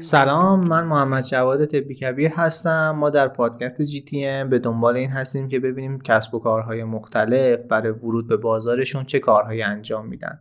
سلام 0.00 0.68
من 0.68 0.84
محمد 0.84 1.24
جواد 1.24 1.64
تبی 1.64 1.94
کبیر 1.94 2.30
هستم. 2.30 2.90
ما 2.90 3.10
در 3.10 3.28
پادکست 3.28 3.82
GTM 3.82 4.50
به 4.50 4.58
دنبال 4.58 4.96
این 4.96 5.10
هستیم 5.10 5.48
که 5.48 5.60
ببینیم 5.60 6.00
کسب 6.00 6.34
و 6.34 6.38
کارهای 6.38 6.84
مختلف 6.84 7.60
برای 7.68 7.92
ورود 7.92 8.28
به 8.28 8.36
بازارشون 8.36 9.04
چه 9.04 9.18
کارهایی 9.18 9.62
انجام 9.62 10.06
میدن. 10.06 10.40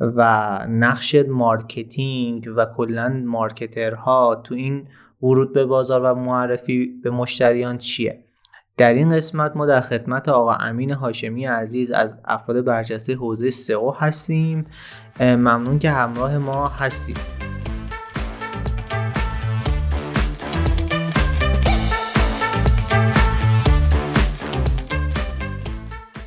و 0.00 0.58
نقش 0.68 1.14
marketing 1.14 2.50
و 2.56 2.66
کلا 2.76 3.22
marketer 3.26 4.27
ها 4.27 4.40
تو 4.44 4.54
این 4.54 4.88
ورود 5.22 5.52
به 5.52 5.64
بازار 5.64 6.02
و 6.02 6.14
معرفی 6.14 7.00
به 7.02 7.10
مشتریان 7.10 7.78
چیه؟ 7.78 8.24
در 8.76 8.94
این 8.94 9.08
قسمت 9.08 9.56
ما 9.56 9.66
در 9.66 9.80
خدمت 9.80 10.28
آقا 10.28 10.54
امین 10.54 10.90
هاشمی 10.90 11.46
عزیز 11.46 11.90
از 11.90 12.16
افراد 12.24 12.64
برجسته 12.64 13.14
حوزه 13.14 13.50
سئو 13.50 13.90
هستیم. 13.90 14.66
ممنون 15.20 15.78
که 15.78 15.90
همراه 15.90 16.38
ما 16.38 16.68
هستیم. 16.68 17.16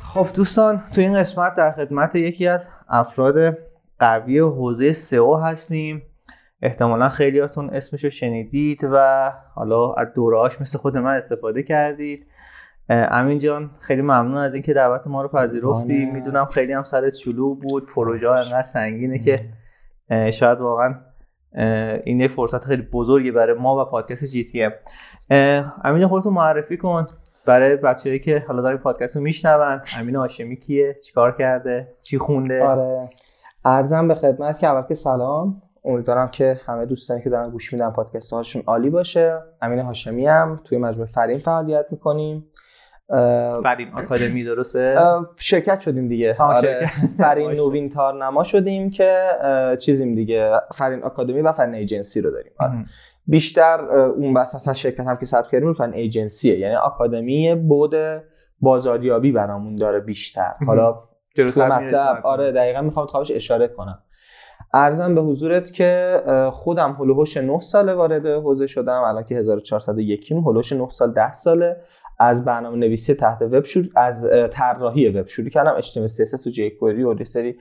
خب 0.02 0.28
دوستان 0.34 0.82
تو 0.94 1.00
این 1.00 1.14
قسمت 1.14 1.54
در 1.54 1.72
خدمت 1.72 2.14
یکی 2.14 2.46
از 2.46 2.68
افراد 2.88 3.58
قوی 3.98 4.38
حوزه 4.38 4.92
سئو 4.92 5.36
هستیم. 5.36 6.02
احتمالا 6.62 7.08
خیلیاتون 7.08 7.70
اسمش 7.70 8.04
رو 8.04 8.10
شنیدید 8.10 8.88
و 8.92 9.32
حالا 9.54 9.92
از 9.92 10.06
دورهاش 10.14 10.60
مثل 10.60 10.78
خود 10.78 10.96
من 10.96 11.14
استفاده 11.14 11.62
کردید. 11.62 12.26
امین 12.88 13.38
جان 13.38 13.70
خیلی 13.80 14.02
ممنون 14.02 14.36
از 14.36 14.54
اینکه 14.54 14.74
دعوت 14.74 15.06
ما 15.06 15.22
رو 15.22 15.28
پذیرفتی. 15.28 16.04
می‌دونم 16.04 16.44
خیلی 16.44 16.72
هم 16.72 16.84
سرت 16.84 17.14
شلوغ 17.14 17.58
بود 17.58 17.86
پروژه 17.86 18.30
انقدر 18.30 18.62
سنگینه 18.62 19.18
که 19.18 19.48
شاید 20.30 20.60
واقعا 20.60 20.94
این 22.04 22.20
یه 22.20 22.28
فرصت 22.28 22.64
خیلی 22.64 22.82
بزرگی 22.82 23.30
برای 23.30 23.58
ما 23.58 23.82
و 23.82 23.84
پادکست 23.84 24.24
جی 24.24 24.44
تی 24.44 24.62
ام. 24.62 24.72
امین 25.84 26.06
خودتون 26.06 26.32
معرفی 26.32 26.76
کن 26.76 27.06
برای 27.46 27.76
بچه‌ای 27.76 28.18
که 28.18 28.44
حالا 28.48 28.62
دارن 28.62 28.76
پادکست 28.76 29.16
رو 29.16 29.22
میشنون. 29.22 29.80
امین 29.96 30.16
هاشمی 30.16 30.56
کیه؟ 30.56 30.94
چیکار 30.94 31.36
کرده؟ 31.36 31.94
چی 32.00 32.18
خونده؟ 32.18 32.64
آره. 32.64 33.04
ارزم 33.64 34.08
به 34.08 34.14
خدمت 34.14 34.58
که 34.58 34.66
اول 34.66 34.88
که 34.88 34.94
سلام. 34.94 35.62
امیدوارم 35.84 36.28
که 36.28 36.60
همه 36.66 36.86
دوستانی 36.86 37.22
که 37.22 37.30
دارن 37.30 37.50
گوش 37.50 37.72
میدن 37.72 37.90
پادکست 37.90 38.32
هاشون 38.32 38.62
عالی 38.66 38.90
باشه. 38.90 39.38
امین 39.62 39.78
هاشمی 39.78 40.26
هم 40.26 40.60
توی 40.64 40.78
مجموعه 40.78 41.10
فرین 41.10 41.38
فعالیت 41.38 41.86
می‌کنیم. 41.90 42.46
فرین 43.62 43.88
آکادمی 43.94 44.44
درسته؟ 44.44 44.96
شرکت 45.36 45.80
شدیم 45.80 46.08
دیگه. 46.08 46.36
آره 46.38 46.86
فرین 47.18 47.50
نوین 47.50 47.88
تارنما 47.88 48.44
شدیم 48.44 48.90
که 48.90 49.28
چیزیم 49.80 50.14
دیگه 50.14 50.52
فرین 50.74 51.02
آکادمی 51.02 51.40
و 51.40 51.52
فرین 51.52 51.74
ایجنسی 51.74 52.20
رو 52.20 52.30
داریم. 52.30 52.52
آره. 52.58 52.72
بیشتر 53.26 53.80
اون 54.16 54.34
بس 54.34 54.54
اصلا 54.54 54.74
شرکت 54.74 55.00
هم 55.00 55.16
که 55.16 55.26
ثبت 55.26 55.48
کردیم 55.48 55.74
فرین 55.74 55.94
ایجنسیه. 55.94 56.58
یعنی 56.58 56.74
آکادمی 56.74 57.54
بود 57.54 57.94
بازاریابی 58.60 59.32
برامون 59.32 59.76
داره 59.76 60.00
بیشتر. 60.00 60.54
حالا 60.66 61.02
تو 61.36 61.44
مطلب 61.44 62.26
آره 62.26 62.52
دقیقا 62.52 62.82
می‌خوام 62.82 63.06
خوابش 63.06 63.30
اشاره 63.30 63.68
کنم. 63.68 64.02
ارزم 64.74 65.14
به 65.14 65.20
حضورت 65.20 65.72
که 65.72 66.22
خودم 66.52 66.92
هلوهوش 66.92 67.36
9 67.36 67.60
ساله 67.60 67.94
وارد 67.94 68.26
حوزه 68.26 68.66
شدم. 68.66 69.02
الان 69.02 69.24
که 69.24 69.34
1401 69.34 70.32
هلوهوش 70.32 70.72
9 70.72 70.88
سال 70.90 71.12
10 71.12 71.32
ساله. 71.32 71.76
از 72.18 72.44
برنامه 72.44 72.76
نویسی 72.76 73.14
تحت 73.14 73.42
وب 73.42 73.64
شروع 73.64 73.86
از 73.96 74.26
طراحی 74.50 75.08
وب 75.08 75.26
شروع 75.26 75.48
کردم. 75.48 75.80
HTML 75.80 76.10
CSS 76.10 76.46
و 76.46 76.50
jQuery 76.50 77.20
و 77.20 77.24
سری 77.24 77.58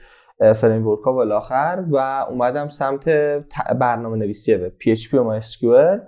فریم 0.56 0.88
ورک 0.88 1.00
ها 1.00 1.14
و 1.14 1.18
الاخر 1.18 1.84
و 1.92 2.26
اومدم 2.30 2.68
سمت 2.70 3.10
برنامه 3.80 4.18
نویسی 4.18 4.56
وب 4.56 4.72
PHP 4.84 5.14
و 5.14 5.40
MySQL 5.40 6.00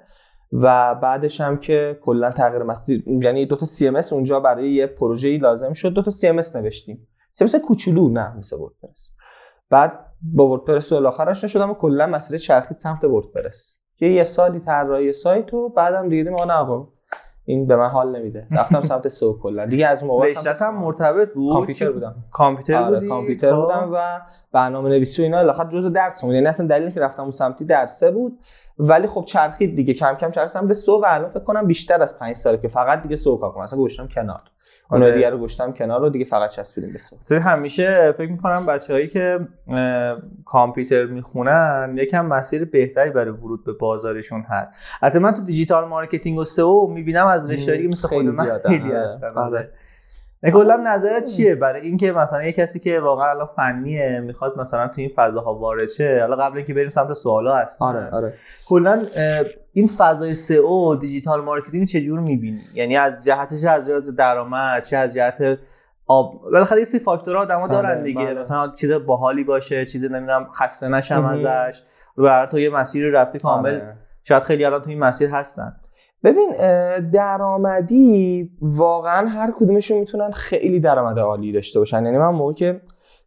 و 0.53 0.95
بعدش 0.95 1.41
هم 1.41 1.57
که 1.57 1.99
کلا 2.01 2.31
تغییر 2.31 2.63
مسیر 2.63 3.03
یعنی 3.07 3.45
دو 3.45 3.55
تا 3.55 3.65
CMS 3.65 4.13
اونجا 4.13 4.39
برای 4.39 4.71
یه 4.71 4.87
پروژه‌ای 4.87 5.37
لازم 5.37 5.73
شد. 5.73 5.93
دو 5.93 6.01
تا 6.01 6.11
CMS 6.11 6.55
نوشتیم. 6.55 7.07
CMS 7.35 7.55
کوچولو 7.55 8.09
نه 8.09 8.37
مثل 8.37 8.57
وردپرس. 8.57 9.11
بعد 9.69 10.05
با 10.21 10.47
وردپرس 10.47 10.93
الاخر 10.93 11.29
آشنا 11.29 11.49
شدم 11.49 11.69
و 11.69 11.73
کلا 11.73 12.07
مسیر 12.07 12.37
چرخید 12.37 12.77
سمت 12.77 13.03
وردپرس. 13.03 13.79
یه 13.99 14.13
یه 14.13 14.23
سالی 14.23 14.59
طراحی 14.59 15.13
سایت 15.13 15.53
و 15.53 15.69
بعدم 15.69 16.09
دیگه 16.09 16.29
ما 16.29 16.45
نه 16.45 16.87
این 17.49 17.67
به 17.67 17.75
من 17.75 17.87
حال 17.89 18.19
نمیده. 18.19 18.47
رفتم 18.51 18.85
سمت 18.85 19.07
سو 19.19 19.39
کلا. 19.39 19.65
دیگه 19.65 19.87
از 19.87 19.99
اون 20.03 20.07
موقع 20.07 20.33
هم 20.59 20.77
مرتبط 20.77 21.33
بود؟ 21.33 21.53
کامپیوتر 21.53 21.91
بودم. 21.91 22.15
کامپیوتر 22.31 22.83
آره، 22.83 22.95
بودی؟ 22.95 23.07
کامپیوتر 23.07 23.51
خب. 23.51 23.61
بودم 23.61 23.89
و 23.93 24.21
برنامه 24.51 24.89
نویسی 24.89 25.21
و 25.21 25.25
اینا 25.25 25.39
الاخر 25.39 25.69
جزء 25.69 25.89
درس 25.89 26.21
بود. 26.21 26.33
یعنی 26.33 26.47
اصلا 26.47 26.67
دلیلی 26.67 26.91
که 26.91 26.99
رفتم 26.99 27.21
اون 27.21 27.31
سمتی 27.31 27.65
درسه 27.65 28.11
بود. 28.11 28.39
ولی 28.79 29.07
خب 29.07 29.25
چرخید 29.25 29.75
دیگه 29.75 29.93
کم 29.93 30.13
کم 30.13 30.31
چرخیدم 30.31 30.67
به 30.67 30.73
سو 30.73 31.01
و 31.01 31.05
الان 31.07 31.29
فکر 31.29 31.43
کنم 31.43 31.67
بیشتر 31.67 32.01
از 32.01 32.19
5 32.19 32.35
ساله 32.35 32.57
که 32.57 32.67
فقط 32.67 33.03
دیگه 33.03 33.15
سو 33.15 33.37
کار 33.37 33.51
کنم. 33.51 33.63
اصلا 33.63 33.79
گوشتم 33.79 34.07
کنار. 34.07 34.41
اون 34.91 35.03
آره. 35.03 35.13
دیگه 35.13 35.29
رو 35.29 35.37
گشتم 35.37 35.71
کنار 35.71 36.01
رو 36.01 36.09
دیگه 36.09 36.25
فقط 36.25 36.49
چسبیدیم 36.49 36.93
به 36.93 36.99
سو. 36.99 37.35
همیشه 37.35 38.11
فکر 38.11 38.31
می‌کنم 38.31 38.65
بچه‌هایی 38.65 39.07
که 39.07 39.39
کامپیوتر 40.45 41.05
می‌خونن 41.05 41.95
یکم 41.97 42.25
مسیر 42.25 42.65
بهتری 42.65 43.09
برای 43.09 43.31
ورود 43.31 43.65
به 43.65 43.73
بازارشون 43.73 44.41
هست. 44.41 44.71
حتی 45.01 45.19
من 45.19 45.31
تو 45.31 45.41
digital 45.41 45.87
marketing 45.87 46.37
و 46.37 46.43
سئو 46.43 46.87
می‌بینم 46.87 47.25
از 47.27 47.51
رشته‌ای 47.51 47.87
مثل 47.87 48.07
خود 48.07 48.25
من 48.25 48.45
خیلی 48.67 48.89
آره. 48.89 48.99
هستن. 48.99 49.33
آره. 49.35 49.71
کلا 50.43 50.83
نظرت 50.85 51.23
چیه؟ 51.23 51.55
برای 51.55 51.81
اینکه 51.81 52.11
مثلا 52.11 52.43
یه 52.43 52.51
کسی 52.51 52.79
که 52.79 52.99
واقعا 52.99 53.29
الان 53.29 53.49
فنیه 53.55 54.19
می‌خواد 54.19 54.59
مثلا 54.59 54.87
تو 54.87 55.01
این 55.01 55.11
فضاها 55.15 55.55
وارد 55.55 55.89
شه 55.89 56.17
حالا 56.21 56.35
قبل 56.35 56.57
اینکه 56.57 56.73
بریم 56.73 56.89
سمت 56.89 57.13
سوالا 57.13 57.55
هست 57.55 57.81
آره 57.81 58.09
آره. 58.11 58.33
کلا 58.67 59.05
این 59.73 59.87
فضای 59.87 60.33
سئو 60.33 60.95
digital 60.95 61.41
marketing 61.41 61.87
چجور 61.87 62.19
می‌بینی؟ 62.19 62.61
یعنی 62.73 62.97
از 62.97 63.23
جهتش 63.23 63.63
از 63.63 63.87
جهت 63.87 64.03
درآمد 64.03 64.83
چه 64.83 64.97
از 64.97 65.13
جهت 65.13 65.59
آب؟ 66.07 66.41
بالاخره 66.41 66.79
یه 66.79 66.99
فاکتورها 66.99 67.41
آدما 67.41 67.63
آره، 67.63 67.71
دارن 67.71 68.03
دیگه. 68.03 68.25
بله. 68.25 68.41
مثلا 68.41 68.67
چیز 68.67 68.91
باحالی 68.91 69.43
باشه 69.43 69.85
چیز 69.85 70.03
نمی‌دونم 70.03 70.47
خسته 70.51 70.87
نشم 70.87 71.25
ازش 71.25 71.81
رو 72.15 72.45
تو 72.45 72.59
یه 72.59 72.69
مسیر 72.69 73.09
رفتی 73.09 73.39
کامل 73.39 73.75
آره. 73.75 73.95
شاید 74.23 74.43
خیلی 74.43 74.65
الان 74.65 74.81
تو 74.81 74.89
این 74.89 74.99
مسیر 74.99 75.29
هستن. 75.29 75.75
ببین 76.23 76.51
درآمدی 77.13 78.49
واقعا 78.61 79.27
هر 79.27 79.51
کدومشون 79.51 79.97
می‌تونن 79.97 80.31
خیلی 80.31 80.79
درآمد 80.79 81.19
عالی 81.19 81.51
داشته 81.51 81.79
باشن. 81.79 82.05
یعنی 82.05 82.17
من 82.17 82.29
موقعی 82.29 82.53
که 82.53 82.81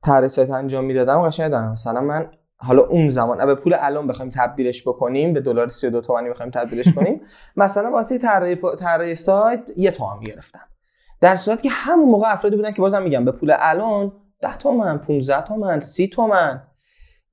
طرح 0.04 0.54
انجام 0.54 0.84
می‌دادم 0.84 1.22
قشنگ 1.22 1.50
دادم 1.50 1.72
مثلا 1.72 2.00
من 2.00 2.26
حالا 2.56 2.82
اون 2.82 3.08
زمان 3.08 3.47
به 3.47 3.54
پول 3.54 3.76
الان 3.78 4.06
بخوایم 4.06 4.32
تبدیلش 4.34 4.88
بکنیم 4.88 5.32
به 5.32 5.41
دلار 5.41 5.69
32 5.69 6.00
تومانی 6.00 6.31
بخوایم 6.31 6.50
تبدیلش 6.50 6.92
کنیم 6.97 7.20
مثلا 7.56 7.91
واسه 7.91 8.19
طراحی 8.19 8.58
طراحی 8.78 9.14
سایت 9.14 9.60
یه 9.76 9.91
تومن 9.91 10.20
گرفتم 10.20 10.60
در 11.20 11.36
صورتی 11.36 11.62
که 11.62 11.70
همون 11.70 12.08
موقع 12.08 12.32
افرادی 12.32 12.56
بودن 12.56 12.72
که 12.72 12.82
بازم 12.82 13.02
میگم 13.02 13.25
به 13.25 13.32
پول 13.32 13.54
الان 13.58 14.12
10 14.42 14.58
تومن 14.58 14.98
15 14.98 15.42
تومن 15.42 15.81
30 15.81 16.08
تومن. 16.08 16.62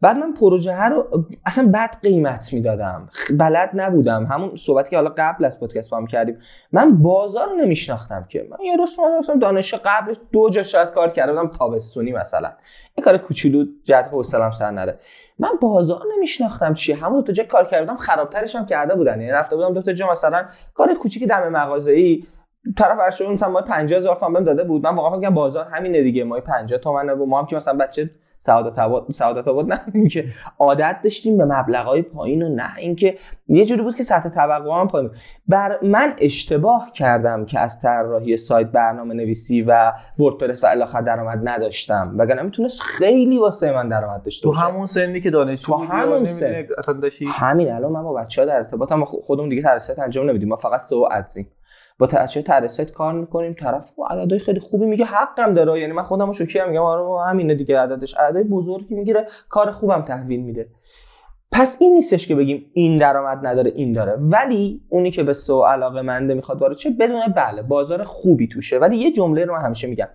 بعد 0.02 0.18
من 0.18 0.34
پروژه 0.34 0.84
رو 0.84 1.26
اصلا 1.46 1.72
بد 1.74 1.96
قیمت 2.02 2.54
می‌دادم. 2.54 3.10
بلد 3.40 3.70
نبودم. 3.74 4.26
همون 4.26 4.56
صحبتی 4.56 4.90
که 4.90 4.96
حالا 4.96 5.14
قبل 5.18 5.46
از 5.46 5.60
پادکست 5.60 5.90
با 5.90 5.98
هم 5.98 6.08
کردیم. 6.08 6.38
من 6.72 7.02
بازار 7.02 7.48
رو 7.48 7.56
نمیشناختم 7.56 8.26
که. 8.30 8.48
من 8.52 8.66
یه 8.66 8.76
روز 8.76 8.98
مثلا 9.20 9.36
دانش 9.36 9.74
قبلش 9.74 10.16
دو 10.32 10.50
جا 10.50 10.64
شاید 10.64 10.90
کار 10.90 11.10
کرده 11.10 11.34
بودم. 11.34 11.48
تابستونی 11.48 12.12
مثلا. 12.12 12.52
این 12.96 13.06
کار 13.06 13.18
کوچولو 13.18 13.66
جهت 13.84 14.08
حوصله‌ام 14.08 14.52
سر 14.52 14.72
نره. 14.72 15.00
من 15.40 15.50
بازار 15.62 16.02
نمیشناختم 16.16 16.74
چیه؟ 16.74 16.96
همون 16.96 17.20
دو 17.20 17.26
تا 17.26 17.34
جا 17.34 17.44
کار 17.44 17.66
کردم 17.66 17.96
خرابترش 17.96 18.56
هم 18.56 18.66
کرده 18.66 18.96
بودن. 18.96 19.22
یعنی 19.22 19.31
رفته 19.31 19.56
بودم 19.56 19.74
دو 19.74 19.81
تا 19.81 19.94
جا 19.94 20.12
مثلا 20.12 20.46
کار 20.74 20.94
کوچیک 20.94 21.28
دم 21.28 21.50
مغازه‌ای. 21.50 22.24
طرف 22.78 23.00
ارشد 23.00 23.26
مثلا 23.26 23.50
ما 23.50 23.62
50000 23.62 24.16
تومان 24.16 24.34
بهم 24.34 24.44
داده 24.44 24.64
بود. 24.64 24.84
من 24.84 24.96
واقعا 24.96 25.20
فکر 25.20 25.30
بازار 25.30 25.66
همینه 25.66 26.04
دیگه. 26.04 26.24
ما 26.24 26.40
50 26.40 26.80
تومن 26.80 27.10
و 27.10 27.25
ما 27.25 27.40
هم 27.40 27.46
که 27.46 27.56
مثلا 27.56 27.74
بچه 27.74 28.10
سعادت 28.39 28.80
آباد 28.80 29.12
سعادت 29.12 29.47
آباد 29.47 29.74
نه 29.74 29.81
اینکه 29.94 30.25
عادت 30.59 31.00
داشتیم 31.03 31.38
به 31.38 31.45
مبلغای 31.45 32.01
پایین 32.01 32.44
و 32.44 32.56
نه 32.56 32.77
اینکه 32.77 33.18
یه 33.47 33.65
جوری 33.65 33.81
بود 33.81 33.95
که 33.95 34.03
سطح 34.03 34.30
توقع 34.30 34.81
هم 34.81 34.88
پایین 34.88 35.12
بر 35.47 35.80
من 35.83 36.13
اشتباه 36.18 36.91
کردم 36.94 37.45
که 37.45 37.59
از 37.59 37.81
طراحی 37.81 38.38
سایت 38.38 38.68
برنامه 38.68 39.13
نویسی 39.13 39.62
و 39.62 39.94
وردپرس 40.19 40.63
و 40.63 40.68
الاخر 40.68 41.01
درآمد 41.01 41.50
نداشتم 41.50 42.15
وگرنه 42.18 42.41
می‌تونست 42.41 42.81
خیلی 42.81 43.38
واسه 43.38 43.71
من 43.71 43.89
درآمد 43.89 44.24
داشته 44.24 44.44
تو 44.44 44.51
همون 44.51 44.86
سنی 44.86 45.19
که 45.19 45.30
دانشجو 45.30 45.75
همون 45.75 46.25
سن. 46.25 46.65
اصلا 46.77 46.94
داشتی؟ 46.94 47.25
همین 47.30 47.71
الان 47.71 47.91
من 47.91 48.03
با 48.03 48.13
بچه‌ها 48.13 48.47
در 48.47 48.56
ارتباطم 48.56 49.06
خودمون 49.06 49.50
دیگه 49.50 49.62
طراحی 49.62 50.00
انجام 50.00 50.30
نمیدیم 50.30 50.50
ما 50.50 50.56
فقط 50.56 50.80
سو 50.80 51.07
ادزیم 51.12 51.51
با 52.00 52.07
تاچه 52.07 52.42
ترسایت 52.42 52.92
کار 52.92 53.13
می‌کنیم. 53.13 53.54
طرف 53.54 53.92
عددهای 54.10 54.40
خیلی 54.40 54.60
خوبی 54.60 54.86
میگه 54.86 55.06
حقم 55.06 55.54
داره. 55.54 55.80
یعنی 55.80 55.94
من 55.94 56.04
خودمو 56.04 56.34
شوکی 56.34 56.60
میگم. 56.68 56.81
آره 56.81 57.30
همینه 57.30 57.56
دیگه. 57.56 57.80
عددش 57.80 58.13
عددهای 58.13 58.44
بزرگی 58.44 58.96
می‌گیره. 58.96 59.28
کار 59.50 59.72
خوبم 59.72 60.01
تحویل 60.01 60.40
میده. 60.40 60.69
پس 61.51 61.78
این 61.81 61.94
نیستش 61.94 62.28
که 62.28 62.36
بگیم 62.36 62.66
این 62.74 62.98
درآمد 62.98 63.48
نداره 63.48 63.72
این 63.75 63.94
داره. 63.94 64.18
ولی 64.19 64.81
اونی 64.90 65.12
که 65.12 65.24
به 65.24 65.34
سو 65.34 65.62
علاقه 65.62 66.01
منده 66.01 66.34
می‌خواد 66.34 66.62
وارد 66.62 66.78
چه 66.78 66.90
بدونه 67.00 67.28
بله 67.28 67.62
بازار 67.62 68.04
خوبی 68.04 68.48
توشه. 68.48 68.78
ولی 68.78 68.98
یه 68.98 69.12
جمله 69.12 69.46
رو 69.46 69.54
من 69.54 69.62
همیشه 69.62 69.88
میگم. 69.88 70.07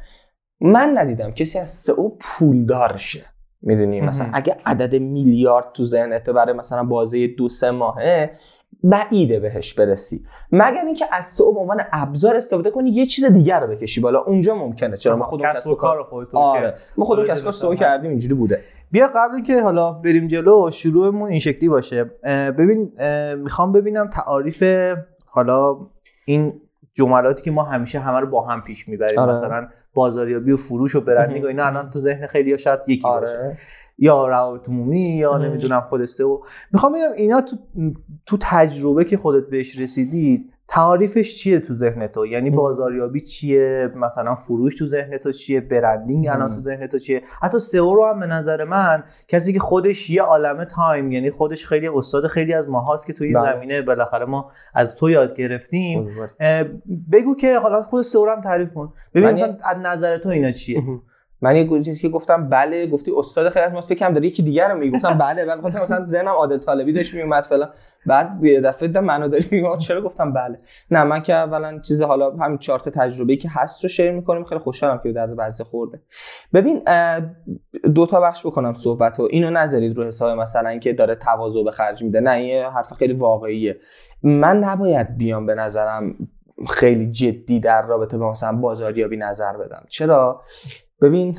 من 0.61 0.99
ندیدم 0.99 1.31
کسی 1.31 1.59
از 1.59 1.71
سئو 1.71 2.11
پولدار 2.21 2.97
شه. 2.97 3.25
می‌دونی؟ 3.63 4.01
مثلا 4.01 4.29
اگه 4.33 4.57
عدد 4.67 4.95
میلیارد 4.95 5.73
تو 5.75 5.85
ذهنته 5.85 6.33
برای 6.33 6.53
مثلا 6.53 6.85
بازه 6.85 7.27
دو 7.27 7.49
سه 7.49 7.71
ماهه 7.71 8.31
بعیده 8.85 9.41
بهش 9.41 9.75
برسی. 9.75 10.25
مگر 10.53 10.83
اینکه 10.87 11.05
از 11.13 11.27
سئو 11.27 11.53
به 11.53 11.61
عنوان 11.61 11.83
ابزار 11.93 12.37
استفاده 12.37 12.71
کنی 12.71 12.91
یه 12.91 13.07
چیز 13.07 13.25
دیگر 13.25 13.61
رو 13.61 13.67
بکشی 13.67 14.01
بالا. 14.01 14.21
اونجا 14.21 14.55
ممکنه. 14.55 14.97
چرا؟ 14.97 15.17
ما 15.17 15.25
خودمون 15.25 15.53
کسب 15.53 15.67
و 15.67 15.75
کار 15.75 16.03
خودتون 16.03 16.41
آره. 16.41 16.75
ما 16.97 17.05
خودمون 17.05 17.29
کسب 17.29 17.41
و 17.41 17.45
کار 17.45 17.53
سئو 17.53 17.75
کردیم 17.75 18.11
اینجوری 18.11 18.35
بوده. 18.35 18.61
بیا 18.91 19.11
قبل 19.15 19.43
که 19.43 19.63
حالا 19.63 19.93
بریم 19.93 20.29
جلو 20.29 20.71
شروعمون 20.71 21.31
این 21.31 21.39
شکلی 21.39 21.69
باشه. 21.69 22.05
ببین 22.59 22.93
می‌خوام 23.39 23.73
ببینم 23.73 24.11
تعاریف 24.11 24.65
حالا 25.27 25.77
این 26.25 26.61
جملاتی 26.93 27.43
که 27.43 27.51
ما 27.51 27.63
همیشه 27.63 27.99
همه 27.99 28.21
رو 28.21 28.27
با 28.27 28.47
هم 28.47 28.63
پیش 28.63 28.89
می‌بریم. 28.89 29.19
آره. 29.19 29.33
مثلا 29.33 29.69
بازاریابی 29.95 30.53
و 30.53 30.57
فروش 30.57 30.95
و 30.97 31.01
برندینگ 31.01 31.45
و 31.45 31.47
اینا 31.47 31.67
الان 31.67 31.91
تو 31.91 31.99
ذهن 31.99 32.27
خیلی 32.27 32.59
شاید 32.59 32.81
یکی 32.87 33.03
باشه. 33.03 33.37
آره 33.37 33.57
یا 33.99 34.29
روابط 34.29 34.69
عمومی 34.69 35.01
یا. 35.01 35.39
نمی‌دونم 35.39 35.81
خودسته 35.81 36.25
و 36.25 36.41
می‌خوام 36.73 36.93
ببینم 36.93 37.13
اینا 37.17 37.41
تو 37.41 37.57
تو 38.27 38.37
تجربه 38.41 39.05
که 39.05 39.17
خودت 39.17 39.51
بهش 39.51 39.81
رسیدید 39.81 40.51
تعاریفش 40.69 41.37
چیه 41.37 41.61
تو 41.61 41.75
ذهن 41.75 42.07
تو 42.07 42.27
یعنی. 42.27 42.51
بازاریابی 42.51 43.21
چیه؟ 43.21 43.91
مثلا 43.97 44.35
فروش 44.35 44.75
تو 44.75 44.87
ذهن 44.87 45.17
تو 45.17 45.33
چیه؟ 45.33 45.61
برندینگ 45.61 46.29
الان. 46.29 46.51
تو 46.51 46.61
ذهن 46.61 46.87
تو 46.87 46.99
چیه؟ 46.99 47.23
حتی 47.43 47.59
سئو 47.59 47.95
رو 47.95 48.07
هم 48.07 48.21
به 48.21 48.27
نظر 48.27 48.65
من 48.65 49.05
کسی 49.29 49.53
که 49.53 49.59
خودش 49.59 50.11
یه 50.11 50.23
عالمه 50.23 50.65
تایم 50.65 51.13
یعنی 51.13 51.31
خودش 51.31 51.67
خیلی 51.67 51.89
استاد 51.89 52.27
خیلی 52.27 52.55
از 52.55 52.69
ماهاست 52.69 53.07
که 53.07 53.13
تو 53.13 53.25
این 53.25 53.33
بله. 53.33 53.53
زمینه 53.53 53.83
بالاخره 53.83 54.25
ما 54.25 54.51
از 54.75 54.97
تو 54.97 55.11
یاد 55.11 55.37
گرفتیم. 55.37 56.11
بگو 57.13 57.37
که 57.37 57.59
حالا 57.59 57.83
خود 57.83 58.03
سئو 58.03 58.25
رو 58.25 58.33
هم 58.33 58.41
تعریف 58.41 58.75
کن. 58.75 58.93
ببین 59.15 59.29
مثلا 59.31 59.57
از 59.65 59.77
نظر 59.77 60.19
تو 60.19 60.29
اینا 60.29 60.53
چیه؟ 60.53 60.83
من 61.43 61.57
یه 61.57 61.83
چیزی 61.83 62.01
که 62.01 62.09
گفتم 62.09 62.49
بله 62.49 62.87
گفتی 62.87 63.13
استاد 63.17 63.49
خیلی 63.49 63.65
از 63.65 63.73
ما 63.73 63.81
فکر 63.81 64.09
داره 64.09 64.27
یکی 64.27 64.43
دیگر 64.43 64.69
رو 64.69 64.79
میگی 64.79 64.91
گفتم 64.91 65.19
بله 65.19 65.45
بعد 65.45 65.63
گفتم 65.63 65.83
مثلا 65.83 66.07
ذهنم 66.07 66.29
عادل 66.29 66.59
طالبی 66.59 66.93
داشت 66.93 67.15
میومد 67.15 67.45
فلان. 67.45 67.69
بعد 68.07 68.45
یه 68.45 68.61
دفعه 68.61 68.89
دیدم 68.89 69.05
منو 69.05 69.29
داری 69.29 69.47
میگم 69.51 69.79
چرا 69.79 70.03
گفتم 70.03 70.33
بله؟ 70.33 70.59
نه 70.91 71.05
من 71.05 71.23
که 71.23 71.35
اولا 71.35 71.79
چیز 71.79 72.03
حالا 72.03 72.31
همین 72.31 72.59
چهار 72.59 72.79
تا 72.79 72.91
تجربه‌ای 72.91 73.37
که 73.37 73.49
هست 73.53 73.83
رو 73.83 73.89
شیر 73.89 74.11
می‌کنیم. 74.11 74.45
خیلی 74.45 74.61
خوشحالم 74.61 75.01
که 75.03 75.13
در 75.13 75.27
بعضی 75.27 75.65
خورده. 75.65 76.01
ببین 76.55 76.83
دو 77.95 78.07
تا 78.07 78.21
بخش 78.21 78.47
بکنم 78.47 78.75
صحبت 78.75 79.21
رو 79.21 79.29
اینو 79.31 79.51
نذارید 79.51 79.97
رو 79.97 80.05
حساب 80.05 80.39
مثلا 80.39 80.69
اینکه 80.69 80.93
داره 80.93 81.15
تواضع 81.15 81.65
به 81.65 81.71
خرج 81.71 82.03
میده. 82.03 82.21
نه 82.21 82.31
این 82.31 82.65
حرف 82.65 82.93
خیلی 82.93 83.13
واقعیه. 83.13 83.77
من 84.23 84.57
نباید 84.57 85.17
بیام 85.17 85.47
به 85.47 85.55
نظرم 85.55 86.15
خیلی 86.69 87.11
جدی 87.11 87.61
در 87.61 87.83
رابطه 87.83 88.19
با 88.19 88.31
مثلا 88.31 88.53
بازاریابی 88.53 89.17
نظر 89.17 89.57
بدم. 89.57 89.85
چرا؟ 89.89 90.43
ببین 91.03 91.39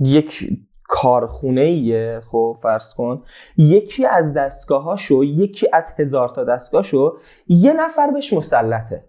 یک 0.00 0.48
کارخونه 0.84 1.60
ایه 1.60 2.20
خب 2.26 2.58
فرض 2.62 2.94
کن. 2.94 3.22
یکی 3.56 4.06
از 4.06 4.32
دستگاهاشو 4.32 5.24
یکی 5.24 5.66
از 5.72 5.94
هزار 5.98 6.28
تا 6.28 6.44
دستگاهشو 6.44 7.16
یه 7.46 7.72
نفر 7.72 8.10
بهش 8.10 8.32
مسلطه. 8.32 9.04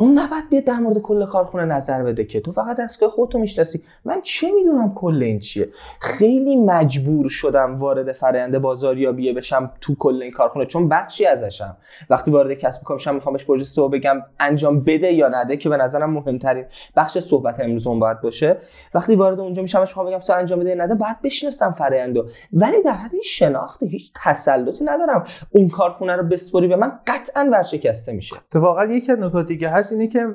اون 0.00 0.18
نباید 0.18 0.48
بیاد 0.50 0.64
در 0.64 0.76
مورد 0.76 0.98
کل 0.98 1.26
کارخونه 1.26 1.64
نظر 1.64 2.02
بده 2.02 2.24
که 2.24 2.40
تو 2.40 2.52
فقط 2.52 2.76
دستگاه 2.76 3.10
خودتو 3.10 3.38
می‌شناسی. 3.38 3.82
من 4.04 4.20
چه 4.22 4.50
می‌دونم 4.50 4.94
کل 4.94 5.22
این 5.22 5.38
چیه؟ 5.40 5.68
خیلی 6.00 6.56
مجبور 6.56 7.28
شدم 7.28 7.78
وارد 7.78 8.12
فرآیند 8.12 8.58
بازاریابی 8.58 9.32
بشم 9.32 9.70
تو 9.80 9.94
کل 9.94 10.22
این 10.22 10.32
کارخونه 10.32 10.66
چون 10.66 10.88
بخشی 10.88 11.26
ازشم. 11.26 11.76
وقتی 12.10 12.30
وارد 12.30 12.58
کسب 12.58 12.82
کار 12.82 12.96
میشم 12.96 13.14
می‌خوام 13.14 13.32
بهش 13.32 13.44
پروژه 13.44 13.64
سو 13.64 13.88
بگم 13.88 14.22
انجام 14.40 14.80
بده 14.80 15.12
یا 15.12 15.28
نده 15.28 15.56
که 15.56 15.68
به 15.68 15.76
نظرم 15.76 16.10
مهمترین 16.10 16.64
بخش 16.96 17.18
صحبت 17.18 17.60
امروز 17.60 17.86
اون 17.86 18.00
باید 18.00 18.20
باشه. 18.20 18.56
وقتی 18.94 19.14
وارد 19.14 19.40
اونجا 19.40 19.62
میشم 19.62 19.80
می‌خوام 19.80 20.06
بگم 20.06 20.20
سو 20.20 20.32
انجام 20.32 20.60
بده 20.60 20.70
یا 20.70 20.84
نده 20.84 20.94
باید 20.94 21.16
بشناسم 21.24 21.74
فرآیندو. 21.78 22.26
ولی 22.52 22.82
در 22.82 22.92
حد 22.92 23.12
شناخت 23.24 23.82
هیچ 23.82 24.12
تسلطی 24.24 24.84
ندارم. 24.84 25.24
اون 25.50 25.68
کارخونه 25.68 26.16
رو 26.16 26.22
بسپری 26.22 26.68
به 26.68 26.76
من 26.76 26.92
قطعا 27.06 27.48
ورشکسته 27.52 28.12
میشه. 28.12 28.36
اتفاقا 28.36 28.84
یکی 28.84 29.12
از 29.12 29.18
نکاتی 29.18 29.58
که 29.58 29.68
هست 29.68 29.87
اینه 29.92 30.06
که 30.08 30.34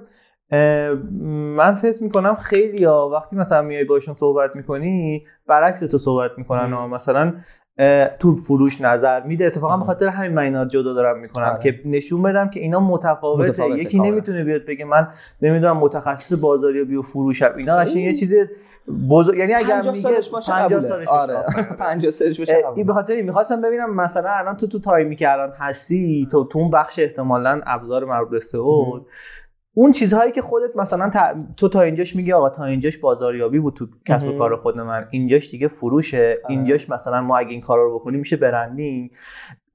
من 1.57 1.73
فکر 1.73 2.03
می‌کنم 2.03 2.35
خیلی 2.35 2.83
ها 2.83 3.09
وقتی 3.09 3.35
مثلا 3.35 3.61
میای 3.61 3.83
باشون 3.83 4.15
صحبت 4.15 4.55
می‌کنی 4.55 5.25
برعکس 5.47 5.79
تو 5.79 5.97
صحبت 5.97 6.31
می‌کنن. 6.38 6.73
ها 6.73 6.88
مثلا 6.88 7.33
تو 8.19 8.35
فروش 8.35 8.81
نظر 8.81 9.23
میده 9.23 9.45
اتفاقا 9.45 9.77
به. 9.77 9.83
خاطر 9.83 10.07
همین 10.07 10.31
من 10.31 10.44
اینا 10.44 10.65
جدا 10.65 10.94
دارم 10.94 11.19
می‌کنم 11.19 11.44
آره. 11.45 11.59
که 11.59 11.79
نشون 11.85 12.21
بدم 12.23 12.50
که 12.50 12.59
اینا 12.59 12.79
متفاوته, 12.79 13.50
متفاوته 13.50 13.79
یکی 13.79 13.97
کاملا. 13.97 14.11
نمی‌تونه 14.13 14.44
بیاد 14.44 14.65
بگه 14.65 14.85
من 14.85 15.07
نمی‌دونم 15.41 15.77
متخصص 15.77 16.33
بازاریابی 16.33 16.95
و 16.95 17.01
فروشم 17.01 17.53
اینا 17.57 17.77
قشنگ 17.77 18.03
یه. 18.03 18.13
چیز 18.13 18.33
بزرگ 19.09 19.38
یعنی 19.38 19.53
اگر 19.53 19.81
50 19.81 19.94
میگه 19.94 20.09
سالش 20.09 20.29
باشه 20.29 20.51
50 20.51 20.67
قبوله. 20.67 20.81
سالش 20.81 21.07
باشه 21.07 21.21
آره 21.21 21.38
آفرین. 21.47 21.65
50 21.65 22.11
سالش 22.11 22.39
باشه 22.39 22.53
قبوله. 22.61 22.77
این 22.77 22.88
به 22.88 22.94
خاطر 22.94 23.13
این 23.13 23.25
می‌خواستم 23.25 23.61
ببینم 23.61 23.95
مثلا 23.95 24.29
الان 24.29 24.57
تو 24.57 24.67
تو 24.67 24.79
تایمی 24.79 25.15
که 25.15 25.31
الان 25.31 25.53
هستی 25.59 26.27
تو 26.31 26.44
تو 26.44 26.59
اون 26.59 26.71
بخش 26.71 27.00
احتمالا 27.00 27.61
ابزار 27.65 28.05
مربوط 28.05 28.29
به. 28.29 28.39
اون 29.75 29.91
چیزهایی 29.91 30.31
که 30.31 30.41
خودت 30.41 30.75
مثلا 30.75 31.09
تا- 31.09 31.35
تو 31.57 31.67
تا 31.67 31.81
اینجاش 31.81 32.15
میگی 32.15 32.33
آقا 32.33 32.49
تا 32.49 32.63
اینجاش 32.63 32.97
بازاریابی 32.97 33.59
بود 33.59 33.73
تو 33.73 33.87
کسب 34.07 34.27
و. 34.27 34.37
کار 34.37 34.55
خود 34.55 34.77
من. 34.79 35.07
اینجاش 35.11 35.51
دیگه 35.51 35.67
فروشه. 35.67 36.37
اینجاش 36.49 36.89
مثلا 36.89 37.21
ما 37.21 37.37
اگه 37.37 37.49
این 37.51 37.61
کارا 37.61 37.83
رو 37.83 37.99
بکنیم 37.99 38.19
میشه 38.19 38.35
برندینگ. 38.37 39.11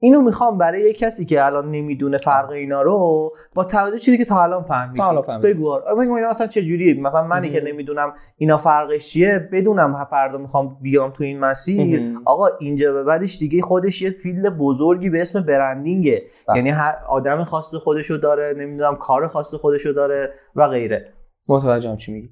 اینو 0.01 0.21
می‌خوام 0.21 0.57
برای 0.57 0.81
یه 0.81 0.93
کسی 0.93 1.25
که 1.25 1.45
الان 1.45 1.71
نمی‌دونه 1.71 2.17
فرق 2.17 2.49
اینا 2.49 2.81
رو 2.81 3.31
با 3.53 3.63
توجه 3.63 3.97
چیزی 3.97 4.17
که 4.17 4.25
تا 4.25 4.43
الان 4.43 4.63
فهمیدی. 4.63 5.01
بگو 5.43 5.71
آره. 5.71 5.95
بگو 5.95 6.13
اینا 6.13 6.27
اصلا 6.27 6.47
چه 6.47 6.61
جوریه 6.61 7.01
مثلا 7.01 7.23
منی 7.23 7.49
که. 7.49 7.61
نمی‌دونم 7.61 8.13
اینا 8.37 8.57
فرقش 8.57 9.07
چیه 9.07 9.49
بدونم 9.51 10.07
فردا 10.09 10.37
می‌خوام 10.37 10.77
بیام 10.81 11.11
تو 11.11 11.23
این 11.23 11.39
مسیر 11.39 11.99
مهم. 11.99 12.21
آقا 12.25 12.47
اینجا 12.59 12.93
به 12.93 13.03
بعدش 13.03 13.37
دیگه 13.37 13.61
خودش 13.61 14.01
یه 14.01 14.09
فیلد 14.09 14.57
بزرگی 14.57 15.09
به 15.09 15.21
اسم 15.21 15.41
برندینگه 15.41 16.23
بله. 16.47 16.57
یعنی 16.57 16.69
هر 16.69 16.95
آدم 17.07 17.43
خاص 17.43 17.75
خودشو 17.75 18.17
داره 18.17 18.53
نمی‌دونم 18.57 18.95
کار 18.95 19.27
خاص 19.27 19.53
خودشو 19.53 19.91
داره 19.91 20.33
و 20.55 20.67
غیره 20.67 21.13
متوجهم 21.49 21.97
چی 21.97 22.11
میگی. 22.11 22.29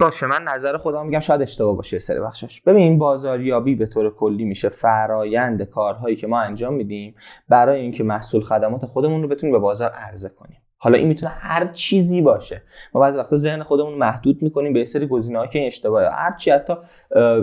باشه 0.00 0.26
من 0.26 0.42
نظر 0.42 0.76
خودم 0.76 1.06
میگم 1.06 1.20
شاید 1.20 1.42
اشتباه 1.42 1.76
باشه 1.76 1.98
سری 1.98 2.20
بخشش 2.20 2.60
ببین 2.60 2.98
بازاریابی 2.98 3.74
به 3.74 3.86
طور 3.86 4.14
کلی 4.14 4.44
میشه. 4.44 4.68
فرایند 4.68 5.62
کارهایی 5.62 6.16
که 6.16 6.26
ما 6.26 6.40
انجام 6.40 6.74
میدیم 6.74 7.14
برای 7.48 7.80
اینکه 7.80 8.04
محصول 8.04 8.42
خدمات 8.42 8.86
خودمون 8.86 9.22
رو 9.22 9.28
بتونیم 9.28 9.52
به 9.52 9.58
بازار 9.58 9.90
عرضه 9.90 10.28
کنیم. 10.28 10.62
حالا 10.80 10.98
این 10.98 11.08
می‌تونه 11.08 11.32
هر 11.32 11.66
چیزی 11.66 12.22
باشه. 12.22 12.62
ما 12.94 13.00
بعضی 13.00 13.18
وقتا 13.18 13.36
ذهن 13.36 13.62
خودمون 13.62 13.94
محدود 13.94 14.42
می‌کنیم 14.42 14.72
به 14.72 14.84
سری 14.84 15.06
گزینه‌ها 15.06 15.46
که 15.46 15.58
این 15.58 15.66
اشتباهه. 15.66 16.08
هر 16.10 16.36
چی 16.36 16.50
حتی 16.50 16.74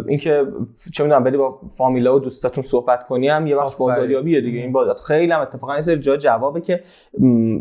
اینکه 0.07 0.47
چه 0.93 1.03
می‌دونم 1.03 1.23
بری 1.23 1.37
با 1.37 1.61
فامیلا 1.77 2.15
و 2.15 2.19
دوستاتون 2.19 2.63
صحبت 2.63 3.07
کنی 3.07 3.27
هم 3.27 3.47
یه 3.47 3.55
آفرین. 3.55 3.77
بازاریابیه 3.79 4.41
دیگه. 4.41 4.59
این 4.59 4.71
بازار 4.71 4.95
خیلی 5.07 5.31
هم 5.31 5.39
اتفاقا 5.39 5.75
یه 5.75 5.81
سری 5.81 5.97
جا 5.97 6.17
جوابه 6.17 6.61
که 6.61 6.83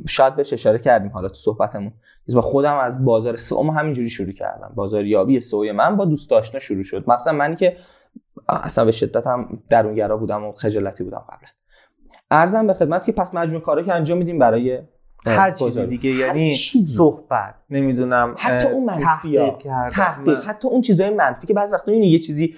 شاید 0.09 0.37
بهش 0.37 0.53
اشاره 0.53 0.79
کردیم 0.79 1.11
حالا 1.11 1.29
تو 1.29 1.35
صحبتمون. 1.35 1.93
با 2.35 2.41
خودم 2.41 2.77
از 2.77 3.05
بازار 3.05 3.37
سئو 3.37 3.71
همینجوری 3.71 4.11
شروع 4.11 4.33
کردم. 4.33 4.73
بازاریابی 4.75 5.41
سئو 5.41 5.73
من 5.73 5.97
با 5.97 6.05
دوست 6.05 6.33
آشنا 6.33 6.61
شروع 6.61 6.83
شد. 6.83 7.05
مثلا 7.11 7.33
منی 7.33 7.57
که 7.57 7.77
اصلا 8.49 8.85
به 8.85 8.93
شدت 8.93 9.27
هم 9.27 9.63
درونگرا 9.71 10.17
بودم 10.17 10.45
و 10.45 10.53
خجالتی 10.53 11.05
بودم 11.05 11.25
قبلا. 11.29 11.49
ارزم 12.31 12.67
به 12.67 12.75
خدمت 12.75 13.05
که 13.05 13.13
پس 13.13 13.35
مجموع 13.35 13.61
کارا 13.61 13.83
که 13.83 13.95
انجام 13.95 14.19
میدیم 14.19 14.39
برای 14.39 14.79
هر 15.27 15.51
بازاری. 15.61 15.87
دیگه 15.87 16.11
هر 16.11 16.19
یعنی 16.19 16.57
چیزی. 16.57 16.97
صحبت 16.97 17.55
نمی‌دونم 17.71 18.35
حتی 18.39 18.69
اون 18.69 18.85
منفیا. 18.85 19.59
تحقیق 19.91 20.45
حتی 20.45 20.69
اون 20.69 20.81
چیزای 20.81 21.11
منفی 21.11 21.47
که 21.47 21.55
بعضی 21.55 21.75
وقتا 21.75 21.93
می‌بینی 21.93 22.13
یه 22.13 22.19
چیزی 22.19 22.55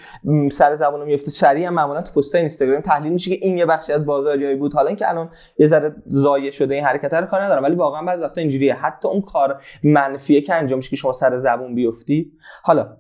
سر 0.53 0.75
زبون 0.75 1.05
میفته 1.05 1.31
سریع 1.31 1.67
هم 1.67 1.75
معمولا 1.75 2.03
تو 2.03 2.21
پست 2.21 2.35
اینستاگرام 2.35 2.81
تحلیل 2.81 3.13
میشه 3.13 3.37
که 3.37 3.47
این 3.47 3.59
یه 3.59 3.67
بخشی 3.67 3.93
از 3.93 4.07
بازاریابی 4.07 4.57
بود 4.57 4.75
حالا 4.75 4.89
اینکه 4.89 5.09
الان 5.09 5.31
یه 5.59 5.67
ذره 5.67 5.95
ضایع 6.11 6.51
شده 6.51 6.75
این 6.75 6.85
حرکت 6.85 7.15
رو 7.15 7.27
کار 7.27 7.43
ندارم 7.43 7.63
ولی 7.63 7.75
واقعا 7.75 8.03
بعضی 8.03 8.23
وقتا 8.23 8.41
اینجوریه 8.41 8.75
حتی 8.75 9.09
اون 9.09 9.21
کار 9.21 9.63
منفیه 9.83 10.41
که 10.41 10.55
انجام 10.55 10.77
میشه 10.77 10.91
که 10.91 10.97
شما 10.97 11.13
سر 11.13 11.39
زبون 11.39 11.75
بیفتی 11.75 12.33
حالا 12.63 12.97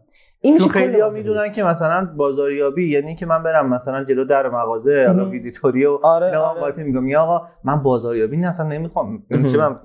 این 0.47 0.57
چون 0.57 0.69
خیلی 0.69 1.00
ها. 1.00 1.11
می‌دونن 1.11 1.53
که 1.53 1.62
مثلا 1.65 2.09
بازاریابی 2.17 2.88
یعنی 2.91 3.15
که 3.15 3.26
من 3.26 3.43
برم 3.43 3.69
مثلا 3.69 4.05
جلو 4.05 4.25
در 4.25 4.49
مغازه 4.49 5.05
حالا. 5.07 5.25
ویزیتوری 5.29 5.85
و 5.87 5.99
آره 6.03 6.31
نه 6.31 6.37
آره. 6.37 6.61
قاطی 6.61 6.83
میگم 6.85 7.09
یا 7.09 7.23
آقا 7.23 7.47
من 7.65 7.83
بازاریابی 7.83 8.37
نه 8.37 8.49
اصلا 8.49 8.67
نمی‌خوام 8.67 9.23
مهم. 9.31 9.47
چه 9.47 9.59
من 9.59 9.76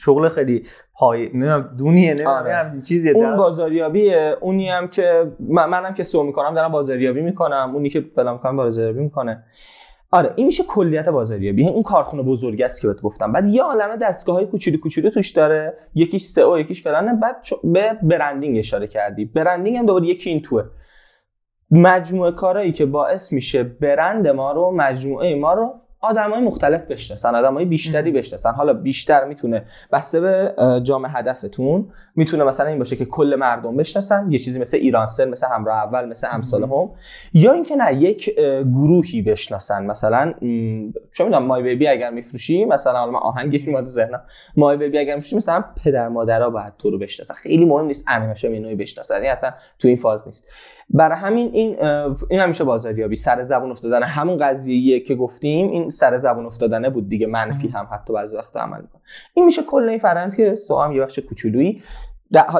شغل 0.00 0.28
خیلی 0.28 0.62
پای 0.94 1.28
نمی‌دونم 1.28 1.70
دونیه 1.78 2.10
نمی‌دونم 2.10 2.30
آره. 2.30 2.50
یه 2.50 2.56
همچین 2.56 2.80
چیزیه 2.80 3.12
اون 3.12 3.36
بازاریابیه 3.36 4.36
اونی 4.40 4.68
هم 4.70 4.88
که 4.88 5.32
من- 5.40 5.70
منم 5.70 5.94
که 5.94 6.02
سو 6.02 6.22
می‌کنم 6.22 6.54
دارم 6.54 6.72
بازاریابی 6.72 7.20
می‌کنم 7.20 7.70
اونی 7.74 7.88
که 7.88 8.04
فلان 8.16 8.32
می‌کنم 8.34 8.56
بازاریابی 8.56 9.00
می‌کنه 9.00 9.44
آره 10.10 10.32
این 10.36 10.46
میشه 10.46 10.64
کلیت 10.64 11.08
بازاریابی. 11.08 11.62
یعنی 11.62 11.74
اون 11.74 11.82
کارخونه 11.82 12.22
بزرگ 12.22 12.62
است 12.62 12.80
که 12.80 12.88
بهت 12.88 13.00
گفتم. 13.00 13.32
بعد 13.32 13.48
یه 13.48 13.62
عالمه 13.62 13.96
دستگاه 13.96 14.36
های 14.36 14.46
کوچولو 14.46 14.78
کوچولو 14.78 15.10
توش 15.10 15.30
داره. 15.30 15.74
یکیش 15.94 16.22
سئو 16.22 16.58
یکیش 16.58 16.82
فلانه 16.82 17.14
بعد 17.14 17.36
به 17.64 17.98
برندینگ 18.02 18.58
اشاره 18.58 18.86
کردی. 18.86 19.24
برندینگ 19.24 19.76
هم 19.76 19.86
دوباره 19.86 20.06
یکی 20.06 20.30
این 20.30 20.42
توه. 20.42 20.64
مجموعه 21.70 22.32
کارهایی 22.32 22.72
که 22.72 22.86
باعث 22.86 23.32
میشه 23.32 23.62
برند 23.62 24.28
ما 24.28 24.52
رو 24.52 24.70
مجموعه 24.76 25.34
ما 25.34 25.54
رو 25.54 25.74
آدمای 26.00 26.40
مختلف 26.40 26.80
بشناسن 26.84 27.34
آدمای 27.34 27.64
بیشتری 27.64 28.10
بشناسن. 28.10 28.52
حالا 28.52 28.72
بیشتر 28.72 29.24
می‌تونه 29.24 29.64
بسته 29.92 30.20
به 30.20 30.54
جام 30.82 31.06
هدفتون 31.06 31.90
می‌تونه 32.16 32.44
مثلا 32.44 32.66
این 32.66 32.78
باشه 32.78 32.96
که 32.96 33.04
کل 33.04 33.36
مردم 33.38 33.76
بشناسن. 33.76 34.26
یه 34.30 34.38
چیزی 34.38 34.58
مثل 34.58 34.76
ایرانسل 34.76 35.30
مثل 35.30 35.46
همراه 35.46 35.76
اول 35.76 36.08
مثل 36.08 36.28
امثال 36.30 36.62
هم. 36.62 36.90
یا 37.32 37.52
اینکه 37.52 37.76
نه 37.76 37.94
یک 37.94 38.34
گروهی 38.64 39.22
بشناسن. 39.22 39.86
مثلا 39.86 40.34
چه 41.12 41.24
می‌دونم 41.24 41.42
مای 41.42 41.62
بیبی 41.62 41.88
اگر 41.88 42.10
میفروشی 42.10 42.64
مثلا 42.64 42.98
حالا 42.98 43.10
من 43.10 43.18
آهنگش 43.18 43.68
میاد 43.68 43.86
ذهنم. 43.86 44.22
مای 44.56 44.76
بیبی 44.76 44.98
اگر 44.98 45.14
میفروشی 45.14 45.36
مثلا 45.36 45.64
پدر 45.84 46.08
مادرها 46.08 46.50
باید 46.50 46.72
تو 46.78 46.90
رو 46.90 46.98
بشناسن. 46.98 47.34
خیلی 47.34 47.64
مهم 47.64 47.86
نیست 47.86 48.08
هاشمی 48.08 48.54
اینو 48.54 48.76
بشناسن. 48.76 49.22
این 49.22 49.30
اصلا 49.30 49.50
تو 49.78 49.88
این 49.88 49.96
فاز 49.96 50.22
نیست. 50.26 50.44
برای 50.90 51.18
همین 51.18 51.50
این 51.52 51.82
این 52.30 52.40
همیشه 52.40 52.64
بازاریابی 52.64 53.16
سر 53.16 53.44
زبون 53.44 53.70
افتادن. 53.70 54.02
همون 54.02 54.36
قضیه 54.36 55.00
که 55.00 55.14
گفتیم 55.14 55.68
این 55.68 55.90
سر 55.90 56.18
زبون 56.18 56.46
افتادنه 56.46 56.90
بود 56.90 57.08
دیگه 57.08 57.26
منفی 57.26 57.68
هم 57.68 57.88
حتی 57.92 58.12
بعضی 58.12 58.36
وقت 58.36 58.56
عمل 58.56 58.80
می‌کنه. 58.80 59.02
این 59.34 59.44
میشه 59.44 59.62
کل 59.62 59.88
این 59.88 59.98
فرآیند 59.98 60.36
که 60.36 60.54
سو 60.54 60.78
هم 60.78 60.92
یه 60.92 61.00
بخش 61.02 61.18
کوچولویی. 61.18 61.82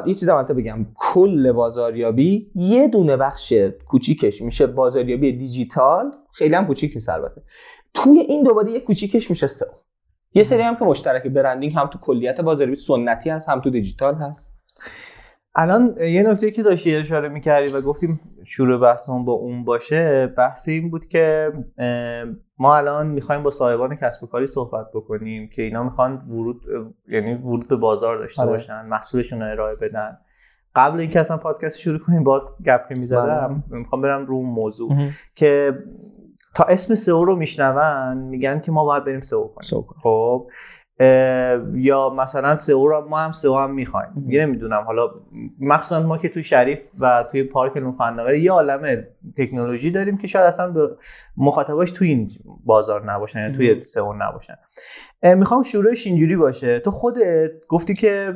یه 0.05 0.13
چیز 0.13 0.29
اول 0.29 0.53
بگم. 0.53 0.85
کل 0.95 1.51
بازاریابی 1.51 2.51
یه 2.55 2.87
دونه 2.87 3.17
بخش 3.17 3.53
کوچیکش 3.87 4.41
میشه 4.41 4.67
بازاریابی 4.67 5.31
دیجیتال. 5.31 6.11
خیلی 6.33 6.55
هم 6.55 6.67
کوچیک 6.67 6.91
نیست 6.95 7.09
البته. 7.09 7.41
توی 7.93 8.19
این 8.19 8.43
دوباره 8.43 8.71
یه 8.71 8.79
کوچیکش 8.79 9.29
میشه 9.29 9.47
سو 9.47 9.65
یه 10.33 10.43
سری 10.43 10.61
هم 10.61 10.75
که 10.75 10.85
مشترک 10.85 11.27
برندینگ 11.27 11.73
هم 11.73 11.87
تو 11.87 11.99
کلیت 11.99 12.41
بازاریابی 12.41 12.75
سنتی 12.75 13.29
هست 13.29 13.49
هم 13.49 13.61
تو 13.61 13.69
دیجیتال 13.69 14.15
هست. 14.15 14.53
الان 15.61 15.95
یه 15.97 16.23
نکته 16.23 16.51
که 16.51 16.63
داشتی 16.63 16.95
اشاره 16.95 17.29
می‌کردی 17.29 17.71
و 17.71 17.81
گفتیم 17.81 18.19
شروع 18.43 18.81
بحثمون 18.81 19.25
با 19.25 19.33
اون 19.33 19.65
باشه 19.65 20.27
بحث 20.27 20.67
این 20.67 20.91
بود 20.91 21.05
که 21.05 21.53
ما 22.57 22.75
الان 22.75 23.07
می‌خوایم 23.07 23.43
با 23.43 23.51
صاحبان 23.51 23.95
کسب 23.95 24.23
و 24.23 24.27
کاری 24.27 24.47
صحبت 24.47 24.85
بکنیم 24.93 25.49
که 25.49 25.61
اینا 25.61 25.83
می‌خوان 25.83 26.17
ورود 26.29 26.61
یعنی 27.07 27.33
ورود 27.33 27.67
به 27.67 27.75
بازار 27.75 28.17
داشته 28.17 28.41
آره. 28.41 28.51
باشن 28.51 28.85
محصولشون 28.85 29.41
رو 29.41 29.51
ارائه 29.51 29.75
بدن. 29.75 30.17
قبل 30.75 30.99
اینکه 30.99 31.19
اصلا 31.19 31.37
پادکست 31.37 31.79
شروع 31.79 31.99
کنیم 31.99 32.23
باز 32.23 32.43
گپ 32.65 32.89
که 32.89 32.95
می‌زدم 32.95 33.63
بله. 33.69 33.79
می‌خوام 33.79 34.01
برم 34.01 34.25
رو 34.25 34.41
موضوع 34.41 34.91
که 35.35 35.77
تا 36.55 36.63
اسم 36.63 36.95
سئو 36.95 37.25
رو 37.25 37.35
میشنون 37.35 38.17
میگن 38.17 38.59
که 38.59 38.71
ما 38.71 38.83
باید 38.83 39.05
بریم 39.05 39.21
سئو 39.21 39.47
کنیم. 39.47 39.83
خب؟ 40.03 40.47
یا 41.73 42.09
مثلا 42.17 42.55
سئو 42.55 42.87
رو 42.87 43.07
ما 43.09 43.17
هم 43.17 43.31
سئو 43.31 43.55
هم 43.55 43.71
می‌خوایم. 43.71 44.25
یه 44.27 44.45
نمی‌دونم. 44.45 44.83
حالا 44.83 45.09
مخصوصا 45.59 45.99
ما 45.99 46.17
که 46.17 46.29
توی 46.29 46.43
شریف 46.43 46.83
و 46.99 47.25
توی 47.31 47.43
پارک 47.43 47.77
نوفندنگار 47.77 48.33
یه 48.33 48.51
عالم 48.51 49.03
تکنولوژی 49.37 49.91
داریم 49.91 50.17
که 50.17 50.27
شاید 50.27 50.45
اصلا 50.45 50.71
به 50.71 50.89
مخاطباش 51.37 51.91
توی 51.91 52.07
این 52.07 52.31
بازار 52.65 53.11
نباشن 53.11 53.39
یا 53.39 53.51
توی 53.51 53.85
سئو 53.85 54.13
نباشن. 54.13 54.55
می‌خوام 55.23 55.63
شروعش 55.63 56.07
اینجوری 56.07 56.35
باشه. 56.35 56.79
تو 56.79 56.91
خودت 56.91 57.51
گفتی 57.67 57.93
که 57.93 58.35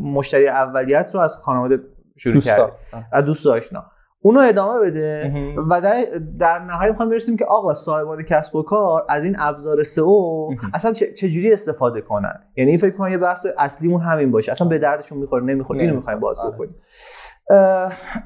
مشتری 0.00 0.48
اولیت 0.48 1.10
رو 1.14 1.20
از 1.20 1.36
خانواده 1.36 1.78
شروع 2.16 2.40
کردی. 2.40 2.72
از 3.12 3.24
دوست 3.24 3.46
آشنا 3.46 3.84
اونو 4.24 4.40
ادامه 4.40 4.80
بده. 4.80 5.32
و 5.70 5.80
در, 5.80 6.04
در 6.38 6.58
نهایت 6.58 6.90
می‌خوام 6.90 7.08
برسیم 7.08 7.36
که 7.36 7.44
آقا 7.44 7.74
صاحبان 7.74 8.22
کسب 8.22 8.56
و 8.56 8.62
کار 8.62 9.02
از 9.08 9.24
این 9.24 9.36
ابزار 9.38 9.82
سئو 9.82 10.50
اصلا 10.74 10.92
چجوری 10.92 11.52
استفاده 11.52 12.00
کنن؟ 12.00 12.34
یعنی 12.56 12.70
این 12.70 12.80
فکر 12.80 12.96
کنم 12.96 13.10
یه 13.10 13.18
بحث 13.18 13.46
اصلیمون 13.58 14.00
همین 14.00 14.30
باشه. 14.30 14.52
اصلا 14.52 14.68
به 14.68 14.78
دردشون 14.78 15.18
می‌خوره 15.18 15.44
نمی‌خوره. 15.44 15.80
اینو 15.80 15.94
می‌خوایم 15.94 16.20
باز 16.20 16.38
آره. 16.38 16.54
بکنیم. 16.54 16.74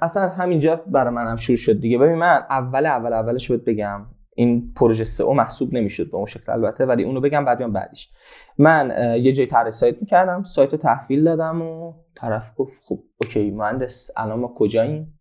اصلا 0.02 0.22
از 0.22 0.32
همینجا 0.32 0.80
برای 0.86 1.14
منم 1.14 1.36
شروع 1.36 1.56
شد 1.56 1.80
دیگه. 1.80 1.98
ببین 1.98 2.14
من 2.14 2.40
اول 2.50 2.86
اول 2.86 3.12
اولش 3.12 3.50
بهت 3.50 3.64
بگم 3.64 4.06
این 4.34 4.72
پروژه 4.76 5.04
سئو 5.04 5.32
محسوب 5.32 5.74
نمی‌شد 5.74 6.10
به 6.10 6.16
اون 6.16 6.26
شکل 6.26 6.52
البته 6.52 6.86
ولی 6.86 7.04
اونو 7.04 7.20
بگم 7.20 7.44
بعد 7.44 7.72
بعدش 7.72 8.10
من 8.58 8.92
یه 9.20 9.32
جا 9.32 9.46
طراحی 9.46 9.70
سایت 9.70 9.96
می‌کردم 10.00 10.42
سایت 10.42 10.72
رو 10.72 10.78
تحویل 10.78 11.24
دادم 11.24 11.62
و 11.62 11.92
طرف 12.16 12.52
گفت 12.56 12.82
خب 12.84 12.98
OK 13.22 13.50
مهندس 13.50 14.10
الان 14.16 14.38
ما 14.38 14.54
کجاییم؟ 14.56 15.15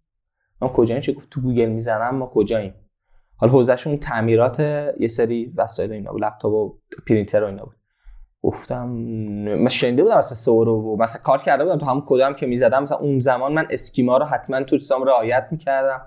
ما 0.62 0.68
کجاییم؟ 0.68 1.02
چه 1.02 1.14
گفت؟ 1.14 1.30
تو 1.30 1.42
گوگل 1.42 1.66
می‌زنم 1.66 2.16
ما 2.16 2.26
کجاییم؟ 2.26 2.74
حالا 3.38 3.54
حوزهشون 3.54 3.98
تعمیرات 3.98 4.60
یه 5.00 5.08
سری 5.08 5.54
وسایل 5.56 5.92
اینا 5.92 6.12
بود 6.12 6.24
لپتاپ 6.24 6.54
و 6.54 6.78
پرینتر 7.08 7.44
و 7.44 7.48
اینا 7.48 7.64
بود. 7.64 7.76
گفتم 8.42 8.88
من 8.88 9.70
شنیده 9.70 10.04
بودم 10.04 10.18
مثلا 10.18 10.36
سئو 10.36 10.66
رو 10.66 10.82
و 10.82 10.98
مثلا 11.04 11.22
کار 11.22 11.38
کرده 11.38 11.64
بودم 11.64 11.78
تو 11.78 11.86
همون 11.86 12.04
کدهام 12.06 12.34
که 12.34 12.46
می‌زدم 12.46 12.84
مثلا 12.84 12.98
اون 12.98 13.20
زمان 13.20 13.54
من 13.54 13.68
schema 13.70 14.18
رو 14.18 14.26
حتما 14.26 14.64
تو 14.64 14.80
سایتام 14.80 15.04
رعایت 15.04 15.48
می‌کردم. 15.52 16.02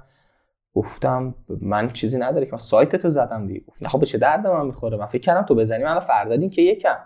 گفتم 0.74 1.34
من 1.60 1.88
چیزی 1.88 2.18
نداره 2.18 2.46
که 2.46 2.52
من 2.52 2.58
سایت 2.58 2.96
تو 2.96 3.10
زدم 3.10 3.46
دیگه. 3.46 3.60
گفت 3.66 3.86
خب 3.86 4.04
چه 4.04 4.18
درد 4.18 4.46
من 4.46 4.66
می‌خوره؟ 4.66 4.96
من 4.98 5.06
فکر 5.06 5.22
کردم 5.22 5.42
تو 5.42 5.54
بزنی 5.54 5.84
من 5.84 6.00
فردا 6.00 6.48
که 6.48 6.62
یکم. 6.62 6.96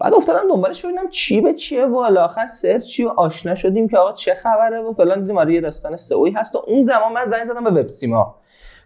بعد 0.00 0.14
افتادم 0.14 0.48
دنبالش 0.48 0.84
ببینم 0.84 1.08
چی 1.08 1.40
به 1.40 1.54
چیه 1.54 1.86
و 1.86 1.96
آخر 2.18 2.46
سرچی 2.46 3.04
و 3.04 3.08
آشنا 3.08 3.54
شدیم 3.54 3.88
که 3.88 3.98
آقا 3.98 4.12
چه 4.12 4.34
خبره 4.34 4.80
و 4.80 4.92
فلان. 4.92 5.20
دیدیم 5.20 5.38
آره 5.38 5.54
یه 5.54 5.60
داستان 5.60 5.96
سئویی 5.96 6.32
هست 6.32 6.54
و 6.54 6.62
اون 6.66 6.82
زمان 6.82 7.12
من 7.12 7.24
زنگ 7.24 7.44
زدم 7.44 7.64
به 7.64 7.70
وب 7.70 7.88
سیما. 7.88 8.36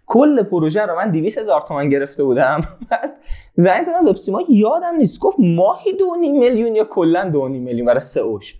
کل 0.05 0.43
پروژه 0.43 0.85
رو 0.85 0.95
من 0.95 1.11
200 1.11 1.37
هزار 1.37 1.61
تومان 1.61 1.89
گرفته 1.89 2.23
بودم. 2.23 2.61
بعد 2.91 3.11
زنگ 3.55 3.83
زدم 3.83 4.07
وب 4.07 4.15
سیما 4.15 4.41
یادم 4.49 4.95
نیست. 4.95 5.19
گفت 5.19 5.37
ماهی 5.39 5.93
دو 5.93 6.15
میلیون 6.15 6.75
یا 6.75 6.83
کلا 6.83 7.23
دو 7.23 7.47
میلیون 7.47 7.87
برای 7.87 7.99
سئوش. 7.99 8.55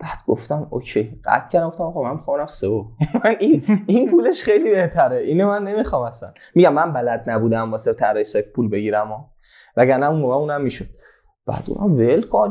بعد 0.00 0.18
گفتم 0.26 0.66
اوکی 0.70 1.20
قطع 1.24 1.48
کردم. 1.48 1.68
گفتم 1.68 1.84
آقا 1.84 2.02
من 2.02 2.14
می‌خوام 2.14 2.46
سئو. 2.46 2.84
من 3.24 3.36
این 3.40 3.62
این 3.86 4.10
پولش 4.10 4.42
خیلی 4.42 4.70
بهتره. 4.70 5.16
اینو 5.16 5.48
من 5.48 5.64
نمی‌خوام 5.64 6.02
اصلا. 6.02 6.32
میگم 6.54 6.74
من 6.74 6.92
بلد 6.92 7.30
نبودم 7.30 7.72
واسه 7.72 7.92
طراحی 7.92 8.24
سایت 8.24 8.52
پول 8.52 8.68
بگیرم 8.68 9.24
وگرنه 9.76 10.10
اون 10.10 10.20
موقع 10.20 10.34
اونم 10.34 10.60
می‌شد. 10.60 10.86
بعد 11.46 11.64
اونم 11.66 11.96
ول 11.96 12.22
کن 12.22 12.50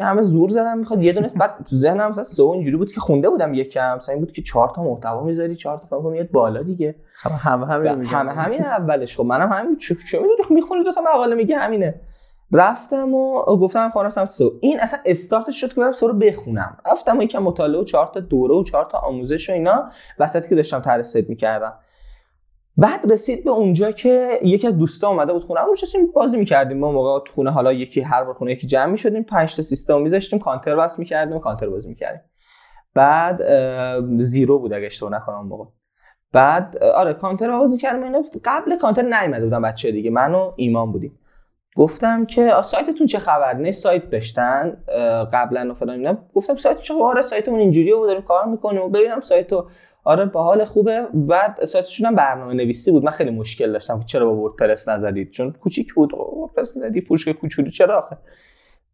همه 0.00 0.22
زور 0.22 0.48
زدم 0.48 0.78
می‌خواد 0.78 1.02
یه 1.02 1.12
دونه 1.12 1.28
بعد 1.36 1.66
ذهنم 1.74 2.10
مثلا 2.10 2.24
سو 2.24 2.48
اینجوری 2.48 2.76
بود 2.76 2.92
که 2.92 3.00
خونده 3.00 3.30
بودم 3.30 3.54
یکم 3.54 3.96
مثلا 3.96 4.14
این 4.14 4.24
بود 4.24 4.32
که 4.32 4.42
چهار 4.42 4.72
تا 4.76 4.82
محتوا 4.82 5.24
می‌ذاری 5.24 5.56
چهار 5.56 5.78
تا 5.78 5.86
فکر 5.86 6.10
میاد 6.10 6.30
بالا 6.30 6.62
دیگه. 6.62 6.94
همه 7.22 7.66
همین 7.66 8.04
همه 8.04 8.32
همین 8.32 8.60
اولش. 8.60 9.16
خب 9.16 9.24
منم 9.24 9.52
همین 9.52 9.76
چه 9.76 9.96
می‌دونی؟ 10.12 10.32
می‌خونی 10.50 10.84
دو 10.84 10.92
تا 10.92 11.00
مقاله 11.00 11.34
میگه 11.34 11.56
همینه. 11.56 12.00
رفتم 12.52 13.14
و 13.14 13.42
گفتم 13.44 13.90
خواستم 13.90 14.26
سو 14.26 14.52
این 14.60 14.80
اصلا 14.80 14.98
استارتش 15.04 15.60
شد 15.60 15.68
که 15.68 15.80
برم 15.80 15.92
سو 15.92 16.08
رو 16.08 16.14
بخونم. 16.14 16.76
رفتم 16.92 17.18
و 17.18 17.22
یکم 17.22 17.42
مطالعه 17.42 17.80
و 17.80 17.84
چهار 17.84 18.10
تا 18.14 18.20
دوره 18.20 18.54
و 18.54 18.62
چهار 18.62 18.84
تا 18.84 18.98
آموزش 18.98 19.50
و 19.50 19.52
اینا 19.52 19.88
وسطی 20.18 20.48
که 20.48 20.54
داشتم 20.54 20.80
طرح 20.80 21.04
می‌کردم. 21.28 21.72
بعد 22.76 23.12
رسید 23.12 23.44
به 23.44 23.50
اونجا 23.50 23.90
که 23.90 24.40
یکی 24.42 24.66
از 24.66 24.78
دوستا 24.78 25.08
اومده 25.08 25.32
بود 25.32 25.44
خونه. 25.44 25.60
نشستیم 25.72 26.12
بازی 26.12 26.36
می‌کردیم 26.36 26.78
ما 26.78 26.92
موقع 26.92 27.24
تو 27.26 27.32
خونه 27.32 27.50
حالا 27.50 27.72
یکی 27.72 28.00
هر 28.00 28.24
بار 28.24 28.34
خونه 28.34 28.52
یکی 28.52 28.66
جمع 28.66 28.92
می‌شدیم 28.92 29.22
پنج 29.22 29.56
تا 29.56 29.62
سیستم 29.62 30.00
میذاشتیم 30.00 30.38
کانتر 30.38 30.76
وصل 30.78 30.96
می‌کردیم 30.98 31.38
کانتر 31.38 31.68
بازی 31.68 31.88
می‌کردیم. 31.88 32.20
بعد 32.94 33.42
زیرو 34.18 34.58
بود 34.58 34.72
اگه 34.72 34.86
اشتباه 34.86 35.12
نکنم 35.12 35.46
موقع. 35.46 35.64
بعد 36.32 36.76
آره 36.82 37.14
کانتر 37.14 37.58
بازی 37.58 37.78
کردیم. 37.78 38.02
اینا 38.02 38.22
قبل 38.44 38.76
کانتر 38.76 39.02
نیومده 39.02 39.44
بودم 39.44 39.62
بچه 39.62 39.92
دیگه. 39.92 40.10
من 40.10 40.34
و 40.34 40.52
ایمان 40.56 40.92
بودیم. 40.92 41.18
گفتم 41.76 42.26
که 42.26 42.52
سایتتون 42.62 43.06
چه 43.06 43.18
خبر؟ 43.18 43.54
نه 43.54 43.72
سایت 43.72 44.10
داشتن 44.10 44.76
قبلا 45.32 45.70
و 45.70 45.74
فلان 45.74 46.18
گفتم 46.34 46.56
سایت 46.56 46.80
چه 46.80 46.94
خبره؟ 46.94 47.22
سایتمون 47.22 47.60
اینجوریه 47.60 47.96
و 47.96 48.06
داریم 48.06 48.22
کار 48.22 48.46
می‌کنیم. 48.46 48.82
و 48.82 48.88
ببینم 48.88 49.20
سایتو 49.20 49.66
آره 50.04 50.24
با 50.24 50.42
حال 50.42 50.64
خوبه. 50.64 51.06
بعد 51.14 51.64
سایتشون 51.64 52.06
هم 52.06 52.14
برنامه 52.14 52.54
نویسی 52.54 52.90
بود. 52.90 53.04
من 53.04 53.10
خیلی 53.10 53.30
مشکل 53.30 53.72
داشتم 53.72 53.98
که 53.98 54.06
چرا 54.06 54.26
با 54.26 54.34
وردپرس 54.34 54.88
نزدید؟ 54.88 55.30
چون 55.30 55.52
کوچیک 55.52 55.94
بود. 55.94 56.14
وردپرس 56.14 56.76
ندی 56.76 57.00
فروش 57.00 57.28
کوچولو 57.28 57.70
چرا 57.70 57.98
آخه؟ 57.98 58.16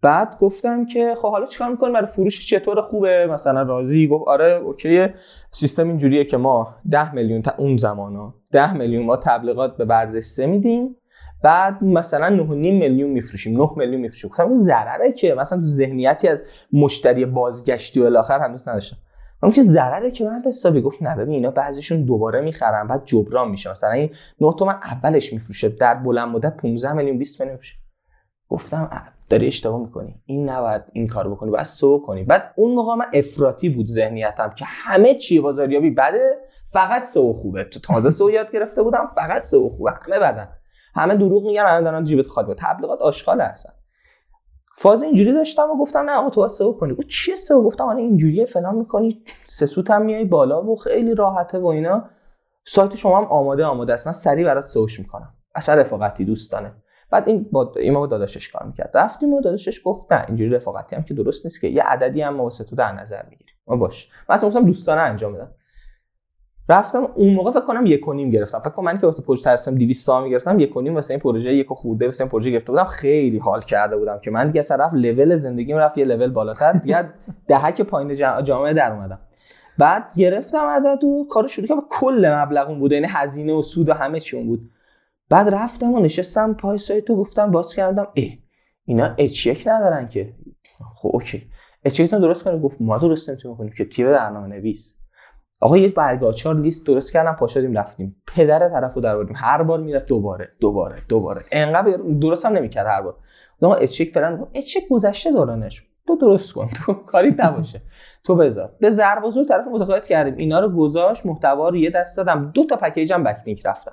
بعد 0.02 0.38
گفتم 0.40 0.86
که 0.86 1.14
خب 1.14 1.30
حالا 1.30 1.46
چیکار 1.46 1.70
می‌کنیم؟ 1.70 1.92
برای 1.92 2.06
فروش 2.06 2.46
چطور 2.46 2.80
خوبه؟ 2.80 3.26
مثلا 3.26 3.62
راضی؟ 3.62 4.08
گفت 4.08 4.28
آره 4.28 4.60
اوکی. 4.64 5.06
سیستم 5.50 5.88
اینجوریه 5.88 6.24
که 6.24 6.36
ما 6.36 6.74
10 6.90 7.14
میلیون 7.14 7.42
تا 7.42 7.52
اون 7.58 7.76
زمانا 7.76 8.34
10 8.52 8.72
میلیون 8.72 9.06
ما 9.06 9.16
تبلیغات 9.16 9.76
به 9.76 9.84
ورزش 9.84 10.44
میدیم. 10.46 10.96
بعد 11.42 11.84
مثلا 11.84 12.36
9.5 12.36 12.50
میلیون 12.52 13.10
میفروشیم 13.10 13.56
9 13.56 13.70
میلیون 13.76 14.00
میفروشیم. 14.00 14.30
گفتم 14.30 14.54
ضرره 14.54 15.12
که 15.12 15.34
مثلا 15.34 15.58
تو 15.58 15.66
ذهنیتی 15.66 16.28
از 16.28 16.42
مشتری 16.72 17.24
بازگشتی 17.24 18.00
و 18.00 18.04
الاخر 18.04 18.38
هنوز 18.38 18.68
نداشتم. 18.68 18.96
اون 19.42 19.52
که 19.52 19.62
ضرره 19.62 20.10
که 20.10 20.24
مرد 20.24 20.46
حسابی 20.46 20.80
گفت 20.80 21.02
نه 21.02 21.16
ببین 21.16 21.34
اینا 21.34 21.50
بعضیشون 21.50 22.04
دوباره 22.04 22.40
می‌خرن 22.40 22.86
بعد 22.86 23.02
جبران 23.04 23.50
میشه 23.50 23.70
مثلا 23.70 23.90
این 23.90 24.10
9 24.40 24.52
تومن 24.52 24.74
اولش 24.74 25.32
میفروشه 25.32 25.68
در 25.68 25.94
بلند 25.94 26.28
مدت 26.28 26.56
15 26.56 26.92
میلیون 26.92 27.18
20 27.18 27.40
میلیون 27.40 27.58
میشه 27.58 27.74
گفتم 28.48 28.90
داری 29.28 29.46
اشتباه 29.46 29.80
می‌کنی. 29.80 30.14
این 30.26 30.48
نباید 30.48 30.82
این 30.92 31.06
کارو 31.06 31.34
بکنی 31.34 31.50
بعد 31.50 31.62
سو 31.62 32.02
کنی. 32.06 32.22
بعد 32.22 32.52
اون 32.56 32.74
موقع 32.74 32.94
من 32.94 33.06
افراطی 33.14 33.68
بود 33.68 33.86
ذهنیتم 33.86 34.50
که 34.50 34.64
همه 34.68 35.14
چی 35.14 35.40
بازاریابی 35.40 35.90
بده 35.90 36.38
فقط 36.72 37.02
سو 37.02 37.32
خوبه. 37.32 37.64
تو 37.64 37.80
تازه 37.80 38.10
سو 38.10 38.30
یاد 38.30 38.52
گرفته 38.52 38.82
بودم 38.82 39.10
فقط 39.14 39.42
سو 39.42 39.68
خوبه. 39.68 39.90
همه 39.90 40.18
بدن. 40.18 40.48
همه 40.94 41.14
دروغ 41.14 41.46
میگن 41.46 41.66
همه 41.66 41.84
دارن 41.84 42.04
جیبت 42.04 42.26
خالی 42.26 42.54
تبلیغات 42.58 43.02
آشغال 43.02 43.40
هستن. 43.40 43.72
فاز 44.80 45.02
اینجوری 45.02 45.32
داشتم 45.32 45.70
و 45.70 45.76
گفتم 45.76 45.98
نه 45.98 46.12
آقا 46.12 46.30
تو 46.30 46.48
سئو 46.48 46.72
کنی. 46.72 46.94
گفت 46.94 47.06
چیه 47.06 47.36
سئو؟ 47.36 47.62
گفتم 47.62 47.84
آره 47.84 48.00
اینجوریه 48.00 48.44
فلان 48.44 48.74
می‌کنی. 48.74 49.22
سه 49.44 49.66
سوت 49.66 49.90
هم 49.90 50.02
میای 50.02 50.24
بالا 50.24 50.64
و 50.64 50.76
خیلی 50.76 51.14
راحته 51.14 51.58
و 51.58 51.66
اینا. 51.66 52.04
سایت 52.64 52.94
شما 52.94 53.18
هم 53.18 53.24
آماده 53.24 53.64
آماده 53.64 53.92
است. 53.92 54.06
من 54.06 54.12
سریع 54.12 54.46
برات 54.46 54.64
سئوش 54.64 55.00
می‌کنم. 55.00 55.34
اصلا 55.54 55.74
رفاقتی 55.74 56.24
دوستانه. 56.24 56.72
بعد 57.10 57.28
این 57.28 57.48
با 57.52 57.72
این 57.76 57.92
ما 57.92 58.00
با 58.00 58.06
داداشش 58.06 58.48
کار 58.48 58.66
می‌کرد. 58.66 58.90
رفتیم 58.94 59.34
و 59.34 59.40
داداشش 59.40 59.80
گفت 59.84 60.12
نه 60.12 60.24
اینجوری 60.28 60.50
رفاقتی 60.50 60.96
هم 60.96 61.02
که 61.02 61.14
درست 61.14 61.46
نیست 61.46 61.60
که. 61.60 61.68
یه 61.68 61.82
عددی 61.82 62.22
هم 62.22 62.40
واسه 62.40 62.64
تو 62.64 62.76
در 62.76 62.92
نظر 62.92 63.22
می‌گیریم. 63.30 63.54
ما 63.66 63.76
باش. 63.76 64.08
من 64.28 64.34
اصلا 64.34 64.60
دوستانه 64.60 65.00
انجام 65.00 65.32
بدم. 65.32 65.50
رفتم 66.68 67.08
اون 67.14 67.34
موقع 67.34 67.50
فکر 67.50 67.60
کنم 67.60 67.86
یک 67.86 68.08
و 68.08 68.12
نیم 68.12 68.30
گرفتم. 68.30 68.58
فکر 68.58 68.70
کنم 68.70 68.84
من 68.84 68.98
که 68.98 69.06
واسه 69.06 69.22
پروژه 69.22 69.42
ترسم 69.42 69.74
200 69.74 70.06
تا 70.06 70.20
می‌گرفتم 70.20 70.60
یک 70.60 70.76
و 70.76 70.80
نیم 70.80 70.94
واسه 70.94 71.14
این 71.14 71.20
پروژه 71.20 71.54
یک 71.54 71.70
و 71.70 71.74
خورده 71.74 72.06
واسه 72.06 72.24
این 72.24 72.30
پروژه 72.30 72.50
گرفته 72.50 72.72
بودم. 72.72 72.84
خیلی 72.84 73.38
حال 73.38 73.60
کرده 73.60 73.96
بودم 73.96 74.18
که 74.18 74.30
من 74.30 74.46
دیگه 74.46 74.60
اصلا 74.60 74.84
رفت 74.84 74.94
لول 74.94 75.36
زندگیم 75.36 75.76
رفت 75.76 75.98
یه 75.98 76.04
لول 76.04 76.30
بالاتر. 76.30 76.72
دیگه 76.72 77.08
دهک 77.46 77.82
پایین 77.82 78.14
جامعه 78.44 78.72
در 78.72 78.92
اومدم. 78.92 79.18
بعد 79.78 80.04
گرفتم 80.16 80.58
عدد 80.58 81.04
و 81.04 81.26
کار 81.30 81.46
شروع 81.46 81.66
کردم. 81.66 81.82
کل 81.90 82.34
مبلغ 82.34 82.68
اون 82.68 82.78
بود. 82.78 82.92
یعنی 82.92 83.06
هزینه 83.10 83.52
و 83.52 83.62
سود 83.62 83.88
و 83.88 83.92
همه 83.92 84.20
چی 84.20 84.42
بود. 84.42 84.70
بعد 85.30 85.54
رفتم 85.54 85.92
و 85.92 86.00
نشستم 86.00 86.54
پای 86.54 86.78
سایت 86.78 87.10
و 87.10 87.16
گفتم 87.16 87.50
باز 87.50 87.74
کردم 87.74 88.08
اه 88.16 88.24
اینا 88.84 89.14
اچ 89.18 89.66
ندارن 89.66 90.08
که. 90.08 90.34
خب 90.94 91.10
اوکی. 91.12 91.42
اچ 91.84 92.00
درست 92.00 92.44
کنید 92.44 92.62
گفت 92.62 92.76
ما 92.80 92.98
درست 92.98 93.30
نمی‌تونیم 93.30 93.56
کنیم 93.56 93.72
که 93.76 93.84
تیم 93.84 94.06
برنامه 94.06 94.46
نویس؟ 94.46 94.98
آقا 95.60 95.78
یه 95.78 95.88
برگاچار 95.88 96.60
لیست 96.60 96.86
درست 96.86 97.12
کردم 97.12 97.32
پاشدیم 97.32 97.78
رفتیم. 97.78 98.16
پدر 98.26 98.68
طرفو 98.68 99.00
در 99.00 99.14
آوردیم 99.14 99.36
هر 99.36 99.62
بار 99.62 99.80
می‌رفت 99.80 100.06
دوباره 100.06 100.48
دوباره 100.60 100.96
دوباره. 101.08 101.40
انقدر 101.52 101.96
درست 102.20 102.46
هم 102.46 102.52
نمی‌کرد 102.52 102.86
هر 102.86 103.02
بار. 103.02 103.14
آقا 103.62 103.74
اچک 103.74 104.10
فلان 104.14 104.46
اچک 104.54 104.80
گذشته 104.90 105.32
دورانش. 105.32 105.84
تو 106.06 106.16
درست 106.16 106.52
کن 106.52 106.68
تو 106.86 106.92
کاری 106.92 107.34
نباشه. 107.38 107.82
تو 108.24 108.34
بذار. 108.34 108.72
به 108.80 108.90
ضرب 108.90 109.24
و 109.24 109.30
زور 109.30 109.46
طرف 109.46 109.66
متقاعد 109.66 110.04
کردیم. 110.04 110.36
اینا 110.36 110.60
رو 110.60 110.68
گذاشت 110.68 111.26
محتوا 111.26 111.68
رو 111.68 111.76
یه 111.76 111.90
دست 111.90 112.16
دادم. 112.16 112.50
دو 112.54 112.64
تا 112.64 112.76
پکیج 112.76 113.12
هم 113.12 113.24
بکلینک 113.24 113.66
رفتم. 113.66 113.92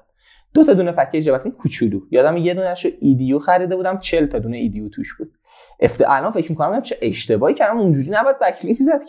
دو 0.54 0.64
تا 0.64 0.74
دونه 0.74 0.92
پکیج 0.92 1.30
بکلینک 1.30 1.58
کوچولو. 1.58 2.00
یادم 2.12 2.38
یه 2.38 2.54
دونهشو 2.54 2.90
ایدیو 3.00 3.40
خریده 3.40 3.76
بودم. 3.76 3.98
40 3.98 4.26
تا 4.26 4.40
دونه 4.40 4.58
ایدیو 4.58 4.90
توش 4.90 5.18
بود. 5.18 5.32
افت 5.80 6.02
الان 6.02 6.32
فکر 6.32 6.52
می‌کنم 6.52 6.82
چه 6.82 6.98
اشتباهی 7.02 7.54
کردم. 7.54 7.78
اونجوری 7.78 8.12
نباید 8.12 8.40
بکلینک 8.40 8.78
زد 8.78 9.02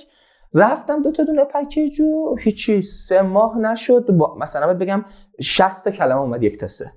رفتم 0.56 1.02
دو 1.02 1.12
تا 1.12 1.24
دونه 1.24 1.44
پکیج 1.44 2.00
و 2.00 2.36
هیچی 2.40 2.82
سه 2.82 3.22
ماه 3.22 3.58
نشد. 3.58 4.10
با... 4.10 4.34
مثلا 4.34 4.66
باید 4.66 4.78
بگم 4.78 5.04
60 5.40 5.88
کلمه 5.88 6.20
اومد 6.20 6.42
یک 6.42 6.58
تا 6.58 6.66
سه. 6.66 6.92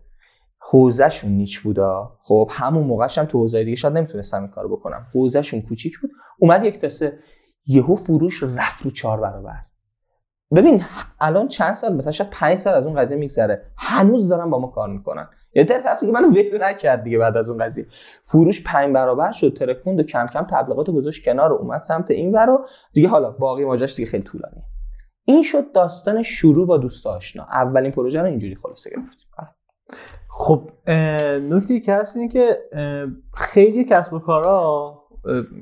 حوزهشون 0.59 1.31
نیچ 1.31 1.59
بودا. 1.59 2.17
خب 2.21 2.49
همون 2.51 2.83
موقعش 2.83 3.17
هم 3.17 3.25
تو 3.25 3.39
حوزه 3.39 3.63
دیگه 3.63 3.75
شاید 3.75 3.97
نمی‌تونستم 3.97 4.41
این 4.41 4.47
کارو 4.51 4.77
بکنم. 4.77 5.07
حوزهشون 5.13 5.61
کوچیک 5.61 5.99
بود. 5.99 6.11
اومد 6.39 6.65
یک 6.65 6.79
تا 6.79 6.89
سه. 6.89 7.19
یهو 7.65 7.95
فروش 7.95 8.43
رفت 8.43 8.85
رو 8.85 8.91
چهار 8.91 9.19
برابر. 9.19 9.55
ببین 10.55 10.83
الان 11.19 11.47
چند 11.47 11.73
سال؟ 11.73 11.95
مثلا 11.95 12.11
شاید 12.11 12.29
5 12.29 12.57
سال 12.57 12.73
از 12.73 12.85
اون 12.85 12.95
قضیه 12.95 13.17
میگذره. 13.17 13.71
هنوز 13.77 14.29
دارن 14.29 14.49
با 14.49 14.59
ما 14.59 14.67
کار 14.67 14.89
می‌کنن. 14.89 15.29
یه 15.53 15.63
طرف 15.63 15.99
که 15.99 16.05
منو 16.05 16.27
ول 16.27 16.63
نکرد 16.63 17.03
دیگه 17.03 17.17
بعد 17.17 17.37
از 17.37 17.49
اون 17.49 17.65
قضیه. 17.65 17.85
فروش 18.23 18.63
پنج 18.63 18.93
برابر 18.93 19.31
شد 19.31 19.53
ترکوند 19.53 19.99
و 19.99 20.03
کم 20.03 20.25
کم 20.25 20.47
تبلیغات 20.49 20.89
گذاشت 20.89 21.25
کنار 21.25 21.51
و 21.51 21.55
اومد 21.55 21.83
سمت 21.83 22.11
این 22.11 22.31
ورو 22.31 22.65
دیگه 22.93 23.07
حالا 23.07 23.31
باقی 23.31 23.65
ماجراش 23.65 23.95
دیگه 23.95 24.09
خیلی 24.09 24.23
طولانی 24.23 24.61
این 25.25 25.43
شد 25.43 25.71
داستان 25.71 26.23
شروع 26.23 26.67
با 26.67 26.77
دوست 26.77 27.07
آشنا. 27.07 27.43
اولین 27.43 27.91
پروژه 27.91 28.19
رو 28.21 28.25
اینجوری 28.25 28.55
خلاصه 28.55 28.89
گرفتیم. 28.89 29.27
خب 30.29 30.69
نکته 31.49 31.79
که 31.79 31.93
هست 31.93 32.17
اینه 32.17 32.29
که 32.29 32.57
خیلی 33.33 33.83
کسب 33.83 34.13
و 34.13 34.19
کارا 34.19 34.95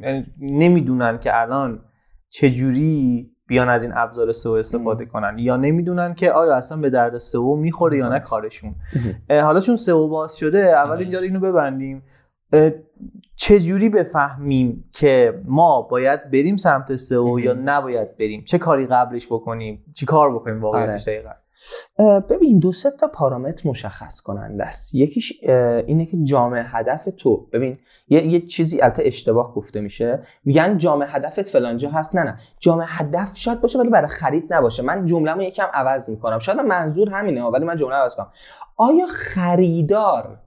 یعنی 0.02 0.26
نمی‌دونن 0.40 1.20
که 1.20 1.42
الان 1.42 1.84
چجوری 2.30 3.32
بیان 3.48 3.70
از 3.70 3.84
این 3.84 3.92
ابزار 3.96 4.32
سئو 4.32 4.52
استفاده 4.52 5.06
کنن 5.06 5.36
یا 5.40 5.58
نمی‌دونن 5.58 6.14
که 6.14 6.32
آیا 6.32 6.56
اصلا 6.56 6.78
به 6.78 6.90
درد 6.90 7.18
سئو 7.18 7.56
می‌خوره 7.56 7.98
یا 7.98 8.10
نه 8.10 8.20
کارشون. 8.20 8.76
حالا 9.30 9.60
چون 9.60 9.76
سئو 9.76 10.08
باز 10.08 10.38
شده 10.38 10.60
اول. 10.60 10.98
اینجا 10.98 11.20
اینو 11.20 11.40
ببندیم. 11.40 12.04
چجوری 13.36 13.90
بفهمیم 13.90 14.90
که 14.94 15.42
ما 15.46 15.82
باید 15.82 16.32
بریم 16.32 16.58
سمت 16.58 16.96
سئو 16.96 17.40
یا 17.40 17.56
نباید 17.64 18.18
بریم؟ 18.18 18.44
چه 18.44 18.58
کاری 18.58 18.88
قبلش 18.88 19.28
بکنیم؟ 19.28 19.84
چی 19.94 20.06
کار 20.06 20.36
بکنیم 20.36 20.62
واقعیتش 20.62 21.08
آره. 21.08 21.18
دقیقا؟ 21.18 21.34
ببین 22.30 22.60
دو 22.60 22.72
سه 22.72 22.92
تا 22.92 23.08
پارامتر 23.08 23.70
مشخص 23.70 24.22
کننده 24.22 24.64
است. 24.64 24.96
یکیش 24.96 25.34
اینه 25.86 26.06
که 26.06 26.18
جامعه 26.24 26.64
هدف 26.64 27.10
تو. 27.18 27.48
ببین 27.54 27.78
یه, 28.08 28.28
یه 28.28 28.40
چیزی 28.40 28.82
البته 28.82 29.04
اشتباه 29.06 29.54
گفته 29.54 29.82
میشه. 29.82 30.24
میگن 30.46 30.78
جامعه 30.78 31.10
هدفت 31.10 31.42
فلانجا 31.42 31.90
هست. 31.90 32.16
نه 32.16 32.24
نه. 32.24 32.38
جامعه 32.60 32.88
هدف 32.90 33.32
شاید 33.38 33.62
باشه 33.62 33.80
ولی 33.80 33.90
برای 33.90 34.08
خرید 34.08 34.54
نباشه. 34.54 34.84
من 34.84 35.06
جمله‌مو 35.06 35.42
یکم 35.42 35.68
عوض 35.74 36.10
می‌کنم. 36.10 36.40
شاید 36.40 36.60
منظور 36.60 37.10
همینه 37.10 37.44
ولی 37.44 37.66
من 37.66 37.78
جمله 37.78 37.96
عوض 37.96 38.16
کنم. 38.16 38.32
آیا 38.78 39.06
خریدار 39.08 40.40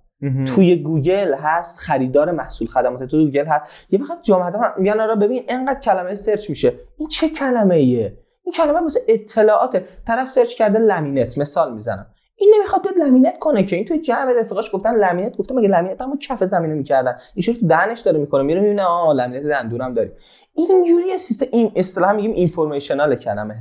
توی 0.46 0.76
گوگل 0.76 1.34
هست؟ 1.34 1.78
خریدار 1.78 2.30
محصول 2.30 2.68
خدمات 2.68 3.04
تو 3.04 3.24
گوگل 3.24 3.46
هست؟ 3.46 3.86
یه 3.90 4.00
وقت 4.00 4.22
جامعه 4.22 4.46
هدف 4.46 4.60
میگن 4.78 5.00
آره 5.00 5.14
ببین 5.14 5.42
انقدر 5.48 5.80
کلمه 5.80 6.14
search 6.14 6.50
میشه. 6.50 6.72
این 6.98 7.08
چه 7.08 7.28
کلمه 7.28 7.74
ایه 7.74 8.18
این 8.50 8.66
کلمه 8.66 8.80
واسه 8.80 9.00
اطلاعات 9.08 9.82
طرف 10.06 10.30
search 10.30 10.54
کرده 10.54 10.78
لمینت 10.78 11.38
مثال 11.38 11.74
می‌زنم. 11.74 12.06
این 12.36 12.54
نمی‌خواد 12.56 12.82
بیاد 12.82 12.98
لمینت 12.98 13.38
کنه 13.38 13.64
که. 13.64 13.76
این 13.76 13.84
توی 13.84 13.98
جمع 14.00 14.32
رفیقاش 14.32 14.74
گفتن 14.74 14.94
لمینت 14.94 15.36
گفتم 15.36 15.54
مگه 15.54 15.68
لمینت 15.68 16.00
هم 16.00 16.18
کف 16.18 16.44
زمینه 16.44 16.74
می‌کردن. 16.74 17.18
این 17.34 17.56
تو 17.56 17.66
دهنش 17.66 18.00
داره 18.00 18.18
می‌کنه. 18.18 18.42
میره 18.42 18.60
می‌بینه 18.60 18.82
آ 18.82 19.12
لمینت 19.12 19.46
دندونم 19.46 19.94
داری 19.94 20.10
اینجوری 20.54 21.18
سیستم. 21.18 21.46
این 21.52 21.72
اصطلاح 21.76 22.12
میگیم 22.12 22.32
informational 22.32 23.14
کلمه. 23.14 23.54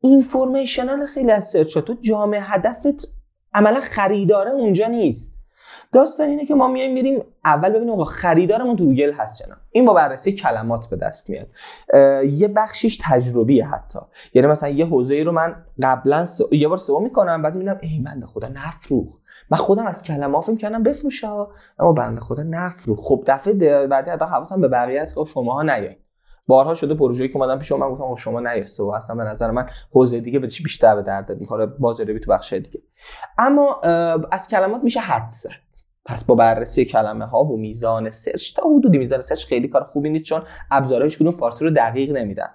informational 0.00 1.06
خیلی 1.06 1.30
از 1.30 1.48
search 1.48 1.78
تو 1.78 1.94
جامعه 2.00 2.40
هدفت 2.40 3.08
عملا 3.54 3.80
خریداره 3.80 4.50
اونجا 4.50 4.86
نیست. 4.86 5.37
داستان 5.92 6.28
اینه 6.28 6.46
که 6.46 6.54
ما 6.54 6.68
میایم 6.68 6.92
میریم 6.92 7.24
اول 7.44 7.70
ببینیم 7.70 7.90
آقا 7.90 8.04
خریدارمون 8.04 8.76
تو 8.76 8.84
گوگل 8.84 9.12
هست 9.12 9.42
چنا 9.42 9.54
این 9.70 9.84
با 9.84 9.94
بررسی 9.94 10.32
کلمات 10.32 10.86
به 10.86 10.96
دست 10.96 11.30
میاد. 11.30 11.46
یه 12.24 12.48
بخشیش 12.48 12.98
تجربیه 13.04 13.66
حتی. 13.66 13.98
یعنی 14.34 14.48
مثلا 14.48 14.68
یه 14.68 14.86
حوزه 14.86 15.22
رو 15.22 15.32
من 15.32 15.64
قبلا 15.82 16.24
س... 16.24 16.40
یه 16.52 16.68
بار 16.68 16.78
سئو 16.78 17.00
می‌کنم 17.00 17.42
بعد 17.42 17.54
می‌بینم 17.54 17.78
ای 17.82 18.02
بنده 18.06 18.26
خدا 18.26 18.48
نفروخ 18.48 19.18
من 19.50 19.58
خودم 19.58 19.86
از 19.86 20.02
کلمات 20.02 20.44
فکر 20.44 20.56
کردم 20.56 20.82
بفروشه 20.82 21.28
اما 21.78 21.92
بنده 21.92 22.20
خدا 22.20 22.42
نفروخ 22.42 23.00
خب 23.00 23.24
دفعه 23.26 23.86
بعدی 23.86 24.10
حتی 24.10 24.24
حواسم 24.24 24.60
به 24.60 24.68
بقیه 24.68 25.00
است 25.00 25.14
که 25.14 25.24
شماها 25.24 25.62
نیاین. 25.62 25.96
بارها 26.46 26.74
شده 26.74 26.94
پروژه‌ای 26.94 27.28
که 27.28 27.36
اومدن 27.36 27.58
پیش 27.58 27.72
من 27.72 27.90
گفتم 27.90 28.14
شما 28.16 28.40
نیسته 28.40 28.82
و 28.82 28.86
اصلا 28.86 29.16
به 29.16 29.22
نظر 29.22 29.50
من 29.50 29.66
حوزه 29.92 30.20
دیگه 30.20 30.38
بهش 30.38 30.62
بیشتر 30.62 30.94
به 30.94 31.02
درد 31.02 31.40
می‌خوره؟ 31.40 31.66
بازاریابی 31.66 32.20
تو 32.20 32.30
بخش 32.32 32.52
دیگه. 32.52 32.82
اما 33.38 33.80
از 34.32 34.48
کلمات 34.48 34.84
میشه 34.84 35.00
حد 35.00 35.32
پس 36.08 36.24
با 36.24 36.34
بررسی 36.34 36.84
کلمه 36.84 37.26
ها 37.26 37.44
و 37.44 37.56
میزان 37.56 38.10
سرچ 38.10 38.54
تا 38.54 38.62
حدودی 38.76 38.98
میزان 38.98 39.20
سرچ 39.20 39.46
خیلی 39.46 39.68
کار 39.68 39.84
خوبی 39.84 40.10
نیست 40.10 40.24
چون 40.24 40.42
ابزارهاش 40.70 41.18
کدوم 41.18 41.30
فارسی 41.30 41.64
رو 41.64 41.70
دقیق 41.70 42.10
نمیدن. 42.10 42.48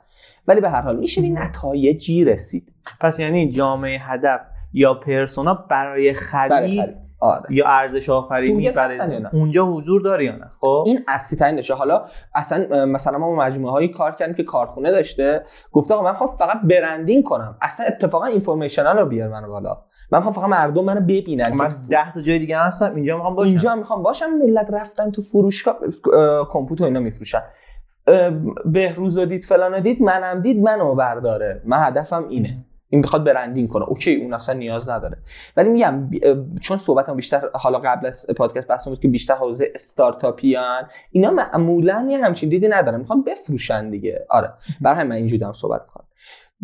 ولی 0.47 0.61
به 0.61 0.69
هر 0.69 0.81
حال 0.81 0.95
میشه 0.95 1.21
به 1.21 1.29
نتایجی 1.29 2.23
رسید. 2.25 2.73
پس 2.99 3.19
یعنی 3.19 3.49
جامعه 3.49 3.99
هدف 3.99 4.41
یا 4.73 4.93
پرسونا 4.93 5.53
برای 5.53 6.13
خرید, 6.13 7.03
آره. 7.19 7.45
یا 7.49 7.65
ارزش 7.67 8.09
آفرینی 8.09 8.71
برای 8.71 8.99
اونجا 9.33 9.65
حضور 9.65 10.01
داره 10.01 10.25
یا 10.25 10.35
نه؟ 10.35 10.49
خب. 10.61 10.83
این 10.85 10.99
اصلی 11.07 11.39
ترین 11.39 11.55
نشه. 11.55 11.73
حالا 11.73 12.05
اصلا 12.35 12.85
مثلا 12.85 13.17
ما 13.17 13.35
مجموعه 13.35 13.71
هایی 13.71 13.87
کار 13.87 14.15
کردیم 14.15 14.35
که 14.35 14.43
کارخونه 14.43 14.91
داشته 14.91 15.45
گفته 15.71 15.93
آقا 15.93 16.03
من 16.03 16.13
خواهم 16.13 16.37
فقط 16.37 16.61
برندینگ 16.63 17.23
کنم. 17.23 17.57
اصلا 17.61 17.85
اتفاقا 17.85 18.25
اینفورمیشنال 18.25 18.97
رو 18.97 19.05
بیار 19.05 19.29
من 19.29 19.47
بالا. 19.47 19.77
من 20.13 20.19
می‌خوام 20.19 20.36
فقط 20.36 20.45
مردم 20.45 20.84
منو 20.84 21.02
ببینن. 21.02 21.56
من 21.56 21.69
10 21.89 22.12
تا 22.12 22.21
جای 22.21 22.39
دیگه 22.39 22.58
هستم 22.58 22.95
اینجا 22.95 23.15
می‌خوام 23.15 23.36
باشم. 23.36 23.49
اینجا 23.49 23.76
می‌خوام 23.76 24.04
باشم 24.04 24.30
ملت 24.30 24.67
رفتن 24.69 25.12
تو 25.12 25.21
فروشگاه 25.21 25.78
کمپیوتر 26.52 26.86
اینا 26.86 26.99
میفروشن. 26.99 27.41
بهروز 28.65 29.19
دید 29.19 29.43
فلان 29.43 29.82
دید 29.82 30.02
منم 30.02 30.41
دید 30.41 30.63
منو 30.63 30.95
برداره. 30.95 31.62
من 31.65 31.78
هدفم 31.80 32.28
اینه. 32.28 32.65
این 32.89 33.02
بخواد 33.02 33.23
برندینگ 33.23 33.69
کنه. 33.69 33.86
اوکی 33.86 34.15
اون 34.15 34.34
اصلا 34.34 34.56
نیاز 34.56 34.89
نداره. 34.89 35.17
ولی 35.58 35.69
میگم 35.69 36.10
چون 36.62 36.78
صحبتم 36.78 37.15
بیشتر 37.15 37.41
حالا 37.54 37.80
قبل 37.80 38.08
از 38.08 38.28
پادکست 38.38 38.67
بحث 38.67 38.88
بود 38.88 38.99
که 38.99 39.08
بیشتر 39.08 39.36
حوزه 39.36 39.71
استارتاپیان 39.76 40.84
اینا 41.12 41.32
معمولا 41.32 42.08
یه 42.10 42.26
همچین 42.26 42.49
دیدی 42.49 42.67
ندارن. 42.67 42.99
می‌خوان 42.99 43.23
بفروشن 43.23 43.89
دیگه. 43.89 44.26
آره. 44.30 44.49
برای 44.82 44.97
همین 44.97 45.10
من 45.10 45.15
اینجوری 45.15 45.39
دارم 45.39 45.54
صحبت 45.54 45.82
می‌کنم. 45.82 46.02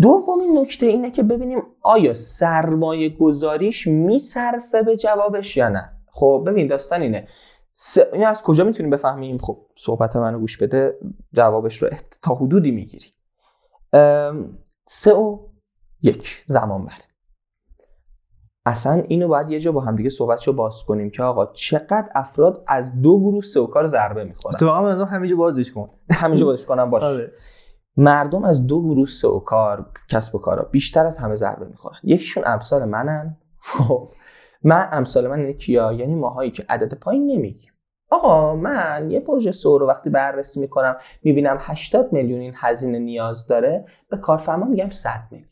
دومین 0.01 0.57
نکته 0.57 0.85
اینه 0.85 1.11
که 1.11 1.23
ببینیم 1.23 1.61
آیا 1.81 2.13
سرمایه 2.13 3.09
گذاریش 3.09 3.87
میصرفه 3.87 4.83
به 4.83 4.97
جوابش 4.97 5.57
یا 5.57 5.69
نه. 5.69 5.91
خب 6.11 6.43
ببین 6.47 6.67
داستان 6.67 7.01
اینه. 7.01 7.27
س... 7.71 7.97
این 8.13 8.25
از 8.25 8.41
کجا 8.41 8.63
می‌تونیم 8.63 8.89
بفهمیم؟ 8.89 9.37
خب 9.37 9.57
صحبت 9.77 10.15
منو 10.15 10.39
گوش 10.39 10.57
بده 10.57 10.99
جوابش 11.33 11.83
رو 11.83 11.89
تا 12.21 12.35
حدودی 12.35 12.71
می‌گیری. 12.71 13.07
سه 14.87 15.13
و 15.13 15.39
یک 16.01 16.43
زمان 16.47 16.85
بره. 16.85 17.03
اصلا 18.65 19.03
اینو 19.07 19.27
باید 19.27 19.51
یه 19.51 19.59
جا 19.59 19.71
با 19.71 19.81
همدیگه 19.81 20.09
صحبتشو 20.09 20.53
باز 20.53 20.83
کنیم 20.83 21.09
که 21.09 21.23
آقا 21.23 21.45
چقدر 21.45 22.09
افراد 22.15 22.63
از 22.67 23.01
دو 23.01 23.19
گروه 23.19 23.43
سه 23.43 23.59
و 23.59 23.67
کار 23.67 23.87
ضربه 23.87 24.23
می‌خورن. 24.23 24.55
تو 24.59 24.65
واقعا 24.65 25.05
همینجا 25.05 25.35
بازش 25.35 25.71
کن. 25.71 25.87
همینجا 26.11 26.45
بازش 26.45 26.65
کنم 26.65 26.89
باشه 26.89 27.05
آره. 27.05 27.31
مردم 27.97 28.43
از 28.43 28.67
دو 28.67 28.81
گروه 28.81 29.07
سئو 29.07 29.39
کار 29.39 29.85
کسب 30.09 30.35
و 30.35 30.39
کارا 30.39 30.63
بیشتر 30.63 31.05
از 31.05 31.17
همه 31.17 31.35
ضربه 31.35 31.65
می‌خورن. 31.65 31.97
یکیشون 32.03 32.43
امثال 32.45 32.85
منن. 32.85 33.37
خب 33.59 34.07
من 34.63 34.87
امثال 34.91 35.27
من 35.27 35.39
اینه 35.39 35.53
کیا؟ 35.53 35.93
یعنی 35.93 36.15
ماهایی 36.15 36.51
که 36.51 36.65
عدد 36.69 36.93
پایین 36.93 37.31
نمیگیم 37.31 37.71
آقا 38.11 38.55
من 38.55 39.11
یه 39.11 39.19
پروژه 39.19 39.51
سو 39.51 39.77
رو 39.77 39.87
وقتی 39.87 40.09
بررسی 40.09 40.59
می‌کنم 40.59 40.97
می‌بینم 41.23 41.57
80 41.59 42.13
میلیون 42.13 42.39
این 42.39 42.53
هزینه 42.55 42.99
نیاز 42.99 43.47
داره 43.47 43.85
به 44.09 44.17
کارفرما 44.17 44.65
میگم 44.65 44.89
100 44.89 45.27
میلیون. 45.31 45.48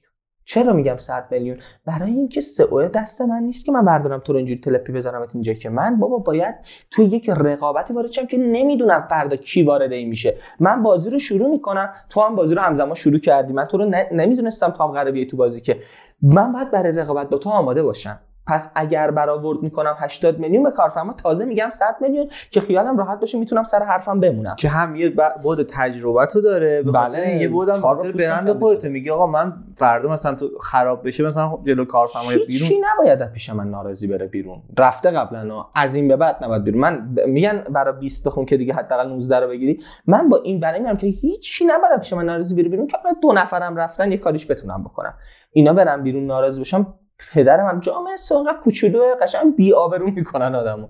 چرا 0.48 0.74
میگم 0.74 0.98
100 0.98 1.28
میلیون؟ 1.32 1.58
برای 1.86 2.12
اینکه 2.12 2.42
سئو 2.42 2.88
دست 2.88 3.22
من 3.22 3.44
نیست 3.44 3.66
که 3.66 3.72
من 3.72 3.86
بردارم 3.86 4.20
تو 4.20 4.34
رو 4.34 4.38
اینجوری 4.38 4.60
تلپی 4.62 4.92
بذارم 4.92 5.28
اینجا 5.34 5.54
که. 5.54 5.70
من 5.70 6.00
بابا 6.00 6.18
باید 6.18 6.56
تو 6.92 7.02
یک 7.02 7.30
رقابتی 7.30 7.94
وارد 7.94 8.12
شم 8.12 8.26
که 8.26 8.38
نمی‌دونم 8.38 9.08
فردا 9.10 9.36
کی 9.36 9.64
وارد 9.64 9.92
این 9.92 10.10
میشه. 10.10 10.38
من 10.60 10.84
بازی 10.84 11.10
رو 11.10 11.20
شروع 11.20 11.50
می‌کنم 11.50 11.94
تو 12.10 12.22
هم 12.22 12.36
بازی 12.36 12.56
رو 12.56 12.62
همزمان 12.62 12.94
شروع 12.94 13.20
کردی. 13.20 13.54
من 13.54 13.66
تو 13.66 13.78
رو 13.78 13.92
نمی‌دونستم 14.12 14.70
تو 14.70 14.84
هم 14.84 14.92
قراره 14.92 15.26
تو 15.26 15.38
بازی 15.38 15.62
که. 15.62 15.78
من 16.22 16.52
باید 16.52 16.72
برای 16.72 16.92
رقابت 16.92 17.30
با 17.30 17.38
تو 17.38 17.50
آماده 17.50 17.84
باشم. 17.84 18.20
پس 18.48 18.72
اگر 18.76 19.12
برآورد 19.12 19.64
می‌کنم 19.64 19.96
80 20.00 20.40
میلیون 20.40 20.64
به 20.64 20.72
کارفرما 20.72 21.14
تازه 21.14 21.46
میگم 21.46 21.70
100 21.74 21.96
میلیون 22.02 22.30
که 22.52 22.62
خیالم 22.62 22.98
راحت 22.98 23.20
باشه 23.20 23.40
می‌تونم 23.40 23.64
سر 23.64 23.84
حرفم 23.84 24.20
بمونم. 24.20 24.56
که 24.56 24.70
هم 24.70 24.96
یه 24.96 25.14
بود 25.44 25.64
تجربت 25.64 26.36
رو 26.36 26.42
داره 26.42 26.84
به 26.84 26.92
بله 26.92 27.38
یه 27.42 27.50
بودم 27.50 27.74
خاطر 27.74 28.12
برند 28.12 28.54
خودت 28.54 28.86
میگه 28.86 29.14
آقا 29.14 29.28
من 29.28 29.54
فردا 29.76 30.10
مثلا 30.10 30.36
تو 30.36 30.50
خراب 30.62 31.08
بشه 31.08 31.24
مثلا 31.24 31.50
خب 31.50 31.64
جلو 31.66 31.86
کارفرمای 31.86 32.46
بیرون. 32.46 32.70
چی 32.70 32.82
نباید 32.94 33.32
پیش 33.32 33.50
من 33.50 33.70
ناراضی 33.70 34.08
بره 34.08 34.28
بیرون. 34.28 34.62
رفته 34.78 35.12
قبلا 35.12 35.66
از 35.76 35.96
این 35.96 36.08
به 36.08 36.16
بعد 36.16 36.44
نباید 36.44 36.64
بیرون. 36.64 36.82
من 36.82 37.16
میگن 37.28 37.64
برای 37.70 38.00
20 38.00 38.30
خون 38.30 38.46
که 38.46 38.58
دیگه 38.58 38.74
حداقل 38.74 39.10
19 39.10 39.40
رو 39.40 39.48
بگیری. 39.48 39.80
من 40.08 40.30
با 40.30 40.38
این 40.38 40.60
برای 40.60 40.80
میگم 40.80 40.98
که 40.98 41.08
هیچی 41.08 41.66
نباید 41.66 42.00
پیش 42.00 42.14
من 42.14 42.26
ناراضی 42.26 42.56
بره 42.56 42.70
بیرون. 42.70 42.88
که 42.88 42.98
دو 43.22 43.34
نفرم 43.34 43.76
رفتن 43.76 44.12
یه 44.12 44.18
کاریش 44.18 44.52
بتونم 44.52 44.84
بکنم. 44.84 45.14
اینا 45.52 45.74
برم 45.74 46.04
بیرون 46.04 46.26
ناراضی 46.26 46.62
بشم 46.62 46.94
پدر 47.34 47.63
من 47.63 47.80
جامعه 47.80 48.17
سوقا 48.17 48.53
کوچولو 48.63 49.15
قشنگ 49.21 49.56
بی 49.56 49.73
آبرو 49.73 50.12
می‌کنن 50.12 50.56
آدمو. 50.56 50.88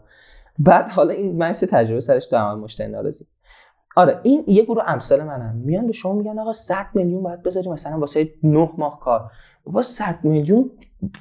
بعد 0.60 0.90
حالا 0.90 1.14
این 1.14 1.38
من 1.38 1.54
تجربه 1.54 2.02
سرش 2.02 2.26
دارم 2.26 2.60
مشتری 2.60 2.88
ناراضی. 2.88 3.26
آره 3.96 4.20
این 4.24 4.44
یه 4.48 4.64
گروه 4.64 4.84
امثال 4.90 5.24
منن. 5.24 5.56
میان 5.56 5.88
به 5.88 5.94
شما 5.94 6.14
میگن 6.14 6.40
آقا 6.40 6.54
100 6.54 6.86
میلیون 6.94 7.24
باید 7.24 7.44
بذاری 7.44 7.70
مثلا 7.70 8.00
واسه 8.00 8.30
9 8.44 8.70
ماه 8.78 9.00
کار. 9.00 9.32
با 9.66 9.82
100 9.82 10.20
میلیون 10.24 10.72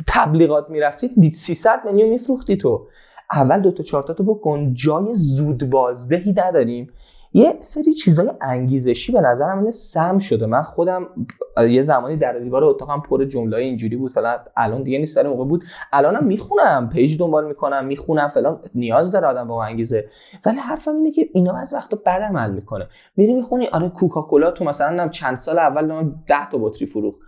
تبلیغات 0.06 0.70
می‌رفتید 0.70 1.12
دید 1.20 1.34
300 1.34 1.80
میلیون 1.84 2.08
میفروختی 2.08 2.56
تو. 2.56 2.88
اول 3.32 3.60
دو 3.60 3.70
تا 3.70 3.82
چهار 3.82 4.02
تا 4.02 4.24
بکن. 4.24 4.74
جای 4.74 5.14
زود 5.14 5.70
بازدهی 5.70 6.34
نداریم. 6.36 6.90
یه 7.32 7.56
سری 7.60 7.94
چیزای 7.94 8.30
انگیزشی 8.40 9.12
به 9.12 9.20
نظرم 9.20 9.58
اینه 9.58 9.70
سم 9.70 10.18
شده. 10.18 10.46
من 10.46 10.62
خودم 10.62 11.06
یه 11.68 11.82
زمانی 11.82 12.16
در 12.16 12.38
دیوار 12.38 12.64
اتاقم 12.64 13.00
پر 13.00 13.24
جمله 13.24 13.56
اینجوری 13.56 13.96
بود. 13.96 14.12
فلان 14.12 14.38
الان 14.56 14.82
دیگه 14.82 14.98
نیست 14.98 15.16
در 15.16 15.28
موقع 15.28 15.44
بود. 15.44 15.64
الانم 15.92 16.24
می‌خونم 16.24 16.88
پیج 16.92 17.18
دنبال 17.18 17.46
می‌کنم 17.46 17.84
می‌خونم 17.84 18.28
فلان. 18.28 18.60
نیاز 18.74 19.12
داره 19.12 19.26
آدم 19.26 19.48
با 19.48 19.64
انگیزه. 19.64 20.08
ولی 20.46 20.56
حرفم 20.56 20.96
اینه 20.96 21.10
که 21.10 21.28
اینا 21.32 21.56
از 21.56 21.74
وقتا 21.74 21.98
بد 22.06 22.22
عمل 22.22 22.50
می‌کنه. 22.50 22.88
میری 23.16 23.32
می‌خونی 23.32 23.66
آره 23.66 23.88
کوکاکولا 23.88 24.50
تو 24.50 24.64
مثلا 24.64 25.08
چند 25.08 25.36
سال 25.36 25.58
اول 25.58 26.10
10 26.26 26.48
تا 26.50 26.58
بطری 26.58 26.86
فروخت. 26.86 27.18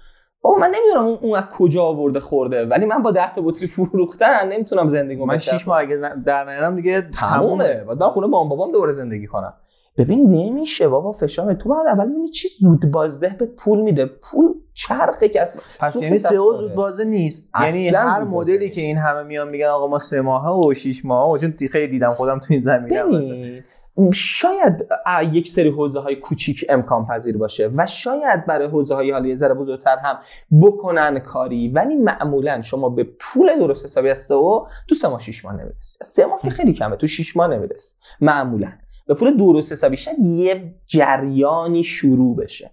بابا 0.42 0.56
من 0.58 0.74
نمی‌دونم 0.74 1.18
اون, 1.22 1.38
از 1.38 1.44
کجا 1.44 1.82
آورده 1.82 2.20
خورده 2.20 2.66
ولی 2.66 2.86
من 2.86 3.02
با 3.02 3.10
10 3.10 3.34
تا 3.34 3.42
بطری 3.42 3.66
فروختن 3.66 4.48
نمی‌تونم 4.52 4.88
زندگی 4.88 5.24
من 5.24 5.38
6 5.38 5.68
ماه 5.68 5.78
اگه 5.78 5.96
در 6.26 6.44
نیارم 6.44 6.76
دیگه 6.76 7.00
تمومه. 7.00 7.84
بعد 7.84 8.02
خونه 8.02 8.26
مام 8.26 8.48
بابام 8.48 8.72
دوباره 8.72 8.92
زندگی 8.92 9.26
کنم. 9.26 9.54
ببین 9.98 10.30
نمیشه 10.30 10.88
بابا 10.88 11.12
فشار 11.12 11.54
تو 11.54 11.68
باید 11.68 11.86
اول 11.86 12.10
ببینی 12.10 12.28
چی 12.28 12.48
زود 12.60 12.90
بازده 12.90 13.36
به 13.38 13.46
پول 13.46 13.80
میده. 13.80 14.06
پول 14.06 14.54
چرخه 14.74 15.28
که 15.28 15.42
اصلا. 15.42 15.62
پس 15.80 16.02
یعنی 16.02 16.18
سئو 16.18 16.56
زود 16.56 16.74
بازه 16.74 17.04
نیست. 17.04 17.48
یعنی 17.60 17.88
هر 17.88 18.24
مدلی 18.24 18.70
که 18.70 18.80
این 18.80 18.96
همه 18.96 19.22
میان 19.22 19.48
میگن 19.48 19.66
آقا 19.66 19.86
ما 19.86 19.98
سه 19.98 20.20
ماه 20.20 20.66
و 20.66 20.74
6 20.74 21.04
ماه 21.04 21.30
و 21.30 21.38
چون 21.38 21.54
خیلی 21.72 21.88
دیدم 21.88 22.14
خودم 22.14 22.38
تو 22.38 22.46
این 22.50 22.60
زمینه 22.60 23.64
شاید 24.12 24.86
یک 25.32 25.48
سری 25.48 25.68
حوزه 25.68 26.00
های 26.00 26.16
کوچیک 26.16 26.64
امکان 26.68 27.06
پذیر 27.06 27.36
باشه 27.36 27.70
و 27.76 27.86
شاید 27.86 28.46
برای 28.46 28.68
حوزه 28.68 28.94
های 28.94 29.10
حالی 29.10 29.36
ذره 29.36 29.54
بزرگتر 29.54 29.96
هم 29.96 30.18
بکنن 30.62 31.18
کاری 31.18 31.68
ولی 31.68 31.94
معمولا 31.94 32.62
شما 32.62 32.88
به 32.88 33.04
پول 33.20 33.58
درست 33.58 33.84
حسابی 33.84 34.10
از 34.10 34.18
سئو 34.18 34.66
تو 34.88 34.94
سه 34.94 35.08
ماه 35.08 35.20
6 35.20 35.44
ماه 35.44 35.54
نمی‌رسی. 35.54 35.98
سه 36.04 36.26
ماه 36.26 36.40
که 36.42 36.50
خیلی 36.50 36.72
کمه 36.72 36.96
تو 36.96 37.06
6 37.06 37.36
ماه 37.36 37.48
نمی‌رسی. 37.48 37.96
معمولا. 38.20 38.72
به 39.06 39.14
پول 39.14 39.36
درست 39.36 39.72
حسابی 39.72 39.96
شد 39.96 40.18
یه 40.18 40.74
جریانی 40.86 41.84
شروع 41.84 42.36
بشه. 42.36 42.70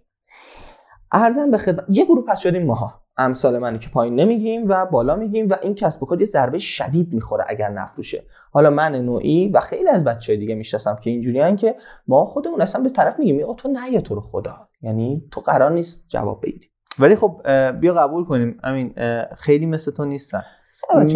ارزم 1.11 1.51
به 1.51 1.57
خدمت 1.57 1.85
یه 1.89 2.05
گروه 2.05 2.25
پس 2.25 2.39
شدیم 2.39 2.65
ماها. 2.65 3.04
امثال 3.17 3.57
منی 3.57 3.79
که 3.79 3.89
پایین 3.89 4.15
نمیگیم 4.15 4.63
و 4.67 4.85
بالا 4.85 5.15
میگیم 5.15 5.49
و 5.49 5.55
این 5.61 5.75
کسب 5.75 6.03
و 6.03 6.05
کار 6.05 6.21
یه 6.21 6.27
ضربه 6.27 6.59
شدید 6.59 7.13
می‌خوره 7.13 7.45
اگر 7.47 7.69
نفروشه. 7.69 8.23
حالا 8.51 8.69
من 8.69 8.95
نوعی 8.95 9.49
و 9.49 9.59
خیلی 9.59 9.89
از 9.89 10.03
بچه 10.03 10.35
دیگه 10.35 10.55
می‌شناسم 10.55 10.95
که 11.03 11.09
اینجوریان 11.09 11.55
که 11.55 11.75
ما 12.07 12.25
خودمون 12.25 12.61
اصلا 12.61 12.81
به 12.81 12.89
طرف 12.89 13.19
میگیم 13.19 13.53
تو 13.53 13.67
نه 13.67 14.01
تو 14.01 14.15
رو 14.15 14.21
خدا. 14.21 14.67
یعنی 14.81 15.23
تو 15.31 15.41
قرار 15.41 15.71
نیست 15.71 16.05
جواب 16.07 16.41
بگیری 16.43 16.67
ولی 16.99 17.15
خب 17.15 17.41
بیا 17.79 17.93
قبول 17.93 18.25
کنیم. 18.25 18.57
همین 18.63 18.93
خیلی 19.37 19.65
مثل 19.65 19.91
تو 19.91 20.05
نیستن. 20.05 20.43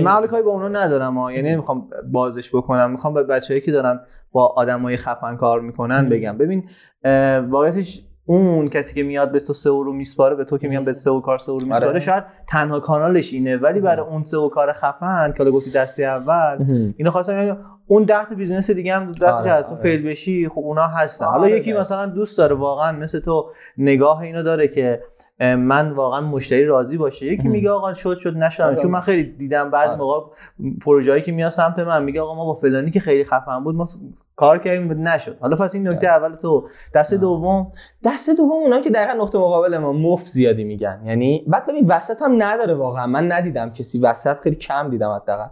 من 0.04 0.28
کاری 0.28 0.44
با 0.44 0.52
اونا 0.52 0.68
ندارم 0.68 1.18
ها. 1.18 1.32
یعنی 1.32 1.52
نمی‌خوام 1.52 1.90
بازش 2.12 2.56
بکنم. 2.56 2.92
می‌خوام 2.92 3.14
به 3.14 3.24
بچه‌ای 3.24 3.62
که 3.62 3.72
دارن 3.72 4.00
با 4.32 4.48
آدمای 4.56 4.98
خفن 4.98 5.36
کار 5.36 5.62
می‌کنن 5.62 6.10
بگم. 6.10 6.38
ببین 6.38 6.70
واقعیتش 7.50 8.02
اون 8.30 8.68
کسی 8.68 8.96
که 8.96 9.04
میاد 9.04 9.32
به 9.32 9.40
تو 9.40 9.54
سئو 9.54 9.70
رو 9.70 9.94
میسپاره 9.94 10.36
به 10.36 10.46
تو 10.46 10.58
که 10.58 10.68
میاد 10.68 10.84
به 10.84 10.94
سئو 10.94 11.22
کار 11.26 11.38
سئو 11.38 11.52
رو 11.52 11.60
میسپاره 11.60 11.88
آره. 11.88 12.00
شاید 12.00 12.24
تنها 12.48 12.80
کانالش 12.80 13.34
اینه. 13.34 13.58
ولی 13.58 13.80
برای 13.80 14.06
اون 14.06 14.24
سئو 14.24 14.38
کار 14.52 14.74
خفن 14.74 15.34
که 15.38 15.44
گفتی 15.44 15.72
دستی 15.72 16.04
اول 16.04 16.58
اینو 16.98 17.12
خواستم 17.12 17.58
اون 17.92 18.04
ده 18.04 18.26
تا 18.26 18.36
business 18.36 18.70
دیگه 18.70 18.96
هم 18.96 19.12
دست 19.12 19.24
آره، 19.24 19.52
آره. 19.52 19.76
fail 19.76 20.08
بشی 20.08 20.50
خب 20.50 20.60
اونا 20.60 20.88
هستن. 20.88 21.26
حالا 21.26 21.44
آره، 21.44 21.58
یکی 21.58 21.74
مثلا 21.74 22.06
دوست 22.06 22.38
داره 22.38 22.56
واقعا 22.56 22.92
مثل 22.92 23.20
تو 23.20 23.52
نگاه 23.78 24.20
اینو 24.20 24.44
داره 24.44 24.68
که 24.68 25.04
من 25.40 25.92
واقعا 25.92 26.22
مشتری 26.22 26.66
راضی 26.66 26.98
باشه. 26.98 27.26
یکی 27.26 27.48
میگه 27.48 27.70
آقا 27.70 27.94
شد 27.94 28.16
شد 28.16 28.38
نشدم 28.38 28.66
آره. 28.66 28.76
چون 28.76 28.92
من 28.92 29.00
خیلی 29.00 29.24
دیدم 29.24 29.72
بعض 29.72 29.98
موقع 29.98 30.32
پروژه‌ای 30.86 31.22
که 31.22 31.32
میاد 31.32 31.50
سمت 31.50 31.80
من 31.80 32.04
میگه 32.04 32.22
آقا 32.22 32.36
ما 32.36 32.46
با 32.46 32.54
فلانی 32.54 32.92
که 32.92 33.00
خیلی 33.00 33.24
خفن 33.24 33.64
بود 33.64 33.76
ما 33.76 33.86
کار 34.36 34.58
کردیم 34.58 35.08
نشد. 35.08 35.38
حالا 35.42 35.56
پس 35.56 35.74
این 35.74 35.88
نکته 35.88 36.08
اول 36.08 36.36
تو. 36.36 36.68
دست 36.96 37.14
دوم. 37.14 37.72
دست 38.04 38.30
دوم 38.30 38.52
اونا 38.52 38.82
که 38.82 38.90
دقیقا 38.90 39.24
نقطه 39.24 39.38
مقابل 39.38 39.78
ما 39.78 39.94
مف 39.94 40.28
زیادی 40.28 40.64
میگن. 40.64 41.02
یعنی 41.06 41.46
بعد 41.48 41.68
ببین 41.68 41.88
وسط 41.88 42.22
هم 42.22 42.44
نداره 42.44 42.74
واقعا. 42.74 43.08
من 43.08 43.32
ندیدم 43.32 43.70
کسی 43.70 44.00
وسط 44.00 44.40
خیلی 44.40 44.56
کم 44.56 44.90
دیدم 44.90 45.12
حداقل. 45.12 45.50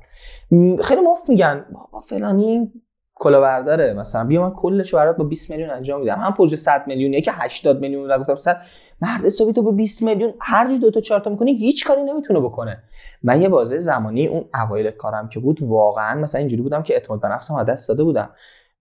خیلی 0.81 1.01
مفت 1.01 1.29
میگن. 1.29 1.65
بابا 1.71 2.03
فلانی 2.27 2.71
کلاهبرداره. 3.15 3.93
مثلا 3.93 4.23
بیا 4.23 4.41
من 4.41 4.51
کلش 4.51 4.95
برات 4.95 5.17
با 5.17 5.23
20 5.23 5.49
میلیون 5.49 5.69
انجام 5.69 5.99
میدم. 5.99 6.19
هم 6.19 6.33
پروژه 6.33 6.55
100 6.55 6.83
میلیون 6.87 7.21
که 7.21 7.31
80 7.33 7.79
میلیون 7.79 8.09
رو 8.09 8.19
گفتم 8.19 8.35
100 8.35 8.61
مرد 9.01 9.25
حسابی 9.25 9.53
تو 9.53 9.61
با 9.61 9.71
20 9.71 10.03
میلیون 10.03 10.33
هر 10.39 10.67
جور 10.67 10.77
دو 10.77 10.91
تا 10.91 10.99
چهار 10.99 11.19
تا 11.19 11.29
می‌کنی 11.29 11.53
هیچ 11.53 11.87
کاری 11.87 12.03
نمی‌تونه 12.03 12.39
بکنه. 12.39 12.83
من 13.23 13.41
یه 13.41 13.49
بازه 13.49 13.79
زمانی 13.79 14.27
اون 14.27 14.45
اوایل 14.53 14.91
کارم 14.91 15.29
که 15.29 15.39
بود 15.39 15.59
واقعا 15.61 16.21
مثلا 16.21 16.39
اینجوری 16.39 16.61
بودم 16.61 16.83
که 16.83 16.93
اعتماد 16.93 17.21
به 17.21 17.27
نفسم 17.27 17.63
دست 17.63 17.89
داده 17.89 18.03
بودم. 18.03 18.29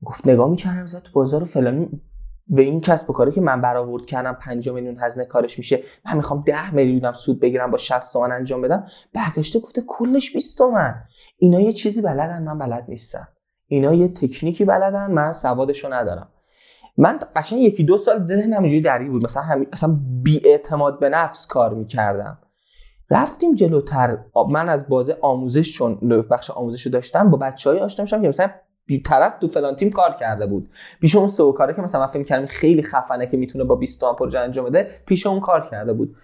گفت 0.05 0.29
نگاه 0.29 0.51
می‌کردم 0.51 0.87
تو 0.87 1.13
بازار 1.13 1.45
فلانی 1.45 1.89
به 2.49 2.63
این 2.63 2.81
کسب 2.81 3.11
و 3.11 3.13
کاری 3.13 3.33
که 3.33 3.41
من 3.41 3.61
برآورد 3.61 4.07
کردم 4.07 4.33
5 4.33 4.69
میلیون 4.69 4.97
هزینه 5.01 5.27
کارش 5.27 5.59
میشه 5.59 5.83
من 6.05 6.17
می‌خوام 6.17 6.43
10 6.47 6.75
میلیونم 6.75 7.13
سود 7.13 7.41
بگیرم 7.41 7.71
با 7.71 7.77
60 7.77 8.13
تومن 8.13 8.33
انجام 8.33 8.61
بدم. 8.63 8.87
برگشته 9.15 9.61
گفته 9.61 9.83
کلش 9.87 10.33
20 10.33 10.59
تومن. 10.59 10.95
اینا 11.39 11.61
یه 11.61 11.73
چیزی 11.73 12.01
بلدن 12.01 12.43
من 12.43 12.59
بلد 12.59 12.85
نیستم. 12.89 13.29
اینا 13.69 13.95
یه 13.95 14.09
تکنیکی 14.09 14.65
بلدن 14.65 15.11
من 15.11 15.33
سوادشو 15.33 15.93
ندارم. 15.93 16.29
من 16.99 17.19
قشنگ 17.37 17.61
یکی 17.61 17.85
دو 17.85 17.97
سال 17.97 18.25
ذهنم 18.25 18.63
اینجوری 18.63 18.81
درگیر 18.81 19.11
بود. 19.11 19.25
مثلا 19.25 19.43
هم... 19.43 19.67
اصلا 19.73 19.99
بی 20.23 20.41
اعتماد 20.45 21.01
به 21.01 21.09
نفس 21.09 21.47
کار 21.47 21.75
می‌کردم. 21.75 22.39
رفتیم 23.11 23.55
جلوتر. 23.55 24.19
من 24.51 24.69
از 24.69 24.89
بازه 24.89 25.19
آموزش 25.21 25.73
چون 25.73 25.99
بخش 26.31 26.51
آموزش 26.51 26.87
داشتم 26.87 27.31
با 27.31 27.39
بچه 27.39 27.71
های 27.71 27.79
آشنا 27.79 28.07
که 28.07 28.29
مثلا 28.29 28.51
بی 28.87 29.01
طرف 29.01 29.39
تو 29.39 29.49
فلان 29.49 29.77
تیم 29.77 29.91
کار 29.91 30.13
کرده 30.21 30.47
بود. 30.47 30.69
پیش 31.01 31.17
اون 31.17 31.29
سو 31.29 31.53
کاره 31.53 31.75
که 31.75 31.83
مثلا 31.83 32.01
من 32.01 32.07
فکر 32.07 32.23
کردم 32.23 32.47
خیلی 32.47 32.83
خفنه 32.83 33.27
که 33.27 33.37
می‌تونه 33.37 33.65
با 33.65 33.75
20 33.75 34.01
تا 34.01 34.13
پروژه 34.13 34.39
انجام 34.39 34.65
بده 34.65 34.89
پیش 35.07 35.27
اون 35.27 35.41
کار 35.41 35.69
کرده 35.71 35.93
بود. 35.93 36.17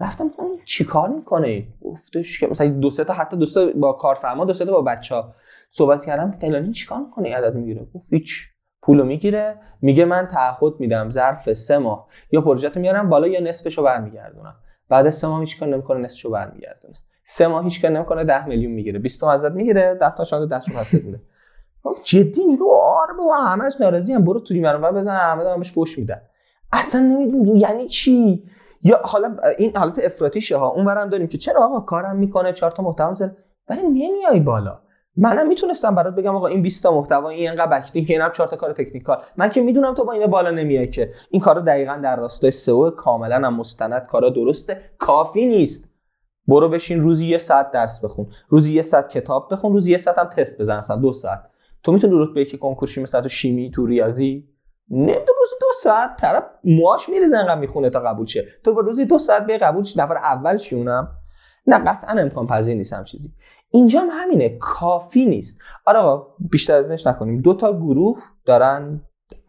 رفتم 0.00 0.28
گفتم 0.28 0.44
چی 0.64 0.84
کار 0.84 1.08
می‌کنه؟ 1.08 1.64
گفتش 1.82 2.40
که 2.40 2.46
مثلا 2.46 2.68
دو 2.68 2.90
سه 2.90 3.04
تا 3.04 3.12
حتی 3.14 3.36
دو 3.36 3.46
سه 3.46 3.66
با 3.66 3.92
کارفرما 3.92 4.44
دو 4.44 4.54
سه 4.54 4.64
تا 4.64 4.72
با 4.72 4.82
بچا 4.82 5.34
صحبت 5.70 6.04
کردم. 6.04 6.30
فلانی 6.30 6.72
چیکار 6.72 6.98
می‌کنه؟ 6.98 7.36
عدد 7.36 7.54
می‌گیره. 7.54 7.86
گفت 7.94 8.12
هیچ. 8.12 8.48
پولو 8.82 9.04
می‌گیره. 9.04 9.54
میگه 9.82 10.04
من 10.04 10.26
تعهد 10.26 10.72
میدم 10.78 11.10
ظرف 11.10 11.52
سه 11.52 11.78
ماه. 11.78 12.06
یا 12.32 12.40
پروژه 12.40 12.70
میارم 12.76 13.08
بالا 13.08 13.26
یا 13.26 13.40
نصفشو 13.40 13.82
برمیگردونم. 13.82 14.54
بعد 14.88 15.10
سه 15.10 15.26
ماه 15.26 15.40
هیچ 15.40 15.60
کار 15.60 15.68
نمی‌کنه 15.68 16.00
نصفشو 16.00 16.30
برمیگردونه. 16.30 16.94
سه 17.24 17.46
ماه 17.46 17.64
هیچ 17.64 17.82
کار 17.82 17.90
نمی‌کنه 17.90 18.24
10 18.24 18.46
میلیون 18.46 18.72
می‌گیره. 18.72 18.98
20 18.98 19.20
تا 19.20 19.32
ازت 19.32 19.52
می‌گیره 19.52 19.94
10 19.94 20.14
تا 20.16 20.24
شاید 20.24 20.48
دستش 20.48 20.76
هست 20.76 20.94
میده. 20.94 21.20
جدی 22.04 22.40
اینجوری؟ 22.40 22.70
آره 22.70 23.14
بابا 23.18 23.36
همش 23.36 23.72
ناراضی 23.80 24.12
هم 24.12 24.24
برو 24.24 24.40
توی 24.40 24.60
منو 24.60 24.92
بزن 24.92 25.16
همه 25.16 25.50
همش 25.50 25.72
فوش 25.72 25.98
میدن 25.98 26.20
اصلا 26.72 27.00
نمی‌دونم 27.00 27.56
یعنی 27.56 27.88
چی؟ 27.88 28.44
یا 28.82 29.00
حالا 29.04 29.36
این 29.58 29.76
حالت 29.76 29.98
افراطیشه 30.04 30.56
ها. 30.56 30.68
اون 30.68 30.84
برم 30.84 31.08
داریم 31.08 31.26
که 31.26 31.38
چرا 31.38 31.64
آقا 31.64 31.80
کارم 31.80 32.16
می‌کنه؟ 32.16 32.52
چهار 32.52 32.72
تا 32.72 32.82
محتوا 32.82 33.28
ولی 33.68 33.82
نمیای 33.82 34.40
بالا. 34.40 34.78
منم 35.16 35.48
می‌تونستم 35.48 35.94
برات 35.94 36.14
بگم 36.14 36.36
آقا 36.36 36.46
این 36.46 36.62
20 36.62 36.82
تا 36.82 37.00
محتوا 37.00 37.28
این 37.28 37.48
انقدر 37.48 37.66
backlink 37.78 38.06
که 38.06 38.12
اینم 38.12 38.30
4 38.30 38.48
تا 38.48 38.56
کار 38.56 38.72
technical. 38.72 39.22
من 39.36 39.48
که 39.48 39.62
می‌دونم 39.62 39.94
تو 39.94 40.04
با 40.04 40.12
این 40.12 40.26
بالا 40.26 40.50
نمیای 40.50 40.86
که. 40.88 41.10
این 41.30 41.42
کارا 41.42 41.60
دقیقا 41.60 42.00
در 42.02 42.16
راستای 42.16 42.50
سئو 42.50 42.90
کاملا 42.90 43.36
هم 43.36 43.56
مستند. 43.56 44.06
کارا 44.06 44.30
درسته. 44.30 44.80
کافی 44.98 45.46
نیست. 45.46 45.88
برو 46.48 46.68
بشین 46.68 47.00
روزی 47.00 47.26
یه 47.26 47.38
ساعت 47.38 47.70
درس 47.70 48.04
بخون. 48.04 48.26
روزی 48.48 48.72
یه 48.72 48.82
ساعت 48.82 49.08
کتاب 49.08 49.48
بخون. 49.52 49.72
روزی 49.72 49.90
یه 49.90 49.98
ساعت 49.98 50.18
هم 50.18 50.24
تست 50.24 50.60
بزن. 50.60 50.76
اصلا 50.76 50.96
دو 50.96 51.12
ساعت. 51.12 51.40
تو 51.82 51.92
می‌تونی 51.92 52.12
رتبه 52.16 52.44
که 52.44 52.58
کنکور 52.58 52.88
مثلا 53.02 53.20
تو 53.20 53.28
شیمی 53.28 53.70
تو 53.70 53.86
ریاضی 53.86 54.48
نه 54.92 55.14
تو 55.14 55.32
روزی 55.40 55.54
دو 55.60 55.66
ساعت 55.82 56.16
طرف 56.16 56.44
ماش 56.64 57.08
میریزه 57.08 57.36
انقدر 57.36 57.60
می‌خونه 57.60 57.90
تا 57.90 58.00
قبول 58.00 58.26
شه. 58.26 58.44
تو 58.64 58.74
با 58.74 58.80
روزی 58.80 59.04
دو 59.04 59.18
ساعت 59.18 59.46
به 59.46 59.58
قبول 59.58 59.84
نفر 59.96 60.16
اول 60.16 60.56
شونم 60.56 61.08
نه 61.66 61.78
قطعا 61.78 62.20
امکان 62.20 62.46
پذیر 62.46 62.76
نیستم 62.76 63.04
چیزی. 63.04 63.32
اینجا 63.70 64.00
هم 64.00 64.08
همینه 64.10 64.58
کافی 64.60 65.26
نیست. 65.26 65.58
آره 65.86 65.98
آقا 65.98 66.26
بیشتر 66.50 66.74
از 66.74 66.90
نش 66.90 67.06
نکنیم. 67.06 67.40
دو 67.40 67.54
تا 67.54 67.72
گروه 67.72 68.18
دارن 68.44 69.00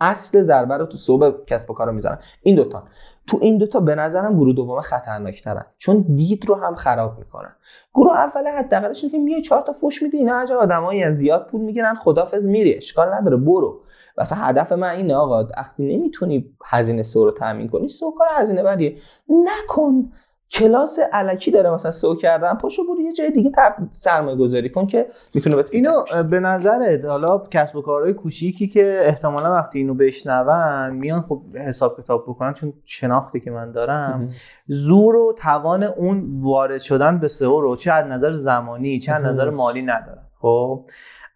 اصل 0.01 0.43
ضربه 0.43 0.77
رو 0.77 0.85
تو 0.85 0.97
صوب 0.97 1.45
کسب 1.45 1.71
و 1.71 1.73
کار 1.73 1.87
رو 1.87 1.93
می‌زنن 1.93 2.19
این 2.41 2.55
دوتا. 2.55 2.83
تو 3.27 3.37
این 3.41 3.57
دوتا 3.57 3.79
به 3.79 3.95
نظرم 3.95 4.33
گروه 4.37 4.55
دوم 4.55 4.81
خطرناکترن. 4.81 5.65
چون 5.77 6.05
دید 6.15 6.45
رو 6.45 6.55
هم 6.55 6.75
خراب 6.75 7.19
می‌کنن. 7.19 7.55
گروه 7.93 8.13
اول 8.13 8.47
حداقلش 8.47 9.05
که 9.05 9.17
میای 9.17 9.41
چهار 9.41 9.61
تا 9.61 9.73
فوش 9.73 10.03
میدی 10.03 10.17
اینا 10.17 10.35
عجب 10.35 10.55
آدمایی 10.55 11.13
زیاد 11.13 11.47
پول 11.47 11.61
می‌گیرن 11.61 11.95
خدافظ 11.95 12.45
میری. 12.45 12.77
اشکال 12.77 13.13
نداره 13.13 13.37
برو. 13.37 13.81
واسه 14.17 14.35
هدف 14.35 14.71
من 14.71 14.89
اینه 14.89 15.15
آقا 15.15 15.47
وقتی 15.57 15.97
نمی‌تونی 15.97 16.55
هزینه 16.65 17.03
سو 17.03 17.25
رو 17.25 17.31
تامین 17.31 17.69
کنی 17.69 17.89
سو 17.89 18.11
کار 18.11 18.27
هزینه 18.31 18.63
بریه 18.63 18.97
نکن. 19.29 20.11
کلاس 20.51 20.99
علکی 21.13 21.51
داره 21.51 21.69
مثلا 21.69 21.91
سو 21.91 22.15
کردن 22.15 22.53
پاشو 22.53 22.83
برو 22.83 23.01
یه 23.01 23.13
جای 23.13 23.31
دیگه 23.31 23.51
سرمایه 23.91 24.37
گذاری 24.37 24.69
کن 24.69 24.87
که 24.87 25.07
می‌تونه 25.33 25.55
بهت 25.55 25.69
اینو 25.71 26.03
به 26.29 26.39
نظرت 26.39 27.05
حالا 27.05 27.37
کسب 27.37 27.75
و 27.75 27.81
کارهای 27.81 28.13
کوچیکی 28.13 28.67
که 28.67 29.01
احتمالا 29.03 29.51
وقتی 29.51 29.79
اینو 29.79 29.93
بشنون 29.93 30.89
میان 30.89 31.21
خب 31.21 31.41
حساب 31.55 32.01
کتاب 32.01 32.23
بکنن 32.27 32.53
چون 32.53 32.73
شناختی 32.85 33.39
که 33.39 33.51
من 33.51 33.71
دارم 33.71 34.23
زور 34.67 35.15
و 35.15 35.35
توان 35.37 35.83
اون 35.83 36.41
وارد 36.41 36.81
شدن 36.81 37.19
به 37.19 37.27
سئو 37.27 37.61
رو 37.61 37.75
چه 37.75 37.91
از 37.91 38.05
نظر 38.05 38.31
زمانی 38.31 38.99
چه 38.99 39.11
از 39.11 39.23
نظر 39.23 39.49
مالی 39.49 39.81
ندارن. 39.81 40.23
خب؟ 40.41 40.85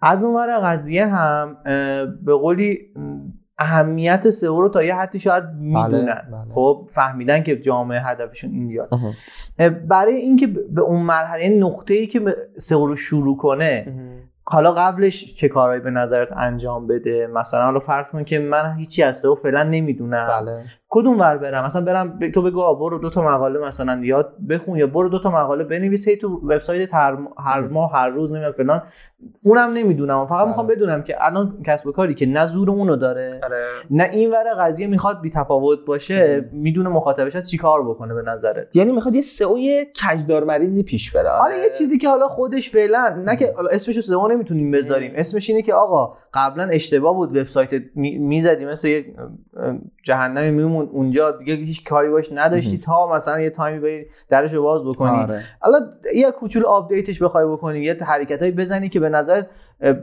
از 0.01 0.23
اون 0.23 0.35
ور 0.35 0.59
قضیه 0.59 1.05
هم 1.05 1.57
به 2.25 2.33
قولی 2.33 2.79
اهمیت 3.59 4.29
سئو 4.29 4.61
رو 4.61 4.69
تا 4.69 4.83
یه 4.83 4.95
حدی 4.95 5.19
شاید 5.19 5.43
بله، 5.43 5.57
می‌دونن. 5.59 6.21
بله. 6.31 6.53
خب 6.53 6.89
فهمیدن 6.93 7.43
که 7.43 7.59
جامعه 7.59 7.99
هدفشون 7.99 8.51
این 8.51 8.67
بیاد 8.67 8.89
برای 9.87 10.15
اینکه 10.15 10.47
به 10.47 10.81
اون 10.81 11.01
مرحله 11.01 11.49
نقطه 11.49 11.93
ای 11.93 12.07
که 12.07 12.35
سئو 12.57 12.87
رو 12.87 12.95
شروع 12.95 13.37
کنه 13.37 13.93
حالا 14.49 14.71
قبلش 14.71 15.35
چه 15.35 15.49
کارهایی 15.49 15.81
به 15.81 15.89
نظرت 15.89 16.37
انجام 16.37 16.87
بده؟ 16.87 17.27
مثلا 17.27 17.65
حالا 17.65 17.79
فرض 17.79 18.11
کن 18.11 18.23
که 18.23 18.39
من 18.39 18.75
هیچی 18.77 19.03
از 19.03 19.17
سئو 19.17 19.35
فعلا 19.35 19.63
نمی‌دونم. 19.63 20.27
بله. 20.29 20.63
کدوم 20.89 21.19
ور 21.19 21.37
برم؟ 21.37 21.65
مثلا 21.65 21.81
برم 21.81 22.19
ب... 22.19 22.31
تو 22.31 22.41
بگو 22.41 22.75
برو 22.75 22.99
دو 22.99 23.09
تا 23.09 23.21
مقاله 23.21 23.59
مثلا 23.59 23.99
یاد 24.03 24.33
بخون 24.49 24.77
یا 24.77 24.87
برو 24.87 25.09
دو 25.09 25.19
تا 25.19 25.31
مقاله 25.31 25.63
بنویس 25.63 26.05
تو 26.21 26.41
وبسایت 26.43 26.93
هر, 26.93 27.17
هر 27.45 27.61
ماه 27.61 27.91
هر 27.93 28.09
روز 28.09 28.31
نمی‌دونم 28.31 28.51
فلان. 28.51 28.81
اونم 29.43 29.73
نمی‌دونم. 29.73 30.25
فقط 30.27 30.39
بله. 30.39 30.47
می‌خوام 30.47 30.67
بدونم 30.67 31.03
که 31.03 31.15
الان 31.19 31.63
کسب 31.65 31.87
و 31.87 31.91
کاری 31.91 32.13
که 32.13 32.25
نه 32.25 32.45
زور 32.45 32.69
اونو 32.69 32.95
داره 32.95 33.39
آره. 33.43 33.65
نه 33.91 34.03
این 34.03 34.31
ور 34.31 34.53
قضیه 34.59 34.87
می‌خواد 34.87 35.21
بی 35.21 35.29
تفاوت 35.29 35.79
باشه 35.85 36.49
می‌دونه 36.51 36.89
مخاطبش 36.89 37.35
از 37.35 37.49
چیکار 37.49 37.83
بکنه 37.89 38.13
به 38.13 38.21
نظرت؟ 38.27 38.75
یعنی 38.75 38.91
می‌خواد 38.91 39.15
یه 39.15 39.21
سئو 39.21 39.57
کجدار 40.03 40.43
مریضی 40.43 40.83
پیش 40.83 41.11
بره. 41.11 41.29
آره 41.29 41.59
یه 41.59 41.69
چیزی 41.77 41.97
که 41.97 42.09
حالا 42.09 42.27
خودش 42.27 42.71
فعلا 42.71 43.23
نه 43.25 43.35
که 43.35 43.53
اسمشو 43.71 44.01
سئو 44.01 44.27
نمی‌تونیم 44.27 44.71
بذاریم. 44.71 45.11
اسمش 45.15 45.49
اینه 45.49 45.61
که 45.61 45.73
آقا 45.73 46.17
قبلا 46.33 46.63
اشتباه 46.63 47.13
بود 47.13 47.37
وبسایت 47.37 47.81
می‌زدی 47.95 48.65
مثل 48.65 48.87
یه 48.87 49.05
جهنمی 50.03 50.51
میمون 50.79 50.95
اونجا 50.95 51.31
دیگه 51.31 51.53
هیچ 51.53 51.83
کاری 51.83 52.09
باش 52.09 52.29
نداشتی 52.33 52.77
تا 52.77 53.11
مثلا 53.15 53.39
یه 53.39 53.49
تایمی 53.49 53.79
بری 53.79 54.05
درشو 54.29 54.63
باز 54.63 54.85
بکنی 54.85 55.17
آره. 55.17 55.41
حالا 55.59 55.79
یه 56.15 56.31
کوچولو 56.31 56.67
update 56.67 57.08
ش 57.08 57.21
بخوای 57.21 57.45
بکنی 57.45 57.79
یه 57.79 57.97
حرکتایی 58.05 58.51
بزنی 58.51 58.89
که 58.89 58.99
به 58.99 59.09
نظر 59.09 59.43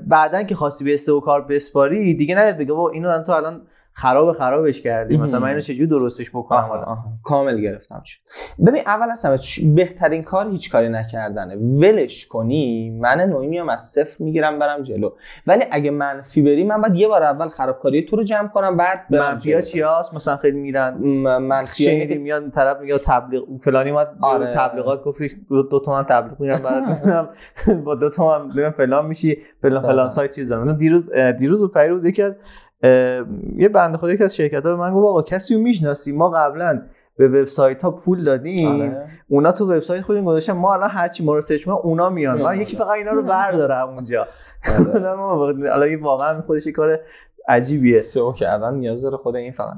بعدا 0.06 0.42
که 0.42 0.54
خواستی 0.54 0.84
به 0.84 0.94
سئو 0.94 1.20
کار 1.20 1.42
بسپاری 1.42 2.14
دیگه 2.14 2.34
نیاد 2.34 2.56
بگه 2.56 2.72
بابا 2.72 2.90
اینو 2.90 3.22
تو 3.22 3.32
الان 3.32 3.62
خراب 3.96 4.32
خرابش 4.32 4.80
کردی 4.80 5.16
مثلا 5.16 5.40
من 5.40 5.48
اینو 5.48 5.60
چجوری 5.60 5.86
درستش 5.86 6.30
بکنم؟ 6.30 6.58
حالا 6.60 6.98
کامل 7.22 7.60
گرفتم. 7.60 8.02
شد 8.04 8.20
ببین 8.66 8.82
اول 8.86 9.10
از 9.10 9.24
همه 9.24 9.38
بهترین 9.74 10.22
کار 10.22 10.48
هیچ 10.50 10.72
کاری 10.72 10.88
نکردنه. 10.88 11.56
ولش 11.56 12.26
کنی. 12.26 12.90
من 12.90 13.20
نوعی 13.20 13.48
میام 13.48 13.68
از 13.68 13.80
صفر 13.80 14.16
می‌گیرم 14.18 14.58
برم 14.58 14.82
جلو. 14.82 15.10
ولی 15.46 15.64
اگه 15.70 15.90
منفی 15.90 16.42
بری 16.42 16.64
من 16.64 16.80
باید 16.80 16.94
یه 16.94 17.08
بار 17.08 17.22
اول 17.22 17.48
خرابکاری 17.48 18.02
تو 18.06 18.16
رو 18.16 18.22
جمع 18.22 18.48
کنم 18.48 18.76
بعد 18.76 19.06
منفی 19.10 19.62
چی 19.62 19.80
هست 19.80 20.14
مثلا 20.14 20.36
خیلی 20.36 20.58
میرن. 20.58 20.94
منفی 21.38 21.84
شنیدی 21.84 22.18
میاد 22.18 22.50
طرف 22.50 22.80
میگه 22.80 22.98
تبلیغ 22.98 23.42
فلانی 23.60 23.90
اومد 23.90 24.08
آره. 24.22 24.54
تبلیغات 24.54 25.02
گفتی 25.02 25.28
دو, 25.48 25.80
تا 25.80 25.92
من 25.92 26.02
تبلیغ 26.02 26.40
میرم 26.40 26.62
برات. 26.62 27.28
با 27.84 27.94
دو 27.94 28.10
تا 28.10 28.48
من 28.48 28.70
فلان 28.70 29.06
میشی 29.06 29.38
فلان 29.62 29.82
فلان 29.82 30.08
سایت 30.08 30.34
چیز 30.34 30.48
دارم. 30.48 30.72
دیروز 30.72 31.12
دیروز 31.12 31.60
و 31.60 31.68
پیروز 31.68 32.06
یکی 32.06 32.22
از 32.22 32.36
یه 33.56 33.68
بنده 33.68 33.98
خدا 33.98 34.12
یکی 34.12 34.24
از 34.24 34.36
شرکت 34.36 34.54
ها 34.66 34.70
به 34.70 34.76
من 34.76 34.94
گفت 34.94 35.06
آقا 35.08 35.22
کسی 35.22 35.54
رو 35.54 35.60
می‌شناسی؟ 35.60 36.12
ما 36.12 36.30
قبلا 36.30 36.82
به 37.16 37.28
وبسایت 37.28 37.82
ها 37.82 37.90
پول 37.90 38.24
دادیم. 38.24 38.80
آره. 38.82 39.06
اونا 39.28 39.52
تو 39.52 39.72
وبسایت 39.72 40.02
خودمون 40.02 40.24
گذاشتن. 40.24 40.52
ما 40.52 40.74
الان 40.74 40.90
هرچی 40.90 41.24
ما 41.24 41.34
رو 41.34 41.40
سرچ 41.40 41.68
اونا 41.68 42.10
میان. 42.10 42.42
من 42.42 42.60
یکی 42.60 42.76
فقط 42.76 42.90
اینا 42.90 43.10
رو 43.12 43.22
بردارم 43.32 43.88
اونجا. 43.88 44.26
آره. 44.78 45.06
حالا 45.70 45.98
واقعا 46.00 46.40
خودش 46.40 46.68
کار 46.68 47.00
عجیبیه. 47.48 47.98
سئو 47.98 48.32
کردن 48.32 48.74
نیاز 48.74 49.02
داره 49.02 49.16
خود 49.16 49.36
این 49.36 49.52
فقط. 49.52 49.76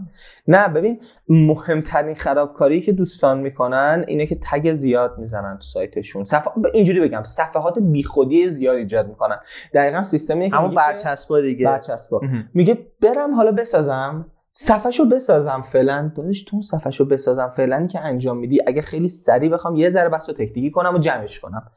نه 0.49 0.69
ببین 0.69 1.01
مهمترین 1.29 2.15
خرابکاری 2.15 2.81
که 2.81 2.93
دوستان 2.93 3.39
می‌کنن 3.39 4.05
اینه 4.09 4.27
که 4.27 4.39
tag 4.43 4.77
زیاد 4.77 5.19
می‌زنن 5.19 5.57
تو 5.57 5.63
سایتشون. 5.63 6.25
صفحه 6.25 6.53
اینجوری 6.75 7.01
بگم 7.01 7.23
صفحات 7.25 7.79
بیخودی 7.79 8.51
زیاد 8.51 8.77
ایجاد 8.77 9.09
می‌کنن. 9.09 9.37
دقیقا 9.75 10.03
سیستمی 10.03 10.49
همون 10.49 10.75
برچسبا 10.75 11.41
دیگه. 11.41 11.67
برچسبا 11.67 12.21
میگه 12.55 12.79
برم 13.03 13.35
حالا 13.35 13.53
بسازم 13.53 14.27
صفحشو 14.53 15.09
بسازم 15.09 15.63
فعلا. 15.63 16.13
داداش 16.17 16.43
تو 16.43 16.63
صفحشو 16.63 17.05
بسازم 17.05 17.53
فعلا 17.57 17.87
که 17.87 18.01
انجام 18.01 18.39
میدی؟ 18.39 18.59
اگه 18.67 18.83
خیلی 18.83 19.09
سریع 19.09 19.51
بخوام 19.51 19.77
یه 19.77 19.91
ذره 19.91 20.09
بحثو 20.09 20.33
تکنیکی 20.33 20.71
کنم 20.71 20.95
و 20.95 20.99
جمعش 20.99 21.41
کنم. 21.41 21.71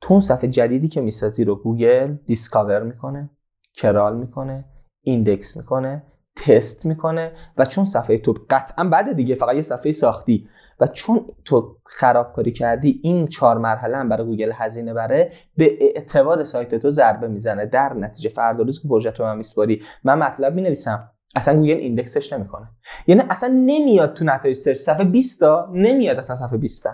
تو 0.00 0.14
اون 0.14 0.20
صفحه 0.20 0.48
جدیدی 0.48 0.88
که 0.88 1.00
می‌سازی 1.00 1.44
رو 1.44 1.56
گوگل 1.56 2.14
discover 2.26 2.82
می‌کنه 2.82 3.30
crawl 3.74 4.16
می‌کنه. 4.16 4.64
index 5.06 5.56
می‌کنه 5.56 6.02
تست 6.46 6.86
می‌کنه 6.86 7.32
و 7.58 7.64
چون 7.64 7.84
صفحه 7.84 8.18
تو 8.18 8.34
قطعا 8.50 8.84
بعد 8.84 9.12
دیگه 9.12 9.34
فقط 9.34 9.54
یه 9.54 9.62
صفحه 9.62 9.92
ساختی 9.92 10.48
و 10.80 10.86
چون 10.86 11.24
تو 11.44 11.76
خرابکاری 11.84 12.52
کردی 12.52 13.00
این 13.02 13.26
چهار 13.26 13.58
مرحله 13.58 13.96
هم 13.96 14.08
برای 14.08 14.26
گوگل 14.26 14.52
هزینه 14.54 14.94
بره 14.94 15.30
به 15.56 15.78
اعتبار 15.80 16.44
سایت 16.44 16.74
تو 16.74 16.90
ضربه 16.90 17.28
می‌زنه. 17.28 17.66
در 17.66 17.94
نتیجه 17.94 18.30
فردا 18.30 18.62
روز 18.62 18.82
که 18.82 18.88
پروژه 18.88 19.10
رو 19.10 19.24
من 19.24 19.36
میسپاری 19.36 19.82
من 20.04 20.18
مطلب 20.18 20.54
می‌نویسم. 20.54 21.10
اصلا 21.36 21.58
گوگل 21.58 21.76
index 21.76 22.16
ش 22.16 22.32
نمی‌کنه. 22.32 22.68
یعنی 23.06 23.22
اصلا 23.30 23.48
نمیاد 23.48 24.14
تو 24.14 24.24
نتایج 24.24 24.56
search. 24.56 24.76
صفحه 24.76 25.04
20 25.04 25.40
تا 25.40 25.70
نمیاد 25.72 26.18
اصلا 26.18 26.36
صفحه 26.36 26.58
20 26.58 26.88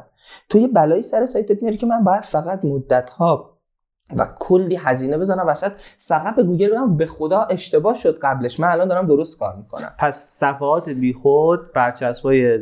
تو 0.49 0.59
یه 0.59 0.69
بلایی 0.69 1.03
سر 1.03 1.27
سایتت 1.27 1.63
میاری 1.63 1.77
که 1.77 1.87
من 1.87 2.05
باید 2.05 2.23
فقط 2.23 2.65
مدت 2.65 3.11
ها 3.11 3.52
و 4.17 4.29
کلی 4.39 4.77
هزینه 4.77 5.19
بزنم 5.19 5.47
وسط. 5.47 5.73
فقط 5.99 6.37
به 6.37 6.43
گوگل 6.43 6.71
بگم 6.71 6.97
به 6.97 7.07
خدا 7.07 7.41
اشتباه 7.41 7.95
شد 7.95 8.19
قبلش. 8.23 8.61
من 8.61 8.69
الان 8.69 8.89
دارم 8.89 9.07
درست 9.07 9.39
کار 9.39 9.57
می‌کنم. 9.57 9.95
پس 9.99 10.17
صفحات 10.17 10.89
بیخود 10.89 11.73
برچسبای 11.73 12.61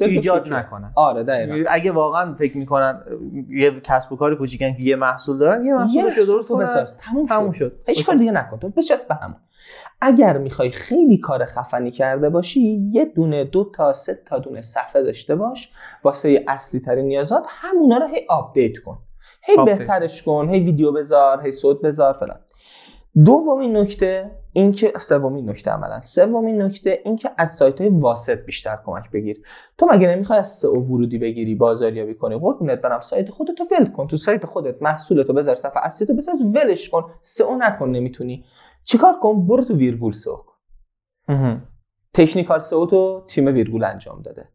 ایجاد 0.00 0.52
نکنن. 0.52 0.92
آره 0.94 1.22
دقیقاً. 1.22 1.70
اگه 1.70 1.92
واقعا 1.92 2.34
فکر 2.34 2.56
می‌کنن 2.56 3.00
یه 3.48 3.80
کسب 3.80 4.12
و 4.12 4.16
کار 4.16 4.34
کوچیکن 4.34 4.72
که 4.72 4.82
یه 4.82 4.96
محصول 4.96 5.38
دارن 5.38 5.64
یه 5.64 5.74
محصولش 5.74 6.18
درست 6.18 6.52
بساز. 6.52 6.96
تموم, 6.96 7.26
تموم 7.26 7.52
شد. 7.52 7.72
هیچ 7.86 8.06
کار 8.06 8.14
دیگه 8.14 8.32
نکن. 8.32 8.58
تو 8.58 8.68
بچسب 8.68 9.08
به 9.08 9.14
همون. 9.14 9.36
اگر 10.00 10.38
می‌خوای 10.38 10.70
خیلی 10.70 11.18
کار 11.18 11.44
خفنی 11.44 11.90
کرده 11.90 12.30
باشی 12.30 12.90
یه 12.92 13.04
دونه 13.04 13.44
دو 13.44 13.70
تا 13.74 13.92
سه 13.92 14.22
تا 14.26 14.38
دونه 14.38 14.60
صفحه 14.60 15.02
داشته 15.02 15.34
باش. 15.34 15.70
واسه 16.04 16.44
اصلی 16.48 16.80
ترین 16.80 17.04
نیازات 17.04 17.44
همونا 17.48 17.96
رو 17.96 18.06
هی 18.06 18.26
update 18.28 18.78
کن. 18.78 18.98
هی 19.48 19.64
بهترش 19.64 20.22
کن 20.22 20.48
هی 20.48 20.60
ویدیو 20.60 20.92
بذار 20.92 21.42
هی 21.46 21.52
صوت 21.52 21.80
بذار 21.80 22.12
فلان. 22.12 22.40
دومین 23.24 23.76
نکته 23.76 24.30
این 24.52 24.72
که 24.72 24.92
سومین 25.00 25.50
نکته 25.50 25.70
عملا. 25.70 26.00
سومین 26.00 26.62
نکته 26.62 27.00
این 27.04 27.16
که 27.16 27.30
از 27.38 27.50
سایت 27.50 27.80
های 27.80 27.90
واسط 27.90 28.44
بیشتر 28.44 28.78
کمک 28.86 29.10
بگیر. 29.10 29.42
تو 29.78 29.86
مگه 29.90 30.08
نمی‌خوای 30.08 30.38
از 30.38 30.48
سئو 30.48 30.80
ورودی 30.80 31.18
بگیری 31.18 31.54
بازاریابی 31.54 32.14
کنی؟ 32.14 32.38
قربونت 32.38 32.80
برم 32.80 33.00
سایت 33.00 33.30
خودتو 33.30 33.64
ول 33.70 33.86
کن. 33.92 34.06
تو 34.06 34.16
سایت 34.16 34.46
خودت 34.46 34.82
محصولتو 34.82 35.32
بذار 35.32 35.54
صفحه 35.54 35.84
اصلی 35.84 36.06
تو 36.06 36.14
بساز 36.14 36.40
ولش 36.54 36.88
کن. 36.88 37.04
سئو 37.22 37.56
نکن 37.58 37.88
نمی‌تونی. 37.88 38.44
چیکار 38.84 39.14
کن؟ 39.22 39.46
برو 39.46 39.64
تو 39.64 39.76
ویرگول 39.76 40.12
سئو. 40.12 40.36
technical 42.14 42.60
SEO 42.60 42.86
تو 42.86 43.24
تیم 43.28 43.46
ویرگول 43.46 43.84
انجام 43.84 44.22
داده. 44.22 44.48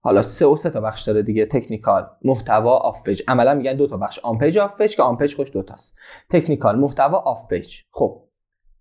حالا 0.00 0.22
سه 0.22 0.46
و 0.46 0.56
سه 0.56 0.70
تا 0.70 0.80
بخش 0.80 1.02
داره 1.02 1.22
دیگه. 1.22 1.46
technical 1.46 2.06
محتوا 2.24 2.76
off-page 2.76 3.22
عملا 3.28 3.54
میگن 3.54 3.74
دو 3.76 3.86
تا 3.86 3.96
بخش. 3.96 4.18
آن 4.18 4.38
پیج 4.38 4.58
آف 4.58 4.76
پیج 4.76 4.96
که 4.96 5.02
آن 5.02 5.16
پیج 5.16 5.34
خوش 5.34 5.52
دو 5.52 5.62
تاست. 5.62 5.96
technical 6.30 6.78
محتوا 6.78 7.18
off-page 7.18 7.74
خب 7.90 8.22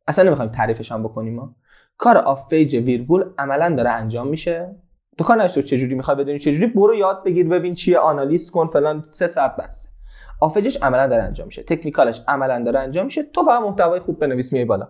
اصلا 0.08 0.26
نمی‌خوایم 0.26 0.52
تعریفش 0.52 0.92
هم 0.92 1.04
بکنیم 1.04 1.36
ما. 1.36 1.56
کار 1.98 2.18
off-page 2.18 2.76
ویرگول 2.76 3.26
عملا 3.38 3.76
داره 3.76 3.90
انجام 3.90 4.28
میشه. 4.28 4.76
تو 5.18 5.24
کار 5.24 5.44
نشد 5.44 5.62
چجوری 5.62 5.96
می‌خوای 5.96 6.18
بدونی؟ 6.18 6.40
چجوری؟ 6.40 6.68
برو 6.68 6.96
یاد 6.96 7.24
بگیر 7.24 7.48
ببین 7.48 7.74
چیه 7.74 8.00
آنالیز 8.00 8.52
کن 8.52 8.68
فلان 8.68 9.04
سه 9.12 9.28
ساعت 9.28 9.56
بس 9.56 9.88
off-page 10.42 10.70
ش 10.70 10.78
عملا 10.84 11.08
داره 11.08 11.24
انجام 11.24 11.48
میشه. 11.48 11.64
technical 11.64 12.13
ش 12.13 12.24
عملا 12.28 12.64
داره 12.64 12.80
انجام 12.80 13.06
میشه. 13.06 13.24
تو 13.24 13.44
فقط 13.44 13.62
محتوای 13.62 14.00
خوب 14.00 14.20
بنویس 14.20 14.54
میای 14.54 14.66
بالا. 14.66 14.88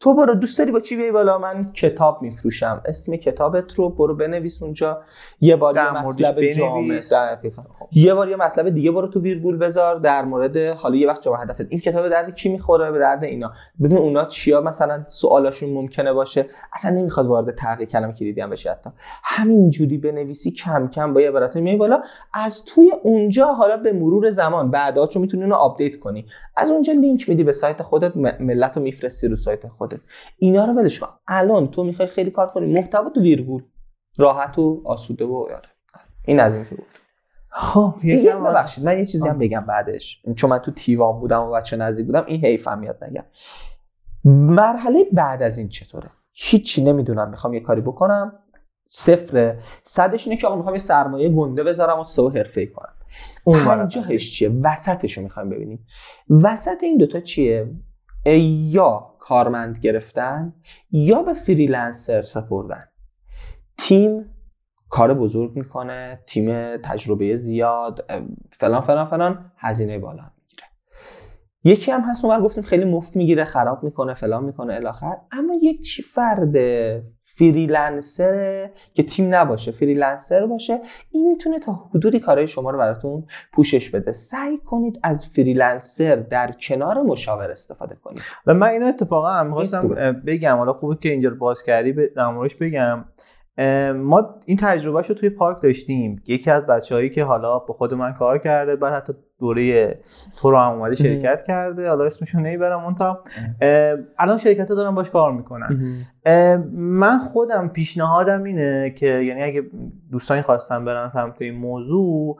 تو 0.00 0.14
برو 0.14 0.34
دوست 0.34 0.58
داری 0.58 0.72
با 0.72 0.80
چی 0.80 0.96
بیای 0.96 1.12
بالا؟ 1.12 1.38
من 1.38 1.72
کتاب 1.72 2.22
میفروشم. 2.22 2.82
اسم 2.84 3.16
کتابت 3.16 3.74
رو 3.74 3.88
برو 3.88 4.14
بنویس 4.14 4.62
اونجا. 4.62 5.00
یه 5.40 5.56
بار 5.56 5.76
یه 5.76 6.02
مطلب 6.02 6.40
جامع. 6.42 7.00
یه 7.92 8.14
بار 8.14 8.28
یه 8.28 8.36
مطلب 8.36 8.68
دیگه 8.68 8.90
برو 8.90 9.08
تو 9.08 9.20
ویرگول 9.20 9.56
بذار. 9.56 9.98
در 9.98 10.24
مورد 10.24 10.56
حالا 10.56 10.96
یه 10.96 11.08
وقت 11.08 11.22
جواب 11.22 11.38
هدفت. 11.40 11.66
این 11.68 11.80
کتاب 11.80 12.08
درد 12.08 12.34
کی 12.34 12.48
می‌خوره؟ 12.48 12.90
به 12.90 12.98
درد 12.98 13.24
اینا. 13.24 13.52
ببین 13.82 13.98
اونا 13.98 14.24
چیا 14.24 14.60
مثلا 14.60 15.04
سوالاشون 15.06 15.70
ممکنه 15.70 16.12
باشه. 16.12 16.46
اصلا 16.72 16.90
نمی‌خواد 16.90 17.26
وارد 17.26 17.54
تحقیق 17.54 17.88
کلمه 17.88 18.12
کلیدی 18.12 18.40
هم 18.40 18.50
بشه 18.50 18.70
حتی. 18.70 18.90
همینجوری 19.24 19.98
بنویسی 19.98 20.50
کم 20.50 20.88
کم 20.88 21.14
با 21.14 21.20
یه 21.20 21.30
برات 21.30 21.56
میای 21.56 21.76
بالا. 21.76 22.02
از 22.34 22.64
توی 22.64 22.92
اونجا 23.02 23.46
حالا 23.46 23.76
به 23.76 23.92
مرور 23.92 24.30
زمان. 24.30 24.70
بعدا 24.70 25.06
چون 25.06 25.22
می‌تونی 25.22 25.42
اونو 25.42 25.54
update 25.54 25.98
کنی. 25.98 26.26
از 26.56 26.70
اونجا 26.70 26.92
لینک 26.92 27.28
میدی 27.28 27.44
به 27.44 27.52
سایت 27.52 27.82
خودت. 27.82 28.16
ملت 28.40 28.76
رو 28.76 28.82
میفرستی 28.82 29.28
رو 29.28 29.36
سایت 29.36 29.68
خودت. 29.68 29.87
اینا 30.38 30.64
رو 30.64 30.72
ولش 30.72 31.00
کن. 31.00 31.08
الان 31.28 31.70
تو 31.70 31.84
می‌خوای 31.84 32.08
خیلی 32.08 32.30
کار 32.30 32.46
کنی. 32.46 32.72
محتوا 32.72 33.10
تو 33.10 33.20
ویرگول 33.20 33.62
راحت 34.16 34.58
و 34.58 34.82
آسوده 34.84 35.24
و 35.24 35.46
یاره 35.50 35.68
این 36.24 36.40
از 36.40 36.54
این 36.54 36.64
که 36.64 36.74
گفت. 36.74 37.00
خب 37.48 37.94
یکم 38.02 38.44
ببخشید. 38.44 38.84
من 38.84 38.98
یه 38.98 39.06
چیزی 39.06 39.28
هم 39.28 39.38
بگم 39.38 39.60
بعدش. 39.60 40.22
چون 40.36 40.50
من 40.50 40.58
تو 40.58 40.70
تیوان 40.70 41.20
بودم 41.20 41.42
و 41.42 41.50
بچه 41.50 41.76
نزدیک 41.76 42.06
بودم 42.06 42.24
این 42.26 42.44
حیفم 42.44 42.78
میاد 42.78 43.04
نگم. 43.04 43.24
مرحله 44.24 45.04
بعد 45.12 45.42
از 45.42 45.58
این 45.58 45.68
چطوره؟ 45.68 46.10
هیچی 46.32 46.84
نمی‌دونم. 46.84 47.30
می‌خوام 47.30 47.54
یه 47.54 47.60
کاری 47.60 47.80
بکنم. 47.80 48.32
صفر 48.90 49.56
صدش 49.84 50.26
اینه 50.26 50.40
که 50.40 50.46
آقا 50.46 50.56
می‌خوام 50.56 50.74
یه 50.74 50.80
سرمایه 50.80 51.28
گنده 51.28 51.64
بذارم 51.64 52.00
و 52.00 52.04
سو 52.04 52.28
حرفه 52.28 52.66
کنم. 52.66 52.92
اون 53.44 53.64
پنجاهش 53.64 54.32
چیه؟ 54.32 54.50
وسطش 54.62 55.18
رو 55.18 55.22
می‌خوایم 55.22 55.50
ببینیم. 55.50 55.86
وسط 56.30 56.82
این 56.82 56.96
دوتا 56.98 57.20
چیه؟ 57.20 57.70
یا 58.26 59.14
کارمند 59.18 59.78
گرفتن 59.78 60.54
یا 60.90 61.22
به 61.22 61.34
freelancer 61.34 62.22
سپردن. 62.22 62.84
تیم 63.78 64.34
کار 64.88 65.14
بزرگ 65.14 65.56
می‌کنه 65.56 66.20
تیم 66.26 66.76
تجربه 66.76 67.36
زیاد 67.36 68.10
فلان 68.52 68.80
فلان 68.80 69.06
فلان 69.06 69.52
هزینه 69.56 69.98
بالا 69.98 70.22
می‌گیره. 70.22 70.66
یکی 71.64 71.90
هم 71.90 72.00
هست 72.00 72.24
اونور 72.24 72.40
گفتیم 72.40 72.62
خیلی 72.62 72.84
مفت 72.84 73.16
می‌گیره 73.16 73.44
خراب 73.44 73.84
می‌کنه 73.84 74.14
فلان 74.14 74.44
می‌کنه 74.44 74.74
الاخر 74.74 75.16
اما 75.32 75.54
یک 75.62 76.00
فرد 76.14 76.56
freelancer 77.38 78.70
که 78.94 79.02
تیم 79.02 79.34
نباشه 79.34 79.72
freelancer 79.72 80.46
باشه 80.46 80.80
این 81.10 81.28
می‌تونه 81.28 81.58
تا 81.58 81.72
حدودی 81.72 82.20
کارهای 82.20 82.46
شما 82.46 82.70
رو 82.70 82.78
براتون 82.78 83.26
پوشش 83.52 83.90
بده. 83.90 84.12
سعی 84.12 84.58
کنید 84.58 85.00
از 85.02 85.26
فریلنسر 85.26 86.16
در 86.16 86.52
کنار 86.52 87.02
مشاور 87.02 87.50
استفاده 87.50 87.94
کنید. 87.94 88.22
و 88.46 88.54
من 88.54 88.68
اینو 88.68 88.86
اتفاقا 88.86 89.44
می‌خواستم 89.44 89.88
بگم. 90.26 90.56
حالا 90.56 90.72
خوبه 90.72 90.96
که 91.00 91.08
اینجا 91.10 91.28
رو 91.28 91.36
باز 91.36 91.62
کردی 91.62 91.92
به 91.92 92.10
بگم. 92.60 93.04
ما 93.92 94.40
این 94.46 94.56
تجربه 94.56 95.00
رو 95.00 95.14
توی 95.14 95.30
پارک 95.30 95.62
داشتیم. 95.62 96.22
یکی 96.26 96.50
از 96.50 96.66
بچههایی 96.66 97.10
که 97.10 97.24
حالا 97.24 97.58
با 97.58 97.74
خود 97.74 97.94
من 97.94 98.12
کار 98.12 98.38
کرده 98.38 98.76
بعد 98.76 98.92
حتی 98.92 99.12
دوره 99.40 99.98
تو 100.36 100.50
رو 100.50 100.58
هم 100.58 100.72
اومده 100.72 100.94
شرکت 100.94 101.42
کرده 101.46 101.88
حالا 101.88 102.04
اسمشون 102.04 102.42
نمی‌برم 102.42 102.84
اون 102.84 102.94
تا 102.94 103.22
الان 104.18 104.38
شرکت 104.38 104.68
ها 104.68 104.74
دارن 104.74 104.94
باش 104.94 105.10
کار 105.10 105.32
می‌کنن. 105.32 106.04
من 106.72 107.18
خودم 107.18 107.68
پیشنهادم 107.68 108.42
اینه 108.42 108.90
که 108.90 109.06
یعنی 109.06 109.42
اگه 109.42 109.62
دوستانی 110.12 110.42
خواستم 110.42 110.84
برن 110.84 111.08
سمت 111.08 111.42
این 111.42 111.54
موضوع 111.54 112.36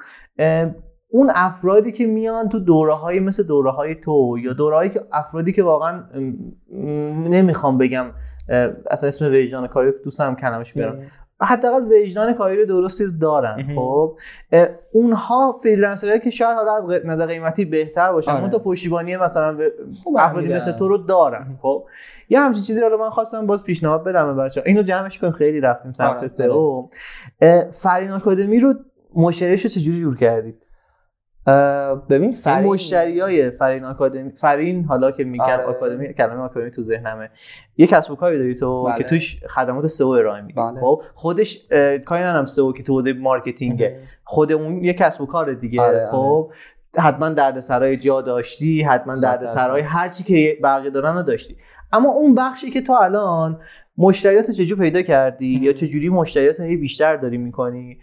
اون 1.10 1.30
افرادی 1.34 1.92
که 1.92 2.06
میان 2.06 2.48
تو 2.48 2.58
دوره 2.58 2.92
های 2.92 3.20
مثل 3.20 3.42
دوره 3.42 3.70
های 3.70 3.94
تو 3.94 4.36
یا 4.42 4.52
دوره 4.52 4.88
که 4.88 5.00
افرادی 5.12 5.52
که 5.52 5.62
واقعا 5.62 6.04
نمی‌خوام 7.30 7.78
بگم 7.78 8.06
اصلا 8.90 9.08
اسم 9.08 9.24
وجدان 9.24 9.66
کاری 9.66 9.92
دوستم 10.04 10.34
کلمش 10.34 10.72
بیارم 10.72 11.02
حداقل 11.40 11.92
وجدان 11.92 12.32
کاری 12.32 12.66
درستی 12.66 13.04
رو 13.04 13.10
دارن 13.20 13.74
خب؟ 13.74 14.18
اونها 14.92 15.58
فریلنسرهایی 15.62 16.20
که 16.20 16.30
شاید 16.30 16.56
حالا 16.56 16.76
از 16.76 17.04
نظر 17.04 17.26
قیمتی 17.26 17.64
بهتر 17.64 18.12
باشن 18.12 18.30
آره. 18.30 18.40
اون 18.40 18.50
تا 18.50 18.58
پشتیبانی 18.58 19.16
مثلا 19.16 19.58
افرادی 20.16 20.52
مثل 20.52 20.72
تو 20.72 20.88
رو 20.88 20.98
دارن 20.98 21.58
خب؟ 21.62 21.86
یه 22.28 22.40
همچین 22.40 22.62
چیزی 22.62 22.80
رو 22.80 22.98
من 22.98 23.10
خواستم 23.10 23.46
باز 23.46 23.62
پیشنهاد 23.62 24.04
بدم 24.04 24.26
به 24.26 24.42
بچه‌ها. 24.42 24.66
اینو 24.66 24.82
جمعش 24.82 25.18
کنیم 25.18 25.32
خیلی 25.32 25.60
رفتیم 25.60 25.92
سمت 25.92 26.16
آره. 26.16 26.28
سئو 26.28 26.88
فرین 27.72 28.10
آکادمی 28.10 28.60
رو 28.60 28.74
مشتریش 29.14 29.62
رو 29.62 29.70
چجوری 29.70 30.00
جور 30.00 30.16
کردید؟ 30.16 30.67
ببین 32.10 32.32
فرین 32.32 32.66
مشتری 32.66 33.20
های 33.20 33.50
فرین 33.50 33.84
آکادمی 33.84 34.30
فرین 34.30 34.84
حالا 34.84 35.10
که 35.10 35.24
میگم 35.24 35.44
آره. 35.44 35.64
آکادمی 35.64 36.14
کلمه 36.14 36.42
آکادمی 36.42 36.70
تو 36.70 36.82
ذهنمه 36.82 37.30
یه 37.76 37.86
کسب 37.86 38.10
و 38.10 38.16
کاری 38.16 38.38
داری 38.38 38.54
تو 38.54 38.84
بله. 38.84 38.98
که 38.98 39.04
توش 39.04 39.44
خدمات 39.48 39.86
سئو 39.86 40.08
ارائه 40.08 40.42
میدی 40.42 40.60
بله. 40.60 40.80
خب 40.80 41.02
خودش 41.14 41.68
کاری 42.04 42.22
ندارم 42.22 42.44
سئو 42.44 42.72
که 42.72 42.82
تو 42.82 42.92
حوزه 42.92 43.12
marketing 43.12 43.90
خود 44.24 44.52
اون 44.52 44.84
یه 44.84 44.92
کسب 44.92 45.20
و 45.20 45.26
کار 45.26 45.54
دیگه 45.54 45.82
آره. 45.82 46.06
خب 46.06 46.16
آره. 46.16 46.54
حتما 46.98 47.28
دردسرای 47.28 47.96
جا 47.96 48.20
داشتی 48.20 48.82
حتما 48.82 49.14
دردسرای 49.14 49.82
هر 49.82 50.08
چی 50.08 50.24
که 50.24 50.58
بقیه 50.62 50.90
دارن 50.90 51.14
رو 51.14 51.22
داشتی 51.22 51.56
اما 51.92 52.10
اون 52.10 52.34
بخشی 52.34 52.70
که 52.70 52.80
تو 52.80 52.92
الان 52.92 53.60
مشتریات 53.98 54.50
چجوری 54.50 54.80
پیدا 54.80 55.02
کردی 55.02 55.60
یا 55.62 55.72
چجوری 55.72 56.08
مشتریات 56.08 56.60
بیشتر 56.60 57.16
داری 57.16 57.38
می‌کنی 57.38 57.98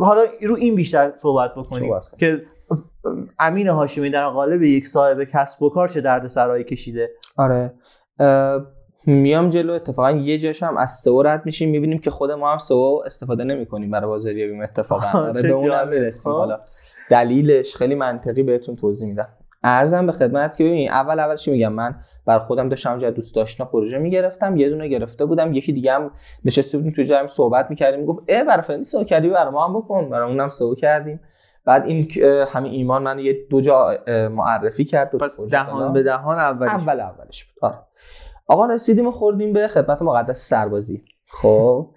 حالا 0.00 0.22
رو 0.42 0.56
این 0.56 0.74
بیشتر 0.74 1.12
صحبت 1.22 1.54
بکنیم 1.54 1.92
که 2.18 2.42
امین 3.38 3.68
هاشمی 3.68 4.10
در 4.10 4.28
قالب 4.28 4.62
یک 4.62 4.86
صاحب 4.86 5.24
کسب 5.24 5.62
و 5.62 5.70
کار 5.70 5.88
چه 5.88 6.00
درد 6.00 6.26
سرایی 6.26 6.64
کشیده؟ 6.64 7.10
آره. 7.36 7.74
میام 9.06 9.48
جلو 9.48 9.72
اتفاقا 9.72 10.10
یه 10.10 10.38
جاش 10.38 10.62
هم 10.62 10.76
از 10.76 10.90
سئو 10.90 11.22
رد 11.22 11.46
میشیم 11.46 11.70
می‌بینیم 11.70 11.98
که 11.98 12.10
خود 12.10 12.30
ما 12.30 12.52
هم 12.52 12.58
سئو 12.58 13.02
استفاده 13.06 13.44
نمی‌کنیم 13.44 13.90
برای 13.90 14.06
بازاریابی 14.06 14.60
اتفاقا. 14.60 15.18
آره 15.18 15.42
به 15.42 15.48
اون 15.48 15.88
می‌رسیم. 15.88 16.32
خب. 16.32 16.38
حالا 16.38 16.60
دلیلش 17.10 17.76
خیلی 17.76 17.94
منطقی 17.94 18.42
بهتون 18.42 18.76
توضیح 18.76 19.08
میدم. 19.08 19.28
ارزم 19.62 20.06
به 20.06 20.12
خدمت 20.12 20.56
که 20.56 20.64
ببین 20.64 20.90
اول 20.90 21.20
اولش 21.20 21.48
میگم؟ 21.48 21.72
من 21.72 21.94
بر 22.26 22.38
خودم 22.38 22.68
داشتم 22.68 22.90
اونجا 22.90 23.10
دوست 23.10 23.34
داشتنا 23.36 23.66
پروژه 23.66 23.98
می‌گرفتم 23.98 24.56
یه 24.56 24.70
دونه 24.70 24.88
گرفته 24.88 25.24
بودم 25.24 25.52
یکی 25.52 25.72
دیگه 25.72 25.92
هم 25.92 26.10
نشسته 26.44 26.78
بودیم 26.78 26.92
تو 26.92 27.02
جایم 27.02 27.26
صحبت 27.26 27.70
می‌کردیم 27.70 28.04
گفت 28.04 28.22
اه 28.28 28.44
برای 28.44 28.62
فلانی 28.62 28.84
سو 28.84 29.04
کردی 29.04 29.28
برای 29.28 29.52
ما 29.52 29.66
هم 29.66 29.74
بکن 29.74 30.10
برای 30.10 30.30
اونم 30.30 30.50
سو 30.50 30.74
کردیم. 30.74 31.20
بعد 31.64 31.84
این 31.84 32.08
همین 32.48 32.72
ایمان 32.72 33.02
من 33.02 33.18
یه 33.18 33.36
دو 33.50 33.60
جا 33.60 33.98
معرفی 34.30 34.84
کرد 34.84 35.16
پس 35.16 35.40
دهان 35.40 35.92
به 35.92 36.02
دهان 36.02 36.36
اولش. 36.38 36.70
اول 36.70 37.00
اولش 37.00 37.44
بود. 37.44 37.64
آره. 37.64 37.78
آقا 38.46 38.66
رسیدیم 38.66 39.06
و 39.06 39.10
خوردیم 39.10 39.52
به 39.52 39.68
خدمت 39.68 40.02
مقدس 40.02 40.48
سربازی. 40.48 41.04
خب 41.30 41.90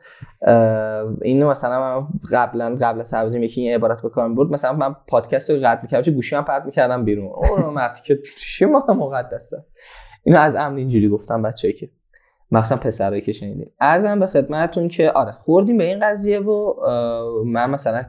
اینو 1.22 1.50
مثلا 1.50 1.80
من 1.80 2.08
قبلا 2.32 2.78
قبل 2.82 3.02
از 3.02 3.08
سربازی 3.10 3.40
یکی 3.40 3.62
این 3.62 3.76
عبارت 3.76 4.02
به 4.02 4.10
کار 4.10 4.30
بود 4.30 4.52
مثلا 4.52 4.74
من 4.74 4.96
پادکست 5.08 5.50
رو 5.50 5.58
قطع 5.58 5.82
می‌کردم 5.82 6.04
چه 6.04 6.12
گوشی 6.12 6.36
هم 6.36 6.44
پرت 6.44 6.66
می‌کردم 6.66 7.06
بیرون. 7.06 7.32
اون 7.34 7.74
مرتی 7.74 8.02
که 8.04 8.20
چی 8.38 8.66
ما 8.66 8.86
مقدسه. 8.90 9.66
اینو 10.24 10.40
از 10.40 10.56
امن 10.56 10.78
اینجوری 10.78 11.10
گفتم 11.10 11.42
بچه‌ای 11.42 11.74
که. 11.74 11.90
مثلا 12.52 12.78
پسرایی 12.78 13.22
که 13.22 13.32
شنیدین. 13.32 13.72
ارزم 13.80 14.20
به 14.20 14.28
خدمتتون 14.28 14.88
که 14.88 15.12
آره 15.12 15.32
خوردیم 15.32 15.78
به 15.78 15.84
این 15.84 16.00
قضیه 16.00 16.40
و 16.40 16.74
من 17.46 17.70
مثلا 17.70 18.06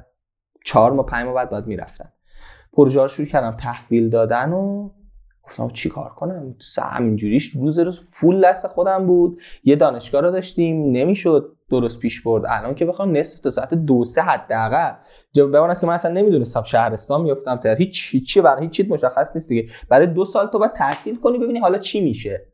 چهار 0.64 0.92
ماه 0.92 1.06
پنج 1.06 1.24
ماه 1.24 1.34
بعد 1.34 1.50
باید 1.50 1.66
می‌رفتم. 1.66 2.12
پروژه 2.72 3.02
رو 3.02 3.08
شروع 3.08 3.28
کردم 3.28 3.56
تحویل 3.56 4.10
دادن 4.10 4.52
و 4.52 4.90
گفتم 5.52 5.68
چی 5.68 5.88
کار 5.88 6.08
کنم؟ 6.08 6.54
همینجوریش 6.78 7.48
روز 7.48 7.78
روز 7.78 8.00
فول 8.12 8.44
دست 8.44 8.66
خودم 8.66 9.06
بود. 9.06 9.40
یه 9.64 9.76
دانشگاه 9.76 10.20
رو 10.20 10.30
داشتیم 10.30 10.90
نمی‌شد 10.90 11.56
درست 11.70 11.98
پیش 11.98 12.22
برد. 12.22 12.44
الان 12.48 12.74
که 12.74 12.84
بخوام 12.86 13.16
نصف 13.16 13.40
تا 13.40 13.50
ساعت 13.50 13.74
دو 13.74 14.04
سه 14.04 14.22
حداقل. 14.22 14.92
بماند 15.36 15.80
که 15.80 15.86
من 15.86 15.94
اصلا 15.94 16.12
نمی‌دونستم 16.12 16.62
شهرستان 16.62 17.22
میافتم. 17.22 17.56
تا 17.56 17.74
هیچ 17.74 18.08
هیچی 18.12 18.40
برای 18.40 18.62
هیچ 18.62 18.72
چیز 18.72 18.90
مشخص 18.90 19.30
نیست 19.34 19.48
دیگه. 19.48 19.68
برای 19.88 20.06
دو 20.06 20.24
سال 20.24 20.46
تو 20.46 20.58
باید 20.58 20.72
تعطیل 20.72 21.16
کنی 21.16 21.38
ببینی 21.38 21.58
حالا 21.58 21.78
چی 21.78 22.04
میشه. 22.04 22.46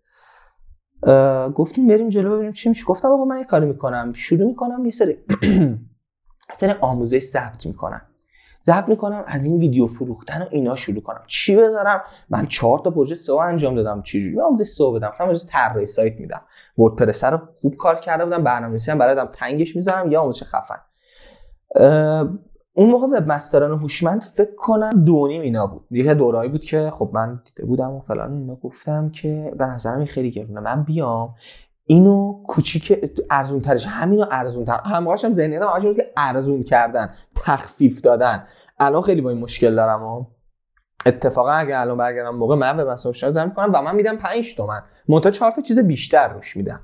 گفتیم 1.55 1.87
بریم 1.87 2.09
جلو 2.09 2.35
ببینیم 2.35 2.53
چی 2.53 2.69
میشه. 2.69 2.85
گفتم 2.85 3.09
آقا 3.09 3.25
من 3.25 3.39
یه 3.39 3.45
کاری 3.45 3.67
می‌کنم. 3.67 4.13
شروع 4.13 4.47
می‌کنم 4.47 4.85
یه 4.85 4.91
سری 4.91 5.17
سری 6.53 6.73
آموزش 6.81 7.19
ثبت 7.19 7.67
می‌کنم. 7.67 8.03
ضبط 8.67 8.89
می‌کنم 8.89 9.25
از 9.27 9.45
این 9.45 9.59
ویدیو 9.59 9.87
فروختن 9.87 10.43
و 10.43 10.47
اینا 10.51 10.75
شروع 10.75 11.03
کنم. 11.03 11.21
چی 11.27 11.57
بذارم؟ 11.57 12.03
من 12.31 12.47
چهار 12.47 12.79
تا 12.79 12.91
پروژه 12.91 13.15
سئو 13.15 13.37
انجام 13.37 13.75
دادم 13.75 14.03
چجوری 14.03 14.41
آموزش 14.41 14.67
سئو 14.67 14.93
بدم؟ 14.93 15.13
من 15.21 15.27
آموزش 15.27 15.47
طراحی 15.49 15.87
سایت 15.87 16.21
میدم. 16.21 16.41
وردپرس 16.79 17.25
رو 17.25 17.39
خوب 17.61 17.77
کار 17.77 17.95
کرده 17.95 18.25
بودم 18.25 18.45
برنامه‌نویسی 18.45 18.91
هم 18.91 18.99
برای 18.99 19.27
تنگش 19.33 19.77
می‌ذارم 19.77 20.13
یا 20.13 20.21
آموزش 20.21 20.43
خفن. 20.43 20.79
اون 22.75 22.91
موقع 22.91 23.07
وب 23.07 23.33
مستران 23.33 23.79
هوشمند 23.79 24.23
فکر 24.23 24.55
کنم 24.57 24.91
دونیم 24.91 25.43
اینا 25.43 25.67
بود. 25.67 25.87
یه 25.91 26.15
دورایی 26.15 26.51
بود 26.51 26.65
که 26.65 26.91
خب 26.95 27.11
من 27.13 27.43
دیده 27.45 27.67
بودم 27.67 27.91
و 27.91 28.01
فلان 28.01 28.33
اینا 28.33 28.55
گفتم 28.55 29.11
که 29.11 29.53
به 29.59 29.67
نظرم 29.67 29.99
این 29.99 30.07
خیلی 30.07 30.31
گرونه. 30.31 30.61
من 30.61 30.83
بیام 30.83 31.35
اینو 31.91 32.43
کوچیک 32.47 33.11
ارزون 33.31 33.61
ترش 33.61 33.87
همینو 33.87 34.27
ارزون 34.31 34.65
تر 34.65 34.81
همراهش 34.85 35.25
هم 35.25 35.35
ذهنیت 35.35 35.63
هم 35.63 35.95
که 35.95 36.07
ارزون 36.17 36.65
کردن 36.65 37.11
تخفیف 37.35 38.01
دادن. 38.01 38.47
الان 38.79 39.03
خیلی 39.03 39.21
با 39.21 39.31
این 39.31 39.39
مشکل 39.39 39.75
دارم 39.75 40.03
و 40.03 40.25
اتفاقا 41.07 41.51
اگه 41.51 41.79
الان 41.79 41.99
برگردم 41.99 42.37
موقع 42.37 42.55
من 42.55 42.77
به 42.77 42.85
مسائل 42.85 43.15
زدم 43.15 43.51
کنم 43.51 43.71
و 43.75 43.83
من 43.83 43.95
میدم 43.95 44.17
5 44.17 44.57
تومن. 44.57 44.83
منتها 45.09 45.31
چهار 45.31 45.51
تا 45.51 45.63
چیز 45.63 45.79
بیشتر 45.79 46.29
روش 46.29 46.57
میدم. 46.57 46.81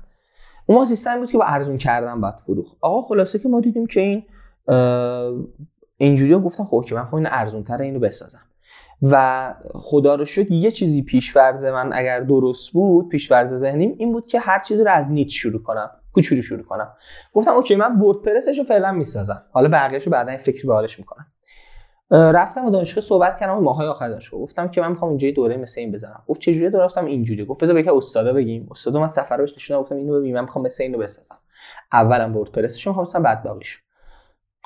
اون 0.65 0.85
سیستم 0.85 1.19
بود 1.19 1.31
که 1.31 1.37
با 1.37 1.45
ارزون 1.45 1.77
کردن 1.77 2.21
بعد 2.21 2.35
فروخ 2.37 2.75
آقا 2.81 3.01
خلاصه 3.07 3.39
که 3.39 3.49
ما 3.49 3.61
دیدیم 3.61 3.85
که 3.87 4.01
این 4.01 4.23
اینجوری 5.97 6.35
گفتم 6.35 6.63
خب 6.63 6.85
که 6.87 6.95
من 6.95 7.05
خب 7.05 7.15
این 7.15 7.27
ارزون 7.27 7.63
تر 7.63 7.81
اینو 7.81 7.99
بسازم. 7.99 8.41
و 9.11 9.53
خدا 9.73 10.15
رو 10.15 10.25
شد 10.25 10.51
یه 10.51 10.71
چیزی 10.71 11.01
پیشورز 11.01 11.63
من 11.63 11.93
اگر 11.93 12.19
درست 12.19 12.71
بود 12.71 13.09
پیشورز 13.09 13.55
ذهنیم 13.55 13.95
این 13.97 14.11
بود 14.11 14.27
که 14.27 14.39
هر 14.39 14.59
چیزی 14.59 14.83
رو 14.83 14.91
از 14.91 15.05
نیت 15.09 15.29
شروع 15.29 15.63
کنم 15.63 15.91
کوچولو 16.13 16.41
شروع 16.41 16.63
کنم. 16.63 16.93
گفتم 17.33 17.51
اوکی 17.51 17.75
من 17.75 17.99
وردپرسش 17.99 18.57
رو 18.57 18.63
فعلا 18.63 18.91
می‌سازم. 18.91 19.43
حالا 19.51 19.69
بقیه‌شو 19.69 20.11
بعدا 20.11 20.37
فکر 20.37 20.67
به 20.67 20.73
حالش 20.73 20.99
می‌کنم. 20.99 21.25
رفتم 22.11 22.65
و 22.65 22.71
دانشگاه 22.71 23.03
صحبت 23.03 23.39
کردم 23.39 23.59
ماهای 23.59 23.87
آخر 23.87 24.09
دانشگاه. 24.09 24.41
گفتم 24.41 24.67
که 24.67 24.81
من 24.81 24.89
می‌خوام 24.89 25.09
اینجوری 25.09 25.33
دوره 25.33 25.57
مثل 25.57 25.81
این 25.81 25.91
بزنم. 25.91 26.23
گفت 26.27 26.41
چه 26.41 26.53
جوری 26.53 26.69
درستم 26.69 27.05
اینجوری 27.05 27.45
گفت 27.45 27.63
بذار 27.63 27.81
به 27.81 27.97
استادا 27.97 28.33
بگیم. 28.33 28.67
استادا 28.71 28.99
من 28.99 29.07
سفر 29.07 29.37
بهش 29.37 29.53
نشون 29.53 29.79
گفتم 29.79 29.95
اینو 29.95 30.19
ببین 30.19 30.35
من 30.35 30.41
می‌خوام 30.41 30.65
مثل 30.65 30.83
اینو 30.83 30.97
بسازم. 30.97 31.37
اولم 31.93 32.37
وردپرسش 32.37 32.87
می‌خواستم 32.87 33.23
بعد 33.23 33.43
باقیش 33.43 33.81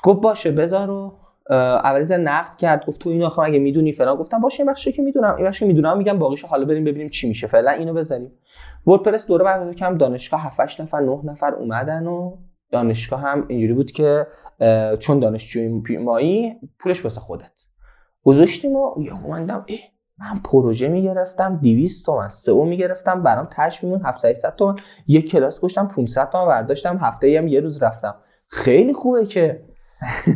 گفت 0.02 0.20
باشه 0.20 0.52
بذار 0.52 0.90
و 0.90 1.18
اولیز 1.50 2.12
نقد 2.12 2.56
کرد 2.56 2.86
گفت 2.86 3.00
تو 3.00 3.10
اینو 3.10 3.26
آخه 3.26 3.38
اگه 3.38 3.58
می‌دونی 3.58 3.92
فلان؟ 3.92 4.16
گفتم 4.16 4.40
باشه 4.40 4.62
این 4.62 4.70
بخشی 4.72 4.92
که 4.92 5.02
می‌دونم 5.02 5.36
این 5.36 5.46
بخشی 5.46 5.66
می‌دونم 5.66 5.98
میگم 5.98 6.18
باقیشو 6.18 6.46
حالا 6.46 6.64
بریم 6.64 6.84
ببینیم 6.84 7.08
چی 7.08 7.28
میشه 7.28 7.46
فعلا 7.46 7.70
اینو 7.70 7.94
بزنیم. 7.94 8.32
وردپرس 8.86 9.26
دوره 9.26 9.44
برگزار 9.44 9.74
کردم 9.74 9.98
دانشگاه 9.98 10.40
7 10.40 10.60
8 10.60 10.80
نفر 10.80 11.00
9 11.00 11.20
نفر 11.24 11.54
اومدن 11.54 12.06
و 12.06 12.36
دانشگاه 12.70 13.20
هم 13.20 13.44
اینجوری 13.48 13.72
بود 13.72 13.90
که 13.90 14.26
چون 14.98 15.20
دانشجوی 15.20 15.98
مایی 15.98 16.56
پولش 16.78 17.04
واسه 17.04 17.20
خودت. 17.20 17.64
گذاشتیم 18.22 18.76
و 18.76 19.02
یه 19.02 19.24
اومدم 19.24 19.64
اه 19.68 19.78
من 20.18 20.40
پروژه 20.44 20.88
می‌گرفتم 20.88 21.60
200 21.62 22.06
تومن 22.06 22.28
سئو 22.28 22.64
می‌گرفتم 22.64 23.22
برام 23.22 23.48
تاش 23.56 23.84
میمون 23.84 24.00
700 24.04 24.54
تومن. 24.56 24.76
یه 25.06 25.22
کلاس 25.22 25.60
گشتم 25.60 25.88
500 25.88 26.30
تومن 26.30 26.46
برداشتم 26.46 26.96
هفته 26.96 27.38
هم 27.38 27.48
یه 27.48 27.60
روز 27.60 27.82
رفتم. 27.82 28.14
خیلی 28.48 28.92
خوبه 28.92 29.26
که 29.26 29.69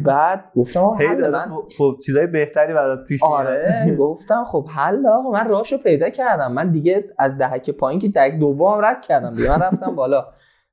بعد 0.05 0.45
گفتم 0.57 0.97
هی 0.99 1.17
دارم 1.17 1.63
خب 1.79 1.97
چیزای 2.07 2.27
بهتری 2.27 2.75
برات 2.75 3.05
پیش 3.09 3.23
آره 3.23 3.97
گفتم 3.99 4.45
خب 4.45 4.67
حل 4.69 5.07
آقا 5.07 5.31
من 5.31 5.49
راهشو 5.49 5.79
پیدا 5.79 6.09
کردم. 6.09 6.53
من 6.53 6.71
دیگه 6.71 7.05
از 7.19 7.39
دهک 7.39 7.71
پایین 7.71 8.01
که 8.01 8.09
دهک 8.09 8.39
دوم 8.39 8.85
رد 8.85 9.01
کردم 9.01 9.31
دیگه. 9.31 9.51
من 9.51 9.63
رفتم 9.63 9.95
بالا. 9.95 10.27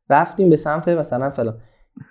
رفتیم 0.09 0.49
به 0.49 0.57
سمت 0.57 0.87
مثلا 0.87 1.29
فلان. 1.29 1.57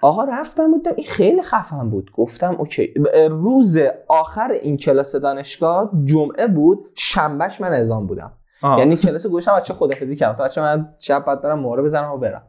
آقا 0.01 0.25
رفتم 0.25 0.71
بودم 0.71 0.93
این 0.97 1.07
خیلی 1.07 1.43
خفن 1.43 1.91
بود. 1.91 2.11
گفتم 2.15 2.57
اوکی. 2.59 2.95
روز 3.31 3.79
آخر 4.09 4.51
این 4.51 4.77
کلاس 4.77 5.17
دانشگاه 5.17 5.91
جمعه 6.05 6.47
بود 6.47 6.79
شنبهش 6.95 7.61
من 7.61 7.73
ازام 7.73 8.07
بودم. 8.07 8.33
آه. 8.63 8.79
یعنی 8.79 8.97
کلاس 8.97 9.27
گوشم 9.27 9.57
بچه 9.57 9.75
خدافظی 9.75 10.17
کردم 10.17 10.45
بچه 10.45 10.61
من 10.61 10.89
شب 10.99 11.25
بعد 11.25 11.43
برم 11.43 11.59
مهره 11.59 11.83
بزنم 11.83 12.13
و 12.13 12.19
برم. 12.19 12.43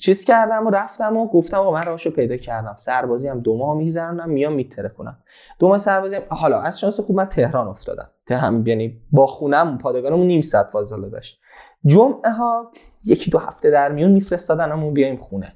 چیز 0.00 0.24
کردم 0.24 0.66
و 0.66 0.70
رفتم 0.70 1.16
و 1.16 1.28
گفتم 1.28 1.56
آقا 1.56 1.70
من 1.70 1.82
راهشو 1.82 2.10
پیدا 2.10 2.36
کردم. 2.36 2.74
سربازی 2.78 3.28
هم 3.28 3.40
دو 3.40 3.56
ماه 3.56 3.76
میگذرونم 3.76 4.30
میام 4.30 4.52
میتره 4.52 4.88
کنم 4.88 5.18
دو 5.58 5.68
ماه 5.68 5.78
سربازی 5.78 6.16
هم 6.16 6.22
حالا 6.28 6.60
از 6.60 6.80
شانس 6.80 7.00
خوب 7.00 7.16
من 7.16 7.28
تهران 7.28 7.68
افتادم. 7.68 8.08
تهران 8.26 8.66
یعنی 8.66 9.00
با 9.12 9.26
خونم 9.26 9.78
پادگانمون 9.78 10.26
نیم 10.26 10.42
ساعت 10.42 10.66
فاصله 10.66 11.08
داشت 11.08 11.40
جمعه 11.84 12.30
ها 12.30 12.70
یکی 13.04 13.30
دو 13.30 13.38
هفته 13.38 13.70
در 13.70 13.92
میون 13.92 14.12
میفرستادنمون 14.12 14.94
بیایم 14.94 15.16
خونه. 15.16 15.52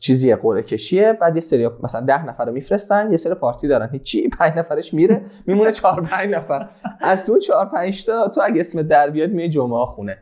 چیزی 0.00 0.34
قرعه 0.34 0.62
کشیه. 0.62 1.12
بعد 1.12 1.34
یه 1.34 1.40
سری 1.40 1.68
مثلا 1.82 2.00
ده 2.00 2.24
نفر 2.24 2.44
رو 2.44 2.52
میفرستن 2.52 3.10
یه 3.10 3.16
سری 3.16 3.34
پارتی 3.34 3.68
دارن. 3.68 3.88
هیچی 3.92 4.28
پنج 4.28 4.52
نفرش 4.56 4.94
میره 4.94 5.22
میمونه 5.46 5.72
چهار 5.72 6.00
پنج 6.00 6.30
نفر. 6.34 6.68
از 7.00 7.30
اون 7.30 7.38
چهار 7.38 7.66
پنج 7.66 8.06
تا 8.06 8.28
تو 8.28 8.40
اگه 8.44 8.60
اسم 8.60 8.82
در 8.82 9.10
بیاد 9.10 9.30
می 9.30 9.48
جمعه 9.48 9.86
خونه. 9.86 10.18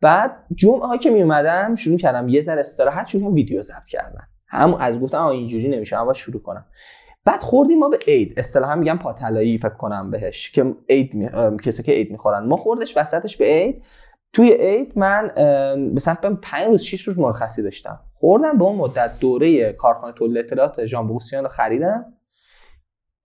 بعد 0.00 0.46
جمعه 0.54 0.86
ها 0.86 0.96
که 0.96 1.10
می 1.10 1.22
اومدم 1.22 1.74
شروع 1.74 1.98
کردم. 1.98 2.28
یه 2.28 2.40
ذره 2.40 2.60
استراحت 2.60 3.06
شروع 3.06 3.22
کردم 3.22 3.34
ویدیو 3.34 3.62
ضبط 3.62 3.84
کردن. 3.88 4.22
هم 4.48 4.74
از 4.74 5.00
گفتم 5.00 5.26
اینجوری 5.26 5.68
نمیشه 5.68 5.96
اول 5.96 6.12
شروع 6.12 6.42
کنم. 6.42 6.66
بعد 7.24 7.42
خوردیم 7.42 7.78
ما 7.78 7.88
به 7.88 7.98
عید. 8.06 8.34
اصطلاحا 8.36 8.74
میگم 8.74 8.98
پاتلایی 8.98 9.58
فکر 9.58 9.68
کنم 9.68 10.10
بهش 10.10 10.50
که 10.50 10.74
عید 10.88 11.14
می... 11.14 11.28
کسی 11.62 11.82
که 11.82 11.92
عید 11.92 12.10
می‌خورن. 12.10 12.44
ما 12.44 12.56
خوردش 12.56 12.96
وسطش 12.96 13.36
به 13.36 13.44
عید. 13.44 13.84
توی 14.32 14.52
عید 14.52 14.98
من 14.98 15.30
مثلا 15.94 16.14
5 16.42 16.66
روز 16.66 16.82
6 16.82 17.02
روز 17.02 17.18
مرخصی 17.18 17.62
داشتم. 17.62 18.00
خوردم 18.14 18.58
به 18.58 18.64
اون 18.64 18.76
مدت 18.76 19.10
دوره 19.20 19.72
کارخانه 19.72 20.12
تولید 20.12 20.38
اطلاعات 20.38 20.86
ژان 20.86 21.18
خریدم. 21.50 22.04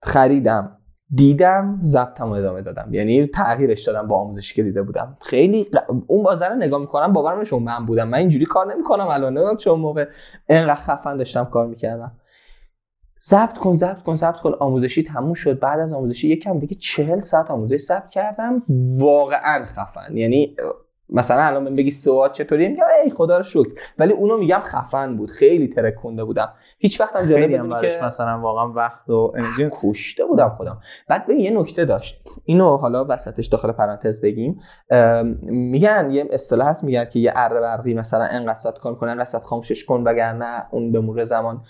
خریدم. 0.02 0.78
دیدم 1.14 1.80
ضبطم 1.82 2.32
ادامه 2.32 2.62
دادم. 2.62 2.94
یعنی 2.94 3.26
تغییرش 3.26 3.84
دادم 3.84 4.08
با 4.08 4.16
آموزشی 4.16 4.54
که 4.54 4.62
دیده 4.62 4.82
بودم. 4.82 5.16
خیلی 5.20 5.70
اون 6.06 6.22
بازار 6.22 6.54
نگاه 6.54 6.80
می‌کنم 6.80 7.12
باورم 7.12 7.36
نمیشه 7.36 7.58
من 7.58 7.86
بودم. 7.86 8.08
من 8.08 8.18
اینجوری 8.18 8.44
کار 8.44 8.74
نمی‌کنم 8.74 9.06
الان. 9.06 9.32
نمی‌دونم 9.32 9.56
چون 9.56 9.80
موقع 9.80 10.08
انقدر 10.48 10.74
خفن 10.74 11.16
داشتم 11.16 11.44
کار 11.44 11.66
می‌کردم. 11.66 12.12
ضبط 13.24 13.58
کن 13.58 13.76
ضبط 13.76 14.02
کن 14.02 14.14
ضبط 14.14 14.36
کن. 14.36 14.52
آموزشی 14.60 15.02
تموم 15.02 15.34
شد. 15.34 15.58
بعد 15.58 15.80
از 15.80 15.92
آموزشی 15.92 16.28
یکم 16.28 16.58
دیگه 16.58 16.74
چهل 16.74 17.20
ساعت 17.20 17.50
آموزش 17.50 17.80
ضبط 17.80 18.08
کردم. 18.08 18.56
واقعا 18.98 19.64
خفن. 19.64 20.16
یعنی 20.16 20.56
مثلا 21.10 21.42
الان 21.42 21.62
من 21.62 21.74
بگی 21.74 21.90
سوات 21.90 22.32
چطوری 22.32 22.68
میگم 22.68 22.84
ای 23.04 23.10
خدا 23.10 23.36
رو 23.36 23.42
شکر. 23.42 23.70
ولی 23.98 24.12
اونو 24.12 24.36
میگم 24.36 24.60
خفن 24.64 25.16
بود. 25.16 25.30
خیلی 25.30 25.68
ترکونده 25.68 26.24
بودم. 26.24 26.52
هیچ 26.78 27.02
جالب 27.28 27.52
هم 27.52 27.80
که 27.80 28.00
مثلا 28.02 28.40
واقعا 28.40 28.72
وقت 28.72 29.10
و 29.10 29.32
انرژی. 29.36 29.68
کشته 29.82 30.24
بودم 30.24 30.48
خودم. 30.48 30.78
بعد 31.08 31.24
ببین 31.24 31.38
یه 31.38 31.50
نکته 31.50 31.84
داشت. 31.84 32.22
اینو 32.44 32.76
حالا 32.76 33.06
وسطش 33.08 33.46
داخل 33.46 33.72
پرانتز 33.72 34.20
بگیم. 34.20 34.60
میگن 35.42 36.10
یه 36.10 36.28
اصطلاح 36.30 36.68
هست 36.68 36.84
میگن 36.84 37.04
که 37.04 37.18
یه 37.18 37.32
اره 37.36 37.60
برقی 37.60 37.94
مثلا 37.94 38.24
انقدر 38.24 38.70
کن 38.70 38.94
کنن 38.94 39.20
وسط 39.20 39.42
خاموشش 39.42 39.84
کن 39.84 40.02
وگرنه 40.06 40.66
اون 40.70 40.92
به 40.92 41.00
مرور 41.00 41.22
زمان 41.22 41.62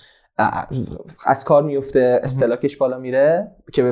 از 1.26 1.44
کار 1.44 1.62
میفته 1.62 2.20
استلاکش 2.22 2.76
بالا 2.76 2.98
میره. 2.98 3.52
که 3.72 3.82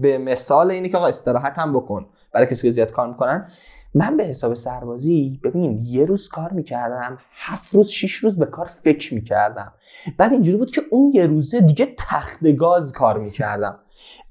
به 0.00 0.18
مثال 0.18 0.70
اینی 0.70 0.88
که 0.88 0.96
آقا 0.96 1.06
استراحت 1.06 1.58
هم 1.58 1.72
بکن. 1.72 2.06
برای 2.34 2.46
کسی 2.46 2.62
که 2.62 2.70
زیاد 2.70 2.92
کار 2.92 3.08
می‌کنن. 3.08 3.48
من 3.96 4.16
به 4.16 4.24
حساب 4.24 4.54
سربازی 4.54 5.40
ببین 5.44 5.80
یه 5.82 6.04
روز 6.04 6.28
کار 6.28 6.52
می‌کردم 6.52 7.18
هفت 7.32 7.74
روز 7.74 7.88
شیش 7.88 8.14
روز 8.14 8.38
به 8.38 8.46
کار 8.46 8.66
فکر 8.66 9.14
می‌کردم. 9.14 9.72
بعد 10.18 10.32
اینجوری 10.32 10.58
بود 10.58 10.70
که 10.70 10.82
اون 10.90 11.12
یه 11.14 11.26
روزه 11.26 11.60
دیگه 11.60 11.94
تخت 11.98 12.46
گاز 12.58 12.92
کار 12.92 13.18
می‌کردم. 13.18 13.78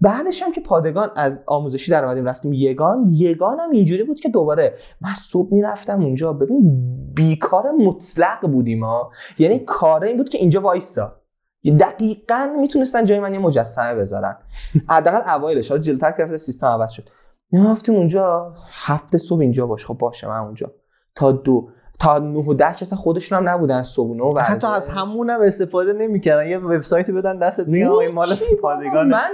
بعدش 0.02 0.42
هم 0.44 0.52
که 0.52 0.62
پادگان 0.62 1.12
از 1.16 1.44
آموزشی 1.48 1.92
در 1.92 2.06
اومدیم 2.06 2.26
رفتیم 2.26 2.54
یگان. 2.54 3.10
یگان 3.10 3.60
هم 3.60 3.72
اینجوری 3.72 4.04
بود 4.04 4.20
که 4.20 4.30
دوباره 4.30 4.74
من 5.02 5.14
صبح 5.14 5.54
می‌رفتم 5.54 6.02
اونجا. 6.02 6.34
ببین 6.34 6.88
بیکار 7.14 7.72
مطلق 7.72 8.48
بودیم 8.48 8.84
ها. 8.84 9.12
یعنی 9.40 9.60
کاره 9.60 10.08
این 10.08 10.18
بود 10.18 10.30
که 10.30 10.38
اینجا 10.38 10.62
وایسا. 10.62 11.16
دقیقا 11.80 12.56
می‌تونستن 12.60 13.06
جای 13.06 13.20
من 13.20 13.34
یه 13.34 13.40
مجسمه 13.40 13.96
بذارن. 13.96 14.38
حداقل 14.90 15.36
اوایلش. 15.36 15.70
حالا 15.70 15.82
جلوتر 15.82 16.12
که 16.12 16.38
سیستم 16.38 16.68
عوض 16.68 16.92
شد. 16.92 17.10
رفتیم 17.54 17.96
اونجا 17.96 18.56
هفته 18.72 19.18
صبح 19.18 19.40
اینجا 19.40 19.68
باش. 19.68 19.86
خب 19.86 19.94
باشه 19.94 20.28
من 20.28 20.38
اونجا. 20.38 20.72
تا 21.16 21.32
دو. 21.32 21.70
تا 22.00 22.20
9 22.20 22.40
و 22.40 22.54
10 22.54 22.66
اصلا 22.66 22.98
خودشون 22.98 23.38
هم 23.38 23.50
نبودن 23.50 23.82
صبح 23.82 24.18
و 24.36 24.40
حتی 24.40 24.68
از 24.68 24.90
همون 24.90 25.30
هم 25.30 25.42
استفاده 25.42 25.94
نمی‌کردن 25.94 26.48
یه 26.48 26.58
وبسایت 26.58 27.12
بدن 27.12 27.38
دستت 27.38 27.68
میگن 27.68 27.88
این 27.88 28.12
مال 28.12 28.28
پادگان 28.62 29.08
من 29.08 29.30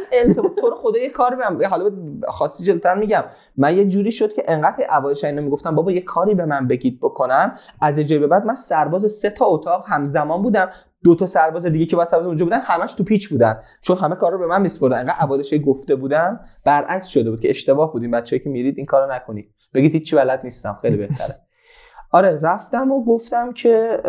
تو 0.57 0.69
رو 0.69 0.75
خدا 0.75 0.99
یه 0.99 1.09
کاری 1.09 1.35
بهم 1.35 1.65
حالا 1.69 1.91
خاصی 2.27 2.63
جلوتر 2.63 2.95
میگم. 2.95 3.23
من 3.57 3.77
یه 3.77 3.85
جوری 3.85 4.11
شد 4.11 4.33
که 4.33 4.43
انقدر 4.47 4.85
اوایش 4.97 5.23
اینو 5.23 5.41
می‌گفتم 5.41 5.75
بابا 5.75 5.91
یه 5.91 6.01
کاری 6.01 6.35
به 6.35 6.45
من 6.45 6.67
بگید 6.67 6.99
بکنم. 7.01 7.55
از 7.81 7.97
یه 7.97 8.03
جای 8.03 8.19
به 8.19 8.27
بعد 8.27 8.45
من 8.45 8.55
سرباز 8.55 9.11
سه 9.11 9.29
تا 9.29 9.45
اتاق 9.45 9.83
همزمان 9.87 10.41
بودم. 10.41 10.69
دو 11.03 11.15
تا 11.15 11.25
سرباز 11.25 11.65
دیگه 11.65 11.85
که 11.85 11.95
با 11.95 12.05
سرباز 12.05 12.27
اونجا 12.27 12.45
بودن 12.45 12.59
همش 12.59 12.93
تو 12.93 13.03
پیچ 13.03 13.29
بودن. 13.29 13.61
چون 13.81 13.97
همه 13.97 14.15
کار 14.15 14.31
رو 14.31 14.39
به 14.39 14.47
من 14.47 14.61
میسپردن. 14.61 14.97
انقدر 14.97 15.15
اولش 15.21 15.53
گفته 15.65 15.95
بودم 15.95 16.39
برعکس 16.65 17.07
شده 17.07 17.31
بود 17.31 17.39
که 17.39 17.49
اشتباه 17.49 17.93
بودیم 17.93 18.11
بچه‌ای 18.11 18.39
که 18.39 18.49
میرید 18.49 18.77
این 18.77 18.85
کارو 18.85 19.13
نکنید. 19.13 19.53
بگید 19.73 19.91
هیچ 19.91 20.15
بلد 20.15 20.41
نیستم. 20.43 20.79
خیلی 20.81 20.97
بهتره. 20.97 21.35
آره 22.11 22.39
رفتم 22.43 22.91
و 22.91 23.05
گفتم 23.05 23.53
که 23.53 24.01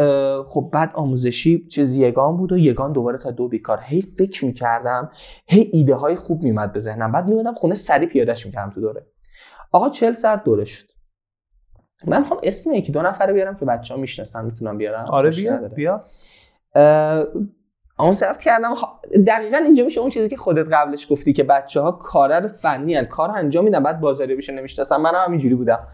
خب 0.49 0.71
بعد 0.73 0.91
آموزشی 0.95 1.67
چیز 1.67 1.95
یگان 1.95 2.37
بود 2.37 2.53
و 2.53 2.59
یگان 2.59 2.93
دوباره 2.93 3.19
تا 3.19 3.31
دو 3.31 3.49
بیکار. 3.49 3.81
هی 3.83 4.03
فکر 4.03 4.45
می‌کردم 4.45 5.11
هی 5.47 5.71
ایده 5.73 5.95
های 5.95 6.17
خوب 6.17 6.43
میمد 6.43 6.73
به 6.73 6.81
ذهنم. 6.81 7.13
بعد 7.13 7.29
میومدم 7.29 7.55
خونه 7.55 7.75
سری 7.75 8.07
پیادهش 8.07 8.47
می‌کردم 8.47 8.71
تو 8.71 8.81
دوره. 8.81 9.07
آقا 9.73 9.89
چل 9.89 10.13
ساعت 10.13 10.45
دوره 10.45 10.65
شد. 10.65 10.87
من 12.07 12.19
می‌خوام 12.19 12.41
اسم 12.43 12.73
یکی 12.73 12.93
دو 12.93 13.03
نفر 13.03 13.33
بیارم 13.33 13.57
که 13.57 13.65
بچه 13.65 13.95
ها 13.95 14.01
می‌شناسن 14.01 14.45
می‌تونم 14.45 14.79
بیارم 14.79 15.05
آره 15.05 15.31
بیا 15.31 15.57
بیا. 15.57 16.05
اون 17.99 18.13
ضبط 18.13 18.39
کردم. 18.39 18.75
دقیقا 19.27 19.57
اینجا 19.57 19.85
میشه 19.85 20.01
اون 20.01 20.11
چیزی 20.11 20.29
که 20.29 20.37
خودت 20.37 20.67
قبلش 20.73 21.13
گفتی 21.13 21.33
که 21.33 21.45
بچه 21.45 21.81
ها 21.81 21.93
کارر 21.93 22.47
فنی 22.47 22.95
هن. 22.95 23.05
کار 23.05 23.31
انجام 23.31 23.65
میدن 23.65 23.83
بعد 23.83 24.01
بازاری 24.01 24.37
بشه 24.37 24.53
نمی‌شناسن. 24.53 24.97
منم 24.97 25.25
همینجوری 25.27 25.55
بودم. 25.55 25.89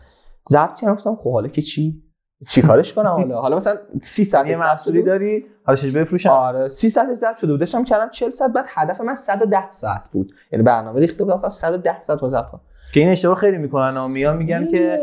ضبط 0.49 0.75
کردم 0.75 0.95
گفتم 0.95 1.17
خب 1.17 1.33
حالا 1.33 1.49
که 1.49 1.63
چی؟ 1.63 2.03
چی 2.49 2.63
کارش 2.63 2.93
کنم 2.93 3.11
حالا؟ 3.11 3.41
حالا 3.41 3.57
مثلا 3.57 3.77
30 4.03 4.25
ساعت 4.25 4.47
یه 4.47 4.57
محصولی 4.57 5.03
داری؟ 5.03 5.47
حالا 5.65 5.77
چش 5.77 5.91
بفروشم؟ 5.91 6.31
آره 6.31 6.69
30 6.69 6.91
ساعت 6.91 7.15
ضبط 7.15 7.37
شده 7.37 7.53
بودشم 7.53 7.85
کردم 7.85 8.11
40 8.11 8.31
ساعت 8.31 8.53
بعد 8.53 8.65
هدف 8.69 9.01
من 9.01 9.15
110 9.15 9.71
ساعت 9.71 10.03
بود. 10.13 10.33
یعنی 10.53 10.63
برنامه 10.63 11.01
ریخته 11.01 11.25
بودم 11.25 11.49
110 11.49 12.01
ساعت 12.01 12.19
ضبط 12.19 12.49
کنم 12.51 12.61
که 12.95 13.01
این 13.01 13.09
اشتباه 13.09 13.37
خیلی 13.37 13.59
می‌کنن 13.59 13.97
و 13.97 14.09
میان 14.09 14.37
میگن 14.37 14.67
که 14.69 15.01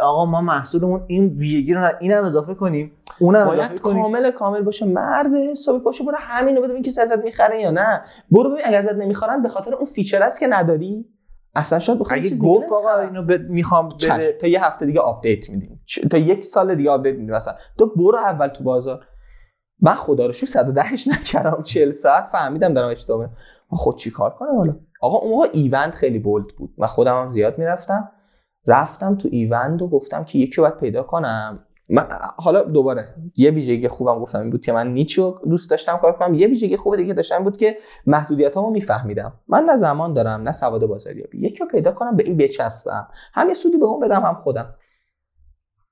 آقا 0.00 0.26
ما 0.26 0.40
محصولمون 0.40 1.04
این 1.06 1.28
ویژگی 1.28 1.74
رو 1.74 1.90
اینم 2.00 2.24
اضافه 2.24 2.54
کنیم. 2.54 2.92
اونم 3.20 3.48
اضافه 3.48 3.78
کنیم. 3.78 4.02
کامل 4.02 4.30
کامل 4.30 4.62
باشه. 4.62 4.86
مرد 4.86 5.34
حسابی 5.50 5.78
باشه 5.78 6.04
برو 6.04 6.16
همینو 6.20 6.60
بده 6.60 6.70
ببین 6.72 6.82
که 6.82 7.02
ازت 7.02 7.24
می‌خره 7.24 7.60
یا 7.60 7.70
نه. 7.70 8.02
برو 8.30 8.50
ببین 8.50 8.62
اگه 8.64 8.76
ازت 8.76 8.94
نمی‌خرن 8.94 9.42
به 9.42 9.48
خاطر 9.48 9.74
اون 9.74 9.84
feature 9.84 10.22
ست 10.22 10.40
که 10.40 10.46
نداری. 10.46 11.06
اصلا 11.54 11.78
شاید 11.78 11.98
بخوام 11.98 12.18
اگه 12.18 12.36
گفت 12.36 12.72
آقا 12.72 12.98
اینو 13.00 13.22
ب... 13.22 13.32
می‌خوام 13.32 13.88
بده 13.88 14.32
تا 14.40 14.46
یه 14.46 14.64
هفته 14.64 14.86
دیگه 14.86 15.00
update 15.00 15.50
میدیم. 15.50 15.80
تا 16.10 16.18
یک 16.18 16.44
سال 16.44 16.74
دیگه 16.74 16.90
update 16.90 17.14
میدیم. 17.14 17.34
مثلا 17.34 17.54
تو 17.78 17.86
برو 17.86 18.18
اول 18.18 18.48
تو 18.48 18.64
بازار. 18.64 19.06
من 19.80 19.94
خدا 19.94 20.26
رو 20.26 20.32
شکر 20.32 20.46
110 20.46 20.84
نکردم 21.20 21.62
40 21.62 21.92
ساعت 21.92 22.28
فهمیدم 22.32 22.74
دارم 22.74 22.90
اشتباه 22.90 23.30
من 23.72 23.78
خود 23.78 23.96
چی 23.98 24.10
کار 24.10 24.30
کنم 24.30 24.56
حالا؟ 24.56 24.76
آقا 25.00 25.18
اون 25.18 25.30
موقع 25.30 25.48
ایونت 25.52 25.94
خیلی 25.94 26.18
بولد 26.18 26.46
بود. 26.56 26.74
من 26.78 26.86
خودم 26.86 27.22
هم 27.22 27.30
زیاد 27.32 27.58
می‌رفتم. 27.58 28.10
رفتم 28.66 29.16
تو 29.16 29.28
ایونت 29.32 29.82
و 29.82 29.88
گفتم 29.88 30.24
که 30.24 30.38
یکی 30.38 30.60
باید 30.60 30.76
پیدا 30.76 31.02
کنم. 31.02 31.66
من 31.92 32.08
حالا 32.36 32.62
دوباره 32.62 33.14
یه 33.36 33.50
ویژگی 33.50 33.88
خوبم 33.88 34.18
گفتم 34.18 34.40
این 34.40 34.50
بود 34.50 34.64
که 34.64 34.72
من 34.72 34.92
نیچو 34.92 35.38
دوست 35.50 35.70
داشتم 35.70 35.96
کار 35.96 36.12
کنم 36.12 36.34
یه 36.34 36.46
ویژگی 36.46 36.76
خوب 36.76 36.96
دیگه 36.96 37.14
داشتم 37.14 37.44
بود 37.44 37.56
که 37.56 37.76
محدودیتامو 38.06 38.70
میفهمیدم. 38.70 39.32
من 39.48 39.64
نه 39.64 39.76
زمان 39.76 40.12
دارم 40.12 40.42
نه 40.42 40.52
سواد 40.52 40.86
بازاریابی. 40.86 41.38
یکی 41.38 41.58
رو 41.58 41.66
پیدا 41.66 41.92
کنم 41.92 42.16
به 42.16 42.22
این 42.22 42.36
بچسبم. 42.36 43.08
هم 43.34 43.48
یه 43.48 43.54
سودی 43.54 43.76
به 43.76 43.84
اون 43.84 44.00
بدم 44.00 44.22
هم 44.22 44.34
خودم. 44.34 44.74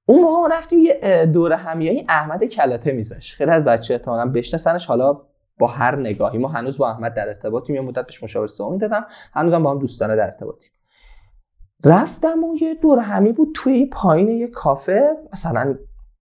اون 0.06 0.22
موقع 0.22 0.56
رفتیم 0.56 0.78
یه 0.78 1.26
دوره 1.26 1.56
همیایی 1.56 2.06
احمد 2.08 2.44
کلاته 2.44 2.92
میذاش. 2.92 3.34
خیلی 3.34 3.50
از 3.50 3.64
بچه 3.64 3.94
احتمالاً 3.94 4.30
بشناسنش. 4.30 4.86
حالا 4.86 5.20
با 5.58 5.66
هر 5.66 5.96
نگاهی 5.96 6.38
ما 6.38 6.48
هنوز 6.48 6.78
با 6.78 6.90
احمد 6.90 7.14
در 7.14 7.28
ارتباطیم. 7.28 7.74
یه 7.74 7.80
مدت 7.80 8.06
بهش 8.06 8.22
مشاور 8.22 8.46
سومی 8.46 8.78
دادم. 8.78 9.06
هنوزم 9.32 9.62
با 9.62 9.70
هم 9.70 9.78
دوستانه 9.78 10.16
در 10.16 10.24
ارتباطیم. 10.24 10.70
رفتم 11.84 12.44
و 12.44 12.56
یه 12.60 12.74
دور 12.74 12.98
همی 12.98 13.32
بود 13.32 13.48
توی 13.54 13.86
پایین 13.86 14.28
یه 14.28 14.46
کافه. 14.46 15.16
مثلا 15.32 15.74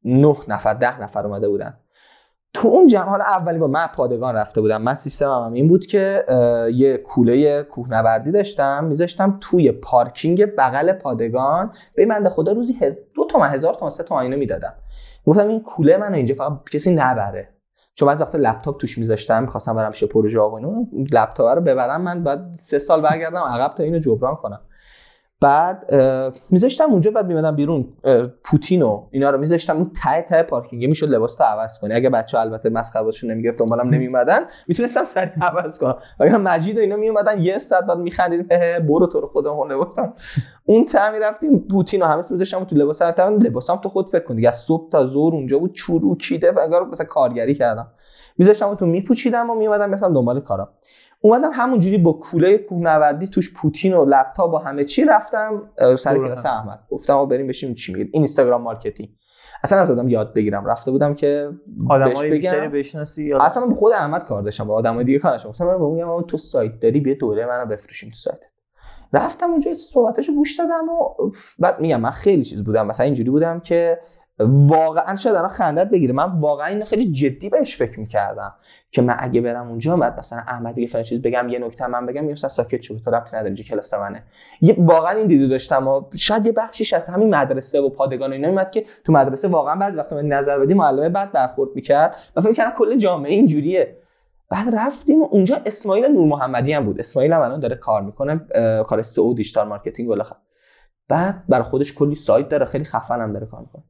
نه 0.05 0.35
نفر 0.47 0.73
ده 0.73 1.01
نفر 1.01 1.25
اومده 1.25 1.49
بودن. 1.49 1.77
تو 2.53 2.67
اون 2.67 2.87
جمع 2.87 3.09
حالا 3.09 3.23
اولی 3.23 3.59
با 3.59 3.67
من 3.67 3.87
پادگان 3.87 4.35
رفته 4.35 4.61
بودم. 4.61 4.81
من 4.81 4.93
سیستمم 4.93 5.45
هم 5.45 5.53
این 5.53 5.67
بود 5.67 5.85
که 5.85 6.25
یه 6.73 6.97
کوله 6.97 7.63
کوهنوردی 7.63 8.31
داشتم 8.31 8.83
میذاشتم 8.83 9.37
توی 9.41 9.71
پارکینگ 9.71 10.45
بغل 10.45 10.91
پادگان. 10.91 11.71
به 11.95 12.05
من 12.05 12.29
خدا 12.29 12.51
روزی 12.51 12.73
هز... 12.73 12.97
دو 13.15 13.25
تومن 13.25 13.49
هزار 13.49 13.73
تومن 13.73 13.89
سه 13.89 14.03
تومن 14.03 14.21
اینو 14.21 14.37
می‌دادم. 14.37 14.73
گفتم 15.25 15.47
این 15.47 15.63
کوله 15.63 15.97
من 15.97 16.13
اینجا 16.13 16.35
فقط 16.35 16.51
کسی 16.71 16.95
نبره. 16.95 17.49
چون 17.95 18.07
بعضی 18.07 18.23
وقتا 18.23 18.37
لپتاپ 18.37 18.77
توش 18.77 18.97
میذاشتم 18.97 19.43
می‌خواستم 19.43 19.75
برم 19.75 19.91
شه 19.91 20.07
پروژه 20.07 20.39
و 20.39 20.53
اینو 20.53 20.85
لپتاپ 21.13 21.55
رو 21.55 21.61
ببرم 21.61 22.01
من 22.01 22.23
بعد 22.23 22.53
سه 22.53 22.79
سال 22.79 23.01
برگردم 23.01 23.37
عقب 23.37 23.75
تا 23.75 23.83
اینو 23.83 23.99
جبران 23.99 24.35
کنم. 24.35 24.61
بعد 25.41 25.93
میذاشتم 26.49 26.91
اونجا 26.91 27.11
بعد 27.11 27.27
میمدم 27.27 27.55
بیرون 27.55 27.87
پوتین 28.43 28.81
و 28.81 29.07
اینا 29.11 29.29
رو 29.29 29.37
میذاشتم 29.37 29.77
اون 29.77 29.91
ته 30.03 30.21
ته 30.29 30.43
پارکینگ. 30.43 30.85
می‌شد 30.85 31.09
لباس 31.09 31.35
تو 31.35 31.43
عوض 31.43 31.79
کنی. 31.79 31.93
اگه 31.93 32.09
بچه 32.09 32.39
البته 32.39 32.69
مسخره 32.69 33.03
باشون 33.03 33.31
نمی‌گرفت 33.31 33.59
دنبالم 33.59 33.89
نمیومدن 33.89 34.39
می‌تونستم 34.67 35.05
سری 35.05 35.29
عوض 35.41 35.79
کنم. 35.79 35.97
اگه 36.19 36.37
مجید 36.37 36.77
و 36.77 36.81
اینا 36.81 36.95
میومدن 36.95 37.41
یه 37.41 37.57
ساعت 37.57 37.85
بعد 37.85 37.97
میخندیدیم 37.97 38.47
برو 38.87 39.07
تو 39.07 39.21
رو 39.21 39.27
خودم 39.27 39.71
لباسم. 39.71 40.13
اون 40.65 40.85
ته 40.85 41.11
می‌رفتیم 41.11 41.59
پوتین 41.71 42.01
و 42.01 42.05
همه 42.05 42.23
میذاشتم 42.31 42.63
تو 42.63 42.75
لباس 42.75 43.01
لباسام 43.01 43.77
تو 43.77 43.89
خود 43.89 44.09
فکر 44.09 44.23
کن 44.23 44.35
دیگه 44.35 44.47
از 44.47 44.57
صبح 44.57 44.89
تا 44.89 45.05
ظهر 45.05 45.33
اونجا 45.33 45.59
بود 45.59 45.73
چروکیده 45.73 46.51
و 46.51 46.59
انگار 46.59 46.85
مثلا 46.85 47.05
کارگری 47.05 47.55
کردم. 47.55 47.87
میذاشتم 48.37 48.75
تو 48.75 48.85
میپوچیدم 48.85 49.49
و 49.49 49.55
میومدم 49.55 49.89
مثلا 49.89 50.09
دنبال 50.09 50.39
کارم. 50.39 50.69
اومدم 51.21 51.49
همونجوری 51.53 51.97
با 51.97 52.13
کوله 52.13 52.57
کوهنوردی 52.57 53.27
توش 53.27 53.53
پوتین 53.53 53.93
و 53.93 54.05
لپتاپ 54.05 54.53
و 54.53 54.57
همه 54.57 54.83
چی 54.83 55.05
رفتم 55.05 55.71
سر 55.97 56.17
کلاس 56.17 56.45
احمد. 56.45 56.79
گفتم 56.89 57.25
بریم 57.25 57.47
بشیم 57.47 57.73
چی 57.73 57.93
میگید 57.93 58.09
این 58.13 58.19
اینستاگرام 58.19 58.61
marketing. 58.61 59.09
اصلا 59.63 59.81
رفتم 59.81 60.07
یاد 60.07 60.33
بگیرم. 60.33 60.65
رفته 60.65 60.91
بودم 60.91 61.13
که 61.13 61.49
آدمای 61.89 62.29
بیشتری 62.29 62.67
بشناسی 62.67 63.33
اصلا 63.33 63.63
من 63.63 63.69
به 63.69 63.75
خود 63.75 63.93
احمد 63.93 64.25
کار 64.25 64.41
داشتم. 64.41 64.63
با 64.63 64.73
آدمای 64.73 65.05
دیگه 65.05 65.19
کار 65.19 65.31
داشتم 65.31 65.49
گفتم 65.49 65.65
من 65.65 65.81
میگم 65.81 66.21
تو 66.21 66.37
سایت 66.37 66.79
داری؟ 66.79 66.99
بیا 66.99 67.15
دوره 67.19 67.45
منو 67.45 67.65
بفروشیم 67.65 68.09
تو 68.09 68.15
سایت 68.15 68.39
رفتم 69.13 69.51
اونجا 69.51 69.73
صحبتاشو 69.73 70.33
گوش 70.33 70.59
دادم 70.59 70.89
و 70.89 71.31
بعد 71.59 71.79
میگم 71.79 72.01
من 72.01 72.11
خیلی 72.11 72.43
چیز 72.43 72.63
بودم. 72.63 72.87
مثلا 72.87 73.05
اینجوری 73.05 73.29
بودم 73.29 73.59
که 73.59 73.99
واقعا 74.39 75.15
شاید 75.15 75.35
الان 75.35 75.49
خندت 75.49 75.89
بگیره. 75.89 76.13
من 76.13 76.39
واقعا 76.39 76.67
اینو 76.67 76.85
خیلی 76.85 77.11
جدی 77.11 77.49
بهش 77.49 77.77
فکر 77.77 77.99
می‌کردم 77.99 78.53
که 78.91 79.01
من 79.01 79.15
اگه 79.19 79.41
برم 79.41 79.67
اونجا 79.67 79.97
بعد 79.97 80.19
مثلا 80.19 80.39
احمد 80.39 80.77
یه 80.77 80.87
فلان 80.87 81.03
چیز 81.03 81.21
بگم 81.21 81.49
یه 81.49 81.59
نکته 81.59 81.87
من 81.87 82.05
بگم 82.05 82.25
مثلا 82.25 82.49
ساکت 82.49 82.81
شو 82.81 82.99
تو 82.99 83.11
ربطی 83.11 83.37
نداره 83.37 83.55
کلاس 83.55 83.93
منه. 83.93 84.23
یه 84.61 84.75
واقعا 84.77 85.11
این 85.11 85.27
دیدو 85.27 85.47
داشتم 85.47 85.87
و 85.87 86.03
شاید 86.15 86.45
یه 86.45 86.51
بخشیش 86.51 86.93
از 86.93 87.09
همین 87.09 87.35
مدرسه 87.35 87.81
و 87.81 87.89
پادگان 87.89 88.33
اینا 88.33 88.51
میاد 88.51 88.71
که 88.71 88.85
تو 89.05 89.13
مدرسه 89.13 89.47
واقعا 89.47 89.75
بعضی 89.75 89.97
وقتا 89.97 90.15
من 90.15 90.25
نظر 90.25 90.59
بدی 90.59 90.73
معلم 90.73 91.13
بعد 91.13 91.31
برخورد 91.31 91.69
می‌کرد. 91.75 92.15
و 92.35 92.41
فکر 92.41 92.53
کردم 92.53 92.75
کل 92.77 92.97
جامعه 92.97 93.31
اینجوریه. 93.31 93.97
بعد 94.49 94.75
رفتیم 94.75 95.21
و 95.21 95.27
اونجا 95.31 95.61
اسماعیل 95.65 96.05
نور 96.05 96.27
محمدی 96.27 96.73
هم 96.73 96.85
بود. 96.85 96.99
اسماعیل 96.99 97.33
هم 97.33 97.41
الان 97.41 97.59
داره 97.59 97.75
کار 97.75 98.01
می‌کنه 98.01 98.41
کار 98.87 99.01
سئو 99.01 99.33
digital 99.33 99.67
marketing 99.67 100.09
ولی 100.09 100.23
بعد 101.09 101.43
برای 101.49 101.63
خودش 101.63 101.93
کلی 101.93 102.15
سایت 102.15 102.49
داره 102.49 102.65
خیلی 102.65 102.83
خفن 102.83 103.21
هم 103.21 103.33
داره 103.33 103.45
کار 103.45 103.61
می‌کنه. 103.61 103.83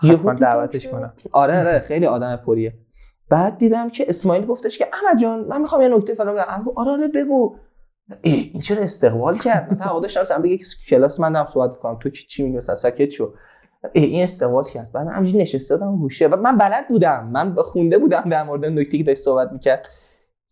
حتما 0.00 0.34
دعوتش 0.34 0.88
کنم. 0.88 1.12
آره 1.32 1.58
آره 1.58 1.78
خیلی 1.78 2.06
آدم 2.06 2.36
پریه. 2.36 2.74
بعد 3.30 3.58
دیدم 3.58 3.90
که 3.90 4.08
اسماعیل 4.08 4.46
گفتش 4.46 4.78
که 4.78 4.88
احمد 4.92 5.20
جان 5.20 5.44
من 5.44 5.60
می‌خوام 5.60 5.82
یه 5.82 5.88
نکته 5.88 6.14
فلان 6.14 6.34
بگم 6.34 6.72
آره 6.76 6.90
آره 6.90 7.08
بگو. 7.08 7.56
این 8.22 8.60
چرا 8.60 8.82
استقبال 8.82 9.38
کرد؟ 9.38 9.70
من 9.70 9.78
تعهدش 9.78 10.16
داشتم 10.16 10.42
بگه 10.42 10.58
کلاس 10.88 11.20
من 11.20 11.32
دارم 11.32 11.46
صحبت 11.46 11.78
کنم 11.78 11.98
تو 11.98 12.10
چی 12.10 12.42
میگی 12.42 12.56
مثلا 12.56 12.74
ساکت 12.74 13.10
شو. 13.10 13.32
این 13.92 14.22
استقبال 14.22 14.64
کرد. 14.64 14.92
بعد 14.92 15.06
همینجوری 15.06 15.42
نشسته 15.42 15.76
بودم 15.76 15.96
گوشه 15.96 16.26
و 16.26 16.36
من 16.36 16.58
بلد 16.58 16.88
بودم. 16.88 17.28
من 17.32 17.54
خونده 17.54 17.98
بودم 17.98 18.24
در 18.30 18.42
مورد 18.42 18.64
نکته 18.64 18.98
که 18.98 19.04
داشت 19.04 19.22
صحبت 19.22 19.52
می‌کرد. 19.52 19.86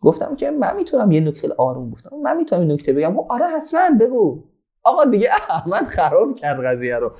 گفتم 0.01 0.37
که 0.37 0.51
من 0.51 0.77
می‌تونم 0.77 1.13
یه 1.13 1.21
نکته 1.21 1.49
آروم 1.59 1.91
گفتم. 1.91 2.11
من 2.23 2.37
می‌تونم 2.37 2.63
این 2.63 2.73
نکته 2.73 2.93
بگم. 2.93 3.19
آره 3.19 3.47
حتما 3.47 3.81
بگو. 4.01 4.45
آقا 4.87 5.05
دیگه 5.05 5.31
احمد 5.51 5.87
خراب 5.87 6.35
کرد 6.35 6.65
قضیه 6.65 6.97
رو. 6.97 7.13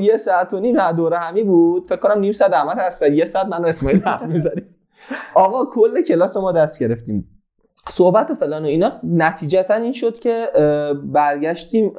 یه 0.00 0.16
ساعت 0.16 0.54
و 0.54 0.60
نیم 0.60 0.92
دوره 0.92 1.16
همی 1.16 1.42
بود. 1.42 1.86
فکر 1.88 1.96
کنم 1.96 2.20
نیم 2.20 2.32
ساعت 2.32 2.52
احمد 2.52 2.78
هست. 2.78 3.02
یه 3.02 3.24
ساعت 3.24 3.46
من 3.46 3.64
اسماعیل 3.64 4.02
حرف 4.02 4.22
می‌زنیم 4.22 4.74
آقا 5.34 5.64
کل 5.64 6.02
کلاس 6.02 6.36
ما 6.36 6.52
دست 6.52 6.80
گرفتیم. 6.80 7.28
صحبت 7.88 8.30
و 8.30 8.34
فلان 8.34 8.62
و 8.62 8.66
اینا. 8.66 8.92
نتیجتا 9.02 9.74
این 9.74 9.92
شد 9.92 10.18
که 10.18 10.48
برگشتیم 11.04 11.92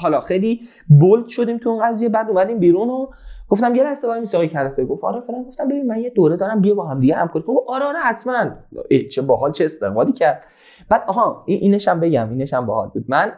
حالا 0.00 0.20
خیلی 0.20 0.60
بولد 1.00 1.28
شدیم 1.28 1.58
تو 1.58 1.68
اون 1.68 1.88
قضیه. 1.88 2.08
بعد 2.08 2.28
اومدیم 2.30 2.58
بیرون 2.58 2.88
و 2.88 3.06
گفتم 3.48 3.74
یه 3.74 3.82
لحظه 3.82 4.08
وای 4.08 4.20
میساقی 4.20 4.48
کرده 4.48 4.84
گفت 4.84 5.04
آره 5.04 5.20
فلان. 5.20 5.44
گفتم 5.44 5.68
ببین 5.68 5.86
من 5.86 5.98
یه 5.98 6.10
دوره 6.10 6.36
دارم 6.36 6.60
بیا 6.60 6.74
با 6.74 6.86
هم 6.86 7.00
دیگه 7.00 7.14
همکاری 7.14 7.44
کنیم. 7.44 7.58
آره 7.68 7.84
آره 7.84 7.98
حتما. 7.98 8.50
چه 9.10 9.22
باحال 9.22 9.52
چه 9.52 9.64
استقبالی 9.64 10.12
کرد. 10.12 10.44
بعد 10.88 11.04
آها 11.06 11.42
این 11.46 11.58
اینش 11.62 11.88
هم 11.88 12.00
بگم 12.00 12.30
اینش 12.30 12.54
هم 12.54 12.66
باحال 12.66 12.88
بود. 12.88 13.04
من 13.08 13.32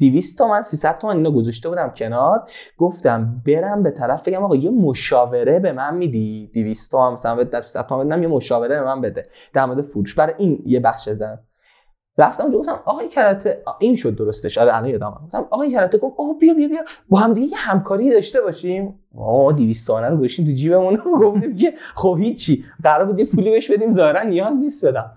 200 0.00 0.38
تومن 0.38 0.62
300 0.62 0.98
تومن 0.98 1.16
اینا 1.16 1.30
گذاشته 1.30 1.68
بودم 1.68 1.90
کنار. 1.96 2.42
گفتم 2.78 3.42
برم 3.46 3.82
به 3.82 3.90
طرف 3.90 4.28
بگم 4.28 4.42
آقا 4.42 4.56
یه 4.56 4.70
مشاوره 4.70 5.58
به 5.58 5.72
من 5.72 5.94
میدی؟ 5.94 6.50
200 6.54 6.90
تومن 6.90 7.12
مثلا 7.12 7.34
به 7.34 7.44
در 7.44 7.62
300 7.62 7.86
تومن 7.86 8.08
بدم 8.08 8.22
یه 8.22 8.28
مشاوره 8.28 8.80
به 8.80 8.84
من 8.84 9.00
بده. 9.00 9.26
در 9.52 9.66
مورد 9.66 9.82
فروش. 9.82 10.14
برای 10.14 10.34
این 10.38 10.62
یه 10.66 10.80
بخش 10.80 11.08
دادم 11.08 11.38
رفتم 12.18 12.42
اونجا 12.42 12.58
گفتم 12.58 12.80
آقای 12.84 13.08
کراته 13.08 13.62
این 13.78 13.96
شد 13.96 14.16
درستش. 14.16 14.58
آره 14.58 14.76
الان 14.76 14.90
یادم 14.90 15.20
گفتم 15.24 15.46
آقای 15.50 15.70
کراته 15.70 15.98
گفت 15.98 16.14
اوه 16.18 16.38
بیا 16.38 16.54
بیا 16.54 16.68
بیا. 16.68 16.80
با 17.08 17.18
هم 17.18 17.34
دیگه 17.34 17.46
یه 17.46 17.56
همکاری 17.56 18.10
داشته 18.10 18.40
باشیم. 18.40 18.98
آقا 19.18 19.52
200 19.52 19.86
تومن 19.86 20.10
رو 20.10 20.16
گوشیم 20.16 20.44
تو 20.44 20.52
جیبمون. 20.52 20.96
گفتیم 21.20 21.56
که 21.56 21.74
خب 21.94 22.16
هیچی. 22.20 22.64
قرار 22.82 23.06
بود 23.06 23.18
یه 23.18 23.26
پولی 23.34 23.50
بهش 23.50 23.70
بدیم 23.70 23.90
ظاهرا 23.90 24.22
نیاز 24.22 24.56
نیست 24.56 24.86
بدم. 24.86 25.10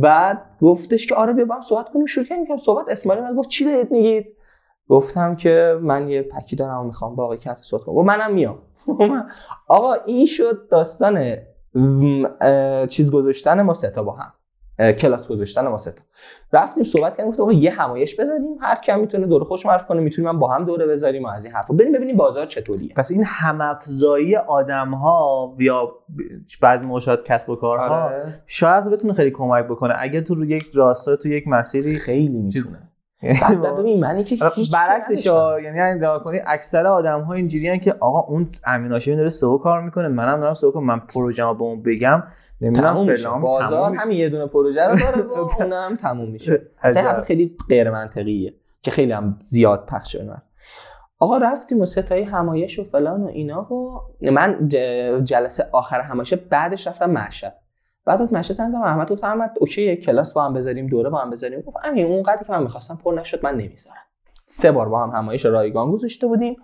بعد 0.00 0.42
گفتش 0.60 1.06
که 1.06 1.14
آره 1.14 1.32
بیا 1.32 1.44
با 1.44 1.54
هم 1.54 1.62
صحبت 1.62 1.88
کنیم 1.88 2.06
شروع 2.06 2.26
کردیم 2.26 2.58
صحبت. 2.58 2.88
اسماعیل 2.88 3.22
من 3.24 3.34
گفت 3.34 3.48
چی 3.48 3.64
دارید 3.64 3.90
میگید؟ 3.90 4.26
گفتم 4.88 5.36
که 5.36 5.78
من 5.82 6.08
یه 6.08 6.22
پکی 6.22 6.56
دارم 6.56 6.80
و 6.80 6.84
می‌خوام 6.84 7.16
با 7.16 7.24
آقای 7.24 7.38
کراته 7.38 7.62
صحبت 7.62 7.84
کنم. 7.84 7.96
و 7.96 8.02
منم 8.02 8.34
میام. 8.34 8.58
آقا 9.68 9.92
این 9.92 10.26
شد 10.26 10.68
داستان 10.70 11.36
چیز 12.88 13.10
گذاشتن 13.10 13.62
ما 13.62 13.74
سه 13.74 13.90
با 14.02 14.12
هم. 14.12 14.32
کلاس 14.78 15.28
گذاشتن 15.28 15.68
ما 15.68 15.78
سه 15.78 15.90
تا. 15.90 16.02
رفتیم 16.52 16.84
صحبت 16.84 17.16
کردیم 17.16 17.30
گفتم 17.30 17.42
آقا 17.42 17.52
یه 17.52 17.70
همایش 17.70 18.20
بذاریم 18.20 18.58
هر 18.60 18.74
کی 18.74 18.92
هم 18.92 19.00
می‌تونه 19.00 19.26
دوره 19.26 19.44
خوش 19.44 19.66
معرف 19.66 19.86
کنه 19.86 20.00
می‌تونیم 20.00 20.28
هم 20.28 20.38
با 20.38 20.48
هم 20.48 20.64
دوره 20.64 20.86
بذاریم 20.86 21.24
و 21.24 21.28
از 21.28 21.44
این 21.44 21.54
حرفا. 21.54 21.74
بریم 21.74 21.92
ببینیم 21.92 22.16
بازار 22.16 22.46
چطوریه. 22.46 22.92
پس 22.96 23.10
این 23.10 23.24
همافزایی 23.24 24.36
آدم 24.36 24.88
ها 24.94 25.56
یا 25.58 25.92
بعض 26.60 26.82
موشات 26.82 27.24
کسب 27.24 27.48
و 27.50 27.56
کارها 27.56 28.04
آره. 28.04 28.42
شاید 28.46 28.84
بتونه 28.84 29.12
خیلی 29.12 29.30
کمک 29.30 29.64
بکنه. 29.64 29.94
اگه 29.98 30.20
تو 30.20 30.34
رو 30.34 30.44
یک 30.44 30.70
راستا 30.74 31.16
تو 31.16 31.28
یک 31.28 31.48
مسیری 31.48 31.98
خیلی 31.98 32.28
می‌تونه. 32.28 32.90
ببین 33.78 34.00
منی 34.00 34.24
که 34.24 34.38
برعکسش 34.72 35.26
یعنی 35.26 35.98
نگاه 35.98 36.24
کنی 36.24 36.40
اکثر 36.46 36.86
آدم 36.86 37.20
ها 37.20 37.34
اینجوریان 37.34 37.78
که 37.78 37.94
آقا 38.00 38.20
اون 38.20 38.48
امین 38.66 38.92
هاشمی 38.92 39.16
داره 39.16 39.28
سئو 39.28 39.58
کار 39.58 39.82
می‌کنه 39.82 40.08
منم 40.08 40.40
دارم 40.40 40.54
سئو 40.54 40.80
من 40.80 41.00
پروژه 41.00 41.42
به 41.42 41.62
اون 41.62 41.82
بگم 41.82 42.22
نمی‌دونم 42.60 43.16
فلان 43.16 43.40
بازار. 43.40 43.96
همین 43.96 44.18
یه 44.18 44.28
دونه 44.28 44.46
پروژه 44.46 44.82
رو 44.84 44.96
داره 44.96 45.22
و 45.28 45.48
اونم 45.60 45.96
تموم 45.96 46.30
میشه. 46.30 46.62
اصلا 46.82 47.22
خیلی 47.22 47.56
غیر 47.68 47.90
منطقیه 47.90 48.54
که 48.82 48.90
خیلی 48.90 49.12
هم 49.12 49.36
زیاد 49.38 49.86
پخش 49.86 50.12
شده. 50.12 50.24
من 50.24 50.42
آقا 51.18 51.38
رفتیم 51.38 51.80
و 51.80 51.86
ستایی 51.86 52.24
همایش 52.24 52.78
و 52.78 52.84
فلان 52.84 53.22
و 53.22 53.26
اینا 53.26 53.72
و 53.72 54.00
من 54.32 54.68
جلسه 55.24 55.66
آخر 55.72 56.00
همایشه 56.00 56.36
بعدش 56.36 56.86
رفتم 56.86 57.10
مشهد 57.10 57.54
بعد 58.06 58.22
از 58.22 58.32
مشهد 58.32 58.56
زنگ 58.56 58.68
زدم 58.68 58.82
احمد 58.82 59.12
گفت 59.12 59.24
احمد 59.24 59.54
اوکی 59.60 59.96
کلاس 59.96 60.32
با 60.32 60.44
هم 60.44 60.54
بذاریم 60.54 60.86
دوره 60.86 61.10
با 61.10 61.18
هم 61.18 61.30
بذاریم. 61.30 61.60
گفت 61.60 61.76
اون 61.96 62.22
قدری 62.22 62.44
که 62.44 62.52
من 62.52 62.62
می‌خواستم 62.62 62.96
پر 62.96 63.14
نشد 63.14 63.44
من 63.44 63.54
نمی‌ذارم. 63.54 64.02
سه 64.46 64.72
بار 64.72 64.88
با 64.88 65.06
هم 65.06 65.10
همایش 65.10 65.46
رایگان 65.46 65.90
گذاشته 65.90 66.26
بودیم 66.26 66.56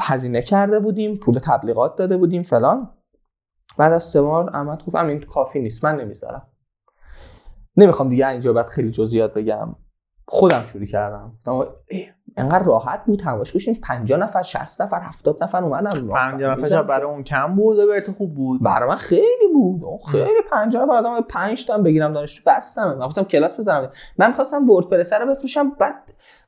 هزینه 0.00 0.42
کرده 0.42 0.80
بودیم 0.80 1.16
پول 1.16 1.38
تبلیغات 1.38 1.96
داده 1.96 2.16
بودیم 2.16 2.42
فلان. 2.42 2.90
بعد 3.78 3.92
از 3.92 4.04
سه 4.04 4.22
بار 4.22 4.56
احمد 4.56 4.84
گفت 4.84 4.96
همین 4.96 5.20
کافی 5.20 5.60
نیست 5.60 5.84
من 5.84 5.96
نمی‌ذارم. 6.00 6.46
نمی‌خوام 7.76 8.08
دیگه 8.08 8.28
اینجا 8.28 8.52
بعد 8.52 8.66
خیلی 8.66 8.90
جزئیات 8.90 9.34
بگم. 9.34 9.76
خودم 10.28 10.64
شروع 10.72 10.86
کردم. 10.86 11.38
انقدر 12.36 12.64
راحت 12.64 13.04
بود 13.04 13.22
همایش 13.22 13.52
گوشیم 13.52 13.78
50 13.82 14.20
نفر 14.20 14.42
60 14.42 14.82
نفر 14.82 15.00
70 15.00 15.44
نفر 15.44 15.64
اومدن 15.64 16.08
پنجاه 16.08 16.52
نفر 16.52 16.68
شاید 16.68 16.86
برای 16.86 17.06
اون 17.06 17.22
کم 17.22 17.54
بود 17.54 17.78
و 17.78 17.86
برای 17.86 18.00
تو 18.00 18.12
خوب 18.12 18.34
بود. 18.34 18.62
برای 18.62 18.88
من 18.88 18.96
خیلی 18.96 19.48
بود. 19.54 19.84
اون 19.84 19.98
خیلی 20.12 20.42
50 20.50 20.82
نفر 20.82 20.92
آدم 20.92 21.20
5 21.20 21.66
تا 21.66 21.78
بگیرم 21.78 22.12
دانشجو 22.12 22.42
بستم. 22.46 22.88
من 22.88 23.00
خواستم 23.00 23.24
کلاس 23.24 23.60
بذارم. 23.60 23.90
من 24.18 24.28
می‌خواستم 24.28 24.70
وردپرس 24.70 25.12
رو 25.12 25.34
بفروشم. 25.34 25.70
بعد 25.70 25.94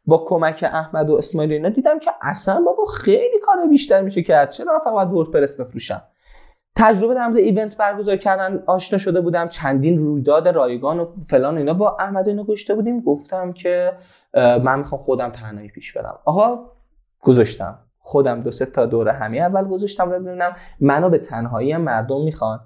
با 0.06 0.24
کمک 0.28 0.64
احمد 0.72 1.10
و 1.10 1.16
اسماعیل 1.16 1.52
اینا 1.52 1.68
دیدم 1.68 1.98
که 1.98 2.10
اصلا 2.22 2.60
بابا 2.60 2.84
خیلی 2.84 3.38
کار 3.46 3.66
بیشتر 3.66 4.00
میشه 4.00 4.22
کرد 4.22 4.50
چرا 4.50 4.78
فقط 4.84 5.06
وردپرس 5.12 5.60
بفروشم؟ 5.60 6.02
تجربه 6.76 7.14
در 7.14 7.26
مورد 7.26 7.38
ایونت 7.38 7.76
برگزار 7.76 8.16
کردن 8.16 8.62
آشنا 8.66 8.98
شده 8.98 9.20
بودم 9.20 9.48
چندین 9.48 9.98
رویداد 9.98 10.48
رایگان 10.48 11.00
و 11.00 11.06
فلان 11.28 11.54
و 11.54 11.58
اینا 11.58 11.74
با 11.74 11.96
احمد 12.00 12.26
و 12.26 12.30
اینا 12.30 12.44
گشته 12.44 12.74
بودیم. 12.74 13.00
گفتم 13.00 13.52
که 13.52 13.92
من 14.34 14.78
می‌خوام 14.78 15.02
خودم 15.02 15.30
تنهایی 15.30 15.68
پیش 15.68 15.92
برم. 15.92 16.18
آقا 16.24 16.58
گذاشتم. 17.20 17.78
خودم 17.98 18.42
دو 18.42 18.50
سه 18.50 18.66
تا 18.66 18.86
دوره 18.86 19.12
همه 19.12 19.36
اول 19.36 19.64
گذاشتم 19.64 20.10
ببینم 20.10 20.56
منو 20.80 21.10
به 21.10 21.18
تنهایی 21.18 21.72
هم 21.72 21.80
مردم 21.80 22.24
می‌خوان. 22.24 22.60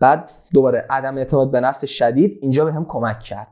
بعد 0.00 0.30
دوباره 0.54 0.86
عدم 0.90 1.18
اعتماد 1.18 1.50
به 1.50 1.60
نفس 1.60 1.84
شدید 1.84 2.38
اینجا 2.42 2.64
به 2.64 2.72
هم 2.72 2.84
کمک 2.84 3.20
کرد. 3.20 3.48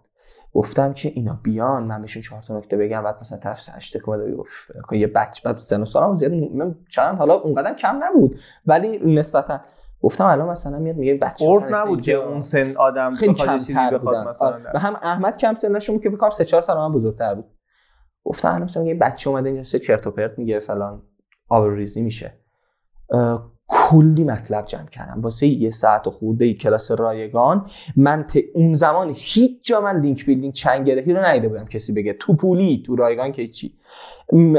گفتم 0.54 0.92
که 0.92 1.08
اینا 1.08 1.38
بیان 1.42 1.82
من 1.82 2.02
بهشون 2.02 2.22
چهار 2.22 2.42
تا 2.42 2.58
نکته 2.58 2.76
بگم 2.76 3.02
بعد 3.02 3.16
مثلا 3.20 3.38
طرف 3.38 3.60
سرش 3.60 3.90
تکون 3.90 4.18
بده 4.18 4.36
گفت 4.36 4.50
که 4.90 4.96
یه 4.96 5.06
بچه 5.06 5.42
بعد 5.44 5.58
سن 5.58 5.82
و 5.82 5.84
سالم 5.84 6.16
زیاد 6.16 6.32
من 6.32 6.74
چند؟ 6.90 7.18
حالا 7.18 7.34
اونقدر 7.34 7.74
کم 7.74 8.00
نبود. 8.04 8.36
ولی 8.66 9.14
نسبتا 9.14 9.60
گفتم 10.04 10.26
الان 10.26 10.48
مثلا 10.48 10.78
میاد 10.78 10.96
میگه 10.96 11.14
بچه 11.14 11.46
عرف 11.48 11.72
نبود 11.72 12.02
که 12.02 12.14
اون 12.14 12.40
سن 12.40 12.76
آدم 12.76 13.12
خیلی 13.12 13.34
کمتر 13.34 13.90
بخواد 13.90 14.28
مثلا. 14.28 14.58
و 14.74 14.78
هم 14.78 14.96
احمد 15.02 15.36
کم 15.36 15.54
سنشون 15.54 15.94
بود 15.94 16.02
که 16.02 16.10
فکر 16.10 16.18
کنم 16.18 16.30
3 16.30 16.44
4 16.44 16.62
سال 16.62 16.76
من 16.76 16.92
بزرگتر 16.92 17.34
بود. 17.34 17.44
گفتم 18.24 18.48
الان 18.48 18.62
مثلا 18.62 18.82
یه 18.82 18.94
بچه 18.94 19.30
اومده 19.30 19.48
اینجا 19.48 19.62
سه 19.62 19.78
چرت 19.78 20.06
و 20.06 20.10
پرت 20.10 20.38
میگه 20.38 20.58
فلان 20.58 21.02
آبروریزی 21.48 22.02
میشه. 22.02 22.38
کلی 23.68 24.24
مطلب 24.24 24.66
جمع 24.66 24.86
کردم. 24.86 25.20
واسه 25.20 25.46
یه 25.46 25.70
ساعت 25.70 26.06
و 26.06 26.10
خورده 26.10 26.44
ای 26.44 26.54
کلاس 26.54 26.90
رایگان 26.90 27.70
من 27.96 28.26
ت... 28.26 28.38
اون 28.54 28.74
زمان 28.74 29.12
هیچ 29.14 29.64
جا 29.64 29.80
من 29.80 30.00
link 30.00 30.26
building 30.26 30.52
چند 30.52 30.82
گرهی 30.82 31.12
رو 31.12 31.24
ندیده 31.24 31.48
بودم. 31.48 31.66
کسی 31.66 31.92
بگه 31.92 32.12
تو 32.12 32.36
پولی 32.36 32.82
تو 32.86 32.96
رایگان 32.96 33.32
که 33.32 33.48
چی. 33.48 33.74
م... 34.32 34.56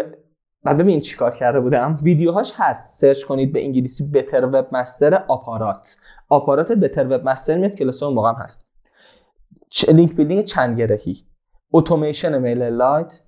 بعد 0.66 0.78
ببین 0.78 1.01
چیکار 1.01 1.32
کرده 1.32 1.59
بودم. 1.59 1.99
ویدیوهاش 2.03 2.53
هست. 2.55 3.01
سرچ 3.01 3.24
کنید 3.24 3.53
به 3.53 3.63
انگلیسی 3.63 4.11
better 4.13 4.45
webmaster 4.45 5.13
آپارات. 5.28 5.97
آپارات 6.30 6.72
better 6.71 7.07
webmaster 7.07 7.57
میاد 7.57 7.72
کلاس 7.72 8.03
اون 8.03 8.13
موقع 8.13 8.30
هم 8.30 8.36
هست. 8.36 8.66
link 9.88 10.15
building 10.15 10.43
چند 10.43 10.80
گرهی. 10.80 11.18
اتوماسیون 11.74 12.38
MailerLite 12.38 13.21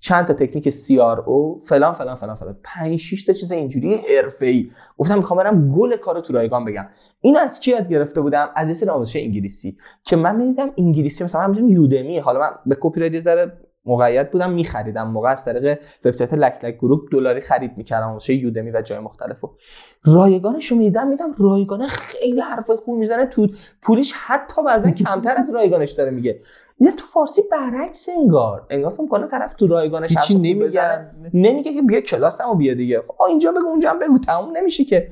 چند 0.00 0.26
تا 0.26 0.32
تکنیک 0.32 0.70
CRO 0.70 1.62
فلان 1.66 1.92
فلان 1.92 2.14
فلان 2.14 2.36
فلان. 2.36 2.56
5 2.64 2.96
6 2.96 3.24
تا 3.24 3.32
چیز 3.32 3.52
اینجوری 3.52 3.94
حرفه‌ای. 3.94 4.70
گفتم 4.98 5.16
می‌خوام 5.16 5.38
برم 5.38 5.72
گل 5.72 5.96
کارو 5.96 6.20
تو 6.20 6.32
رایگان 6.32 6.64
بگم. 6.64 6.86
این 7.20 7.36
از 7.36 7.60
کی 7.60 7.70
یاد 7.70 7.88
گرفته 7.88 8.20
بودم؟ 8.20 8.48
از 8.54 8.68
یه 8.68 8.74
سری 8.74 8.90
آموزش 8.90 9.16
انگلیسی. 9.16 9.76
که 10.04 10.16
من 10.16 10.36
می‌دیدم 10.36 10.70
انگلیسی 10.78 11.24
مثلا 11.24 11.40
من 11.40 11.50
می‌دونم 11.50 11.68
Udemy 11.68 12.18
حالا 12.18 12.40
من 12.40 12.50
به 12.66 12.76
کپی 12.80 13.00
رایت 13.00 13.12
مقید 13.86 14.30
بودم 14.30 14.50
میخریدم. 14.50 15.10
موقع 15.10 15.30
از 15.30 15.44
طریق 15.44 15.78
وبسایت 16.04 16.34
لک 16.34 16.64
لک 16.64 16.74
گروپ 16.74 17.00
دلاری 17.12 17.40
خرید 17.40 17.76
می‌کردم 17.76 18.08
آموزش 18.08 18.30
Udemy 18.30 18.70
و 18.70 18.82
جای 18.82 18.98
مختلفو 18.98 19.50
رایگانش 20.04 20.66
رو 20.66 20.76
می‌دیدم 20.76 21.08
میدم 21.08 21.34
رایگانه 21.38 21.86
خیلی 21.86 22.40
حرف 22.40 22.70
خوب 22.70 22.98
می‌زنه. 22.98 23.26
تو 23.26 23.46
پولیش 23.82 24.12
حتی 24.16 24.62
بعضا 24.62 24.90
کمتر 24.90 25.34
از 25.36 25.50
رایگانش 25.54 25.90
داره 25.90 26.10
میگه. 26.10 26.40
نه 26.80 26.92
تو 26.92 27.06
فارسی 27.06 27.42
برعکس 27.50 28.08
انگار. 28.08 28.66
انگار 28.70 28.90
فکر 28.90 29.06
کنه 29.06 29.26
طرف 29.26 29.54
تو 29.54 29.66
خوب 29.66 29.98
بزنه. 29.98 30.38
نمیگن 30.38 31.30
نمیگه 31.34 31.74
که 31.74 31.82
بیا 31.82 32.00
کلاسمو 32.00 32.54
بیا 32.54 32.74
دیگه. 32.74 33.00
خب 33.00 33.14
آه 33.18 33.28
اینجا 33.28 33.52
بگو 33.52 33.66
اونجا 33.66 33.90
هم 33.90 33.98
بگو. 33.98 34.18
تموم 34.18 34.56
نمیشه 34.56 34.84
که. 34.84 35.10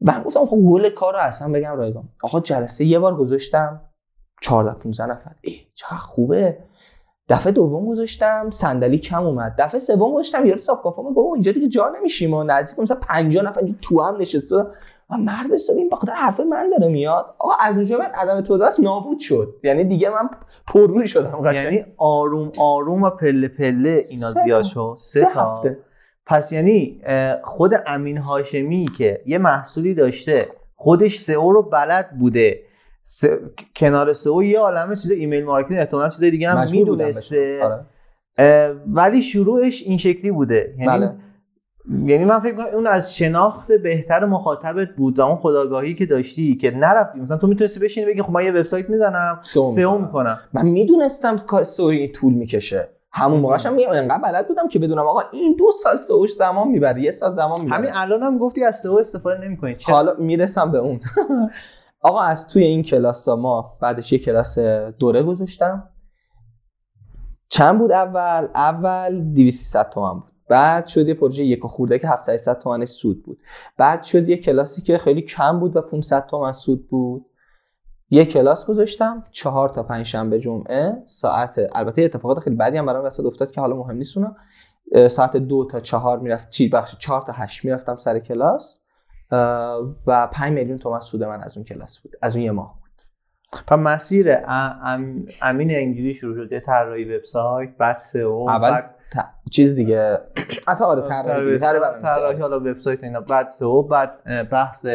من 0.00 0.22
گفتم 0.22 0.46
خب 0.46 0.56
گل 0.56 0.90
کار 0.90 1.12
رو 1.12 1.18
اصلا 1.18 1.52
بگم 1.52 1.76
رایگان. 1.76 2.08
آقا 2.22 2.40
جلسه 2.40 2.84
یه 2.84 2.98
بار 2.98 3.16
گذاشتم 3.16 3.80
14 4.40 4.78
15 4.78 5.06
نفر. 5.06 5.30
ای 5.40 5.56
چقدر 5.74 5.96
خوبه. 5.96 6.58
دفعه 7.30 7.52
دوم 7.52 7.86
گذاشتم 7.86 8.50
صندلی 8.52 8.98
کم 8.98 9.26
اومد. 9.26 9.54
دفعه 9.58 9.80
سوم 9.80 10.14
گذاشتم 10.14 10.46
یارو 10.46 10.60
صاحب 10.60 10.82
کافه 10.82 11.02
بابا 11.02 11.34
اینجا 11.34 11.52
دیگه 11.52 11.68
جا 11.68 11.92
نمیشیم. 11.98 12.34
و 12.34 12.44
نزدیک 12.44 12.78
مثلا 12.78 12.96
50 12.96 13.44
نفر 13.44 13.58
اینجا 13.60 13.74
تو 13.82 14.02
هم 14.02 14.16
نشسته. 14.20 14.56
و 15.10 15.16
مرد 15.18 15.52
حسابی 15.54 15.80
این 15.80 15.88
بخاطر 15.88 16.12
حرف 16.12 16.40
من 16.40 16.70
داره 16.70 16.92
میاد. 16.92 17.34
آقا 17.38 17.52
از 17.60 17.76
اونجا 17.76 17.98
بعد 17.98 18.12
عدم 18.14 18.40
توجه 18.40 18.82
نابود 18.82 19.18
شد. 19.18 19.54
یعنی 19.64 19.84
دیگه 19.84 20.10
من 20.10 20.30
پرروی 20.66 21.06
شدم 21.06 21.42
قشنگ. 21.44 21.54
یعنی 21.54 21.84
آروم 21.96 22.52
آروم 22.58 23.02
و 23.02 23.10
پله 23.10 23.48
پله 23.48 24.04
اینا 24.10 24.30
زیاد. 24.30 24.62
شد. 24.62 24.94
سه 24.98 25.28
هفته. 25.34 25.78
پس 26.26 26.52
یعنی 26.52 27.02
خود 27.42 27.72
امین 27.86 28.18
هاشمی 28.18 28.88
که 28.98 29.20
یه 29.26 29.38
محصولی 29.38 29.94
داشته 29.94 30.48
خودش 30.76 31.18
سئو 31.18 31.52
رو 31.52 31.62
بلد 31.62 32.10
بوده. 32.18 32.60
س... 33.02 33.24
کنار 33.76 34.12
سئو 34.12 34.42
یه 34.42 34.58
عالمه 34.58 34.96
چیز 34.96 35.10
email 35.10 35.44
marketing 35.44 35.80
احتمالاً 35.80 36.08
چیز 36.08 36.20
دیگه 36.20 36.50
هم 36.50 36.70
می‌دونسته. 36.70 37.60
آره. 37.62 38.76
ولی 38.86 39.22
شروعش 39.22 39.82
این 39.82 39.98
شکلی 39.98 40.30
بوده. 40.30 40.74
یعنی 40.78 40.88
بله. 40.88 41.12
یعنی 42.04 42.24
من 42.24 42.38
فکر 42.38 42.54
کنم 42.54 42.66
اون 42.66 42.86
از 42.86 43.16
شناخت 43.16 43.72
بهتر 43.72 44.24
مخاطبت 44.24 44.88
بود 44.96 45.18
و 45.18 45.22
اون 45.22 45.36
خداگاهی 45.36 45.94
که 45.94 46.06
داشتی 46.06 46.56
که 46.56 46.70
نرفتی. 46.70 47.20
مثلا 47.20 47.36
تو 47.36 47.46
می‌تونستی 47.46 47.80
بشینی 47.80 48.06
بگی 48.06 48.22
خب 48.22 48.30
من 48.30 48.44
یه 48.44 48.50
وبسایت 48.50 48.90
می‌زنم 48.90 49.40
سئو 49.44 49.98
می‌کنم. 49.98 50.38
من 50.52 50.66
می‌دونستم 50.66 51.38
کار 51.38 51.64
سئو 51.64 52.06
طول 52.06 52.32
می‌کشه. 52.32 52.88
همون 53.12 53.40
موقعش 53.40 53.66
هم 53.66 53.76
انقدر 53.92 54.22
بلد 54.22 54.48
بودم 54.48 54.68
که 54.68 54.78
بدونم 54.78 55.06
آقا 55.06 55.22
این 55.32 55.56
دو 55.58 55.72
سال 55.82 55.98
سئوش 55.98 56.32
زمان 56.34 56.68
می‌بره 56.68 57.02
یه 57.02 57.10
سال 57.10 57.34
زمان 57.34 57.60
می‌بره. 57.60 57.78
همین 57.78 57.90
الان 57.94 58.22
هم 58.22 58.38
گفتی 58.38 58.64
از 58.64 58.76
سئو 58.76 58.92
استفاده 58.92 59.44
نمی‌کنی. 59.44 59.76
حالا 59.86 60.14
می‌رسم 60.18 60.72
به 60.72 60.78
اون. 60.78 61.00
آقا 62.00 62.20
از 62.20 62.48
توی 62.48 62.64
این 62.64 62.82
کلاس 62.82 63.28
ها 63.28 63.36
ما 63.36 63.78
بعدش 63.80 64.12
یه 64.12 64.18
کلاس 64.18 64.58
دوره 64.98 65.22
گذاشتم. 65.22 65.88
چند 67.48 67.78
بود 67.78 67.92
اول؟ 67.92 68.48
اول 68.54 69.20
200 69.34 69.90
تومن 69.90 70.14
بود. 70.14 70.32
بعد 70.48 70.86
شد 70.86 71.08
یه 71.08 71.14
پروژه 71.14 71.44
یک 71.44 71.62
خورده 71.62 71.98
که 71.98 72.08
700 72.08 72.58
تومن 72.58 72.84
سود 72.84 73.22
بود. 73.22 73.38
بعد 73.76 74.02
شد 74.02 74.28
یه 74.28 74.36
کلاسی 74.36 74.82
که 74.82 74.98
خیلی 74.98 75.22
کم 75.22 75.60
بود 75.60 75.76
و 75.76 75.80
500 75.80 76.26
تومن 76.26 76.52
سود 76.52 76.88
بود. 76.88 77.26
یه 78.10 78.24
کلاس 78.24 78.66
گذاشتم 78.66 79.24
چهار 79.30 79.68
تا 79.68 79.82
پنج 79.82 80.06
شنبه 80.06 80.38
جمعه 80.38 81.02
ساعت 81.06 81.60
البته 81.72 82.02
اتفاقات 82.02 82.38
خیلی 82.38 82.56
بعدی 82.56 82.76
هم 82.76 82.86
برام 82.86 83.04
وسط 83.04 83.24
افتاد 83.24 83.50
که 83.50 83.60
حالا 83.60 83.76
مهم 83.76 83.96
نیست 83.96 84.18
ساعت 85.08 85.36
دو 85.36 85.64
تا 85.70 85.80
چهار 85.80 86.18
می‌رفت 86.18 86.48
چی 86.48 86.68
بخش 86.68 86.96
چهار 86.98 87.22
تا 87.22 87.32
هشت 87.32 87.64
می‌رفتم 87.64 87.96
سر 87.96 88.18
کلاس. 88.18 88.79
و 90.06 90.26
5 90.32 90.52
میلیون 90.52 90.78
تومن 90.78 91.00
سود 91.00 91.24
من 91.24 91.40
از 91.42 91.56
اون 91.56 91.64
کلاس 91.64 91.98
بود 92.00 92.12
از 92.22 92.36
اون 92.36 92.44
یه 92.44 92.50
ماه 92.50 92.74
بود 92.80 92.90
پس 93.66 93.78
مسیر 93.78 94.32
ام- 94.44 95.24
امین 95.42 95.70
انگلیسی 95.70 96.14
شروع 96.14 96.34
شد 96.44 96.52
یه 96.52 96.60
طراحی 96.60 97.16
وبسایت 97.16 97.70
بعد 97.78 97.96
سئو 97.96 98.46
اول 98.48 98.70
بعد 98.70 98.94
ت- 99.12 99.50
چیز 99.50 99.74
دیگه 99.74 100.18
حتی 100.68 100.84
آره 100.84 101.02
طراحی 101.02 101.58
طراحی. 101.58 102.36
حالا 102.40 102.60
وبسایت 102.60 103.04
اینا 103.04 103.20
بعد 103.20 103.48
سئو 103.48 103.82
بعد 103.82 104.10
بحث 104.50 104.86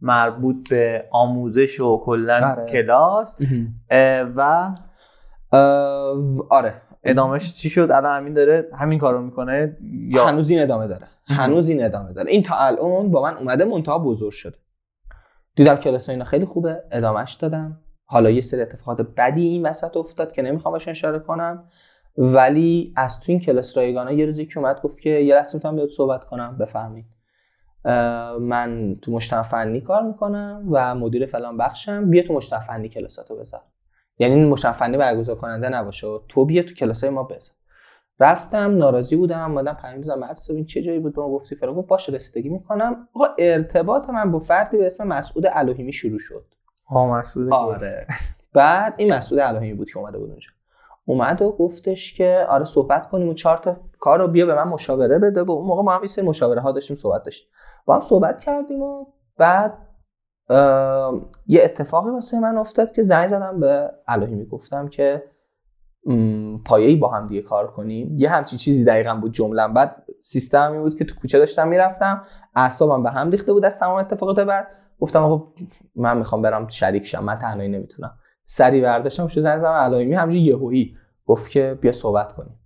مربوط 0.00 0.70
به 0.70 1.04
آموزش 1.10 1.80
و 1.80 1.98
کلا 2.04 2.50
آره. 2.50 2.66
کلاس 2.72 3.36
و 4.36 4.70
آره 6.50 6.74
ادامهش 7.10 7.54
چی 7.54 7.70
شد؟ 7.70 7.90
الان 7.90 8.16
همین 8.16 8.34
داره 8.34 8.68
همین 8.78 8.98
کارو 8.98 9.22
می‌کنه 9.22 9.76
یا 10.08 10.26
هنوز 10.26 10.50
این 10.50 10.62
ادامه 10.62 10.86
داره. 10.86 11.06
هنوز 11.26 11.68
این 11.68 11.84
ادامه 11.84 12.12
داره. 12.12 12.30
این 12.30 12.42
تا 12.42 12.56
الان 12.56 13.10
با 13.10 13.22
من 13.22 13.36
اومده 13.36 13.64
منتها 13.64 13.98
بزرگ 13.98 14.32
شده. 14.32 14.56
دیدم 15.56 15.76
کلاس 15.76 16.08
اینا 16.08 16.24
خیلی 16.24 16.44
خوبه. 16.44 16.82
ادامهش 16.90 17.34
دادم. 17.34 17.80
حالا 18.04 18.30
یه 18.30 18.40
سری 18.40 18.62
اتفاقات 18.62 19.06
بدی 19.16 19.46
این 19.46 19.66
وسط 19.66 19.96
افتاد 19.96 20.32
که 20.32 20.42
نمی‌خوام 20.42 20.74
بهش 20.74 20.88
اشاره 20.88 21.18
کنم. 21.18 21.68
ولی 22.18 22.92
از 22.96 23.20
تو 23.20 23.32
این 23.32 23.40
کلاس 23.40 23.76
رایگانا 23.76 24.12
یه 24.12 24.26
روزی 24.26 24.46
که 24.46 24.58
اومد 24.58 24.80
گفت 24.82 25.00
که 25.00 25.10
یه 25.10 25.34
لحظه 25.34 25.56
می‌تونم 25.56 25.76
بیاد 25.76 25.88
صحبت 25.88 26.24
کنم. 26.24 26.58
بفهمید 26.58 27.04
من 28.40 28.96
تو 29.02 29.12
مجتمع 29.12 29.80
کار 29.80 30.02
می‌کنم 30.02 30.68
و 30.70 30.94
مدیر 30.94 31.26
فلان 31.26 31.56
بخشم. 31.56 32.10
بیا 32.10 32.22
تو 32.22 32.34
مجتمع 32.34 32.60
فنی 32.60 32.88
کلاساتو 32.88 33.36
بذار. 33.36 33.62
یعنی 34.18 34.34
این 34.34 34.48
مجتمع 34.48 34.72
فنی 34.72 34.96
برگزار 34.96 35.36
کننده 35.36 35.68
نباشه. 35.68 36.06
تو 36.28 36.44
بیا 36.44 36.62
تو 36.62 36.74
کلاسای 36.74 37.10
ما 37.10 37.22
بذار 37.22 37.54
رفتم 38.20 38.76
ناراضی 38.76 39.16
بودم 39.16 39.50
اومدم 39.50 39.72
پیام 39.72 40.00
دادم. 40.00 40.20
مهدی 40.20 40.40
این 40.48 40.64
چه 40.64 40.82
جایی 40.82 40.98
بود؟ 40.98 41.14
به 41.14 41.22
ما 41.22 41.28
گفتی 41.28 41.56
فرا 41.56 41.74
گفت 41.74 41.88
باشه 41.88 42.12
رسیدگی 42.12 42.48
می‌کنم. 42.48 43.08
آقا 43.14 43.26
ارتباط 43.38 44.10
من 44.10 44.32
با 44.32 44.38
فردی 44.38 44.76
به 44.76 44.86
اسم 44.86 45.06
مسعود 45.06 45.44
الوهیمی 45.52 45.92
شروع 45.92 46.18
شد. 46.18 46.44
ها 46.86 47.06
مسعود. 47.06 47.52
آره. 47.52 48.06
بعد 48.52 48.94
این 48.96 49.14
مسعود 49.14 49.40
الهامی 49.40 49.74
بود 49.74 49.90
که 49.90 49.98
اومده 49.98 50.18
بود 50.18 50.30
اونجا. 50.30 50.50
اومد 51.04 51.42
و 51.42 51.52
گفتش 51.52 52.14
که 52.14 52.46
آره 52.48 52.64
صحبت 52.64 53.08
کنیم 53.08 53.28
و 53.28 53.34
چهار 53.34 53.56
تا 53.56 53.76
کار 53.98 54.18
رو 54.18 54.28
بیا 54.28 54.46
به 54.46 54.54
من 54.54 54.68
مشاوره 54.68 55.18
بده. 55.18 55.42
و 55.42 55.50
اون 55.50 55.66
موقع 55.66 55.82
ما 55.82 55.92
هم 55.92 56.06
سری 56.06 56.26
مشاوره 56.26 56.60
ها 56.60 56.72
داشتیم 56.72 56.96
صحبت 56.96 57.22
داشتیم. 57.22 57.48
با 57.84 57.94
هم 57.94 58.00
صحبت 58.00 58.40
کردیم 58.40 58.82
و 58.82 59.06
بعد 59.38 59.78
یه 61.46 61.64
اتفاقی 61.64 62.10
واسه 62.10 62.40
من 62.40 62.56
افتاد 62.56 62.92
که 62.92 63.02
زنگ 63.02 63.28
زدم 63.28 63.60
به 63.60 63.90
الهیمی 64.08 64.46
گفتم 64.46 64.88
که 64.88 65.22
پایه‌ای 66.64 66.96
با 66.96 67.08
هم 67.08 67.28
دیگه 67.28 67.42
کار 67.42 67.66
کنیم. 67.66 68.14
یه 68.18 68.30
همچین 68.30 68.58
چیزی 68.58 68.84
دقیقا 68.84 69.14
بود 69.14 69.32
جملم 69.32 69.74
بعد 69.74 70.02
سیستم 70.20 70.72
این 70.72 70.82
بود 70.82 70.98
که 70.98 71.04
تو 71.04 71.14
کوچه 71.20 71.38
داشتم 71.38 71.68
می‌رفتم 71.68 72.24
اعصابم 72.54 73.02
به 73.02 73.10
هم 73.10 73.30
ریخته 73.30 73.52
بود 73.52 73.64
از 73.64 73.78
تمام 73.78 73.96
اتفاقات 73.96 74.40
بعد. 74.40 74.68
گفتم 75.00 75.22
آقا 75.22 75.52
من 75.96 76.18
می‌خوام 76.18 76.42
برم 76.42 76.68
شریک 76.68 77.06
شم 77.06 77.24
من 77.24 77.34
تنهایی 77.34 77.68
نمی‌تونم. 77.68 78.18
سری 78.44 78.80
برداشتم 78.80 79.28
شو 79.28 79.40
زنگ 79.40 79.58
زدم 79.58 79.72
علایمی 79.72 80.14
همینجوری 80.14 80.44
یهویی 80.44 80.96
گفت 81.26 81.50
که 81.50 81.78
بیا 81.80 81.92
صحبت 81.92 82.32
کنیم. 82.32 82.60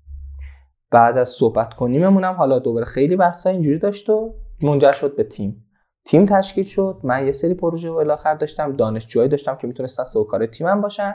بعد 0.90 1.18
از 1.18 1.28
صحبت 1.28 1.74
کنیممونم 1.74 2.32
حالا 2.32 2.58
دوباره 2.58 2.84
خیلی 2.84 3.16
بحثا 3.16 3.50
اینجوری 3.50 3.78
داشت 3.78 4.10
و 4.10 4.34
منجر 4.62 4.92
شد 4.92 5.16
به 5.16 5.24
تیم. 5.24 5.66
تیم 6.04 6.26
تشکیل 6.26 6.64
شد. 6.64 7.00
من 7.04 7.26
یه 7.26 7.32
سری 7.32 7.54
پروژه 7.54 7.90
و 7.90 7.94
الاخر 7.94 8.34
داشتم 8.34 8.76
دانشجوهایی 8.76 9.30
داشتم 9.30 9.56
که 9.56 9.66
می‌تونستن 9.66 10.04
سوکار 10.04 10.46
تیمم 10.46 10.80
باشن. 10.80 11.14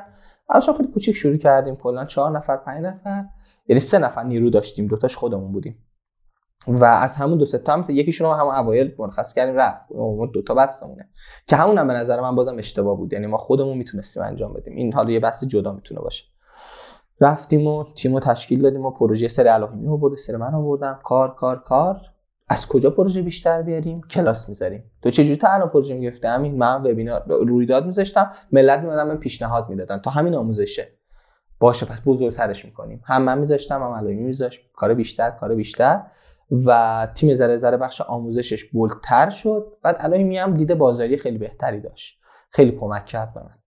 اصلا 0.49 0.73
خیلی 0.73 0.91
کوچیک 0.91 1.15
شروع 1.15 1.37
کردیم. 1.37 1.75
کلا 1.75 2.05
چهار 2.05 2.31
نفر 2.31 2.57
پنج 2.57 2.85
نفر 2.85 3.23
یعنی 3.67 3.79
سه 3.79 3.99
نفر 3.99 4.23
نیرو 4.23 4.49
داشتیم. 4.49 4.87
دوتاش 4.87 5.15
خودمون 5.15 5.51
بودیم. 5.51 5.81
و 6.67 6.85
از 6.85 7.17
همون 7.17 7.37
دو 7.37 7.45
سه 7.45 7.57
تا 7.57 7.73
هم 7.73 7.85
یکیشون 7.89 8.27
رو 8.27 8.33
همون 8.33 8.55
اوایل 8.55 8.95
مرخص 8.99 9.33
کردیم. 9.33 9.55
رفت. 9.55 9.85
اون 9.89 10.31
دو 10.33 10.41
تا 10.41 10.53
بستمونه. 10.53 11.09
که 11.47 11.55
همون 11.55 11.77
هم 11.77 11.87
به 11.87 11.93
نظر 11.93 12.21
من 12.21 12.35
بازم 12.35 12.57
اشتباه 12.57 12.97
بود. 12.97 13.13
یعنی 13.13 13.27
ما 13.27 13.37
خودمون 13.37 13.77
می‌تونستیم 13.77 14.23
انجام 14.23 14.53
بدیم. 14.53 14.75
این 14.75 14.93
حالا 14.93 15.11
یه 15.11 15.19
بحث 15.19 15.43
جدا 15.43 15.71
می‌تونه 15.73 16.01
باشه. 16.01 16.25
رفتیم 17.21 17.67
و 17.67 17.83
تیم 17.95 18.19
تشکیل 18.19 18.61
دادیم 18.61 18.85
و 18.85 18.91
پروژه 18.91 19.27
سر 19.27 19.47
الهیمی 19.47 19.87
آورد 19.87 20.17
سر 20.17 20.35
من 20.35 20.53
آوردم 20.53 20.99
کار 21.03 21.35
کار 21.35 21.59
کار. 21.59 22.01
از 22.47 22.67
کجا 22.67 22.89
پروژه 22.89 23.21
بیشتر 23.21 23.61
بیاریم؟ 23.61 24.01
کلاس 24.01 24.49
می‌ذاریم. 24.49 24.91
تو 25.01 25.09
چجوری 25.09 25.35
تا 25.35 25.47
الان 25.47 25.69
پروژه 25.69 25.93
می‌گفته 25.93 26.29
همین 26.29 26.57
من 26.57 26.81
وبینار 26.81 27.23
رویداد 27.27 27.85
میذاشتم 27.85 28.31
ملت 28.51 28.79
میمدن 28.79 29.07
من 29.07 29.17
پیشنهاد 29.17 29.69
می‌دادن 29.69 29.97
تا 29.97 30.11
همین 30.11 30.35
آموزشه. 30.35 30.87
باشه 31.59 31.85
پس 31.85 32.01
بزرگترش 32.05 32.65
می‌کنیم. 32.65 33.01
هم 33.05 33.21
من 33.21 33.37
میذاشتم 33.37 33.83
هم 33.83 33.91
الهیمی 33.91 34.23
میذاشت. 34.23 34.61
کار 34.73 34.93
بیشتر 34.93 35.29
کار 35.29 35.55
بیشتر. 35.55 36.01
و 36.65 37.07
تیم 37.15 37.33
ذره 37.33 37.57
ذره 37.57 37.77
بخش 37.77 38.01
آموزشش 38.01 38.65
بولتر 38.65 39.29
شد. 39.29 39.73
بعد 39.81 39.95
الهیمی 39.99 40.37
هم 40.37 40.57
دیده 40.57 40.75
بازاری 40.75 41.17
خیلی 41.17 41.37
بهتری 41.37 41.81
داشت. 41.81 42.19
خیلی 42.49 42.71
کمک 42.71 43.05
کرد 43.05 43.33
به 43.33 43.39
من. 43.39 43.64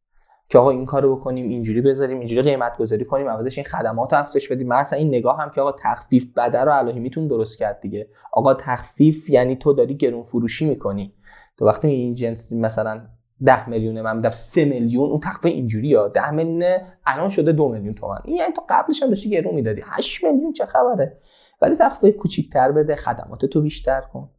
که 0.50 0.58
آقا 0.58 0.70
این 0.70 0.86
کارو 0.86 1.16
بکنیم 1.16 1.48
اینجوری 1.48 1.80
بذاریم 1.80 2.18
اینجوری 2.18 2.42
قیمت 2.42 2.76
گذاری 2.76 3.04
کنیم 3.04 3.28
عوضش 3.28 3.58
این 3.58 3.64
خدمات 3.64 4.12
افزایش 4.12 4.52
بدیم. 4.52 4.68
مثلا 4.68 4.98
این 4.98 5.08
نگاه 5.08 5.38
هم 5.38 5.50
که 5.50 5.60
آقا 5.60 5.72
تخفیف 5.82 6.32
بده 6.36 6.58
رو 6.58 6.78
الهی 6.78 7.00
میتون 7.00 7.28
درست 7.28 7.58
کرد 7.58 7.80
دیگه. 7.80 8.08
آقا 8.32 8.54
تخفیف 8.54 9.30
یعنی 9.30 9.56
تو 9.56 9.72
داری 9.72 9.96
گرون 9.96 10.22
فروشی 10.22 10.68
می‌کنی. 10.68 11.14
تو 11.56 11.66
وقتی 11.66 11.88
این 11.88 12.14
جنس 12.14 12.52
مثلا 12.52 13.00
10 13.44 13.68
میلیون 13.68 14.00
من 14.00 14.16
میدم 14.16 14.30
3 14.30 14.64
میلیون 14.64 15.10
اون 15.10 15.20
تخفیف 15.20 15.52
اینجوری 15.52 15.94
ها. 15.94 16.08
10 16.08 16.30
میلیون 16.30 16.78
الان 17.06 17.28
شده 17.28 17.52
2 17.52 17.68
میلیون 17.68 17.94
تومن. 17.94 18.18
این 18.24 18.36
یعنی 18.36 18.52
تو 18.52 18.62
قبلش 18.68 19.02
هم 19.02 19.08
داشتی 19.08 19.30
گرون 19.30 19.54
می‌دادی. 19.54 19.82
8 19.84 20.24
میلیون 20.24 20.52
چه 20.52 20.66
خبره؟ 20.66 21.18
ولی 21.62 21.76
تخفیف 21.76 22.16
کوچیک‌تر 22.16 22.72
بده 22.72 22.96
خدمات 22.96 23.46
تو 23.46 23.60
بیشتر 23.60 24.00
کن. 24.00 24.30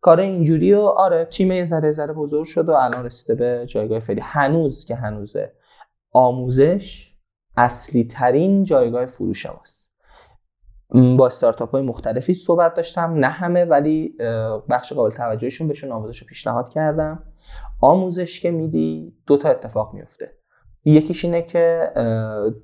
کار 0.00 0.20
اینجوری 0.20 0.74
و 0.74 0.80
آره 0.80 1.24
تیم 1.24 1.52
یه 1.52 1.64
ذره 1.64 1.90
ذره 1.90 2.12
بزرگ 2.12 2.44
شد 2.44 2.68
و 2.68 2.72
الان 2.72 3.04
رسیده 3.04 3.34
به 3.34 3.66
جایگاه 3.66 3.98
فعلی. 3.98 4.20
هنوز 4.20 4.84
که 4.84 4.94
هنوزه. 4.94 5.52
آموزش 6.12 7.14
اصلی 7.56 8.04
ترین 8.04 8.64
جایگاه 8.64 9.06
فروش 9.06 9.46
ماست. 9.46 9.88
با 11.16 11.26
استارتاپ 11.26 11.70
های 11.70 11.82
مختلفی 11.82 12.34
صحبت 12.34 12.74
داشتم 12.74 13.14
نه 13.14 13.26
همه 13.26 13.64
ولی 13.64 14.14
بخش 14.68 14.92
قابل 14.92 15.10
توجهشون 15.10 15.68
بهشون 15.68 15.92
آموزش 15.92 16.18
رو 16.18 16.26
پیشنهاد 16.26 16.68
کردم. 16.68 17.22
آموزش 17.80 18.40
که 18.40 18.50
میدی 18.50 19.16
دو 19.26 19.36
تا 19.36 19.48
اتفاق 19.48 19.94
میفته 19.94 20.37
یکیش 20.84 21.24
اینه 21.24 21.42
که 21.42 21.90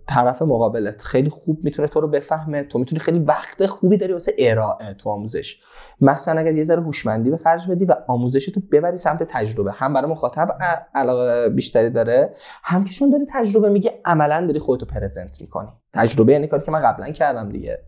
طرف 0.07 0.43
مقابلت 0.43 1.03
خیلی 1.03 1.31
خوب 1.31 1.59
می‌تونه 1.65 1.89
تو 1.89 2.01
رو 2.01 2.09
بفهمه. 2.09 2.63
تو 2.63 2.79
می‌تونی 2.79 3.01
خیلی 3.01 3.19
وقت 3.19 3.67
خوبی 3.67 3.97
داری 3.97 4.13
واسه 4.13 4.33
ارائه 4.39 4.95
تو 4.95 5.11
آموزش. 5.11 5.61
مثلا 6.01 6.41
اگر 6.41 6.55
یه 6.55 6.65
ذره 6.65 6.83
هوشمندی 6.83 7.31
به 7.31 7.37
خرج 7.37 7.71
بدی 7.71 7.85
و 7.85 7.95
آموزش 8.09 8.47
تو 8.47 8.61
ببری 8.73 8.97
سمت 8.97 9.23
تجربه. 9.23 9.73
هم 9.73 9.93
برای 9.93 10.11
مخاطب 10.11 10.49
علاقه 10.95 11.49
بیشتری 11.49 11.91
داره 11.91 12.35
هم 12.63 12.85
که 12.85 12.95
چون 12.95 13.11
داری 13.11 13.27
تجربه 13.33 13.69
میگه 13.69 14.01
عملا 14.05 14.47
داری 14.47 14.59
خودتو 14.59 14.87
پرزنت 14.87 15.41
می‌کنی. 15.41 15.69
تجربه 15.93 16.33
یعنی 16.33 16.47
کاری 16.47 16.63
که 16.63 16.71
من 16.71 16.83
قبلا 16.83 17.11
کردم 17.11 17.49
دیگه. 17.49 17.79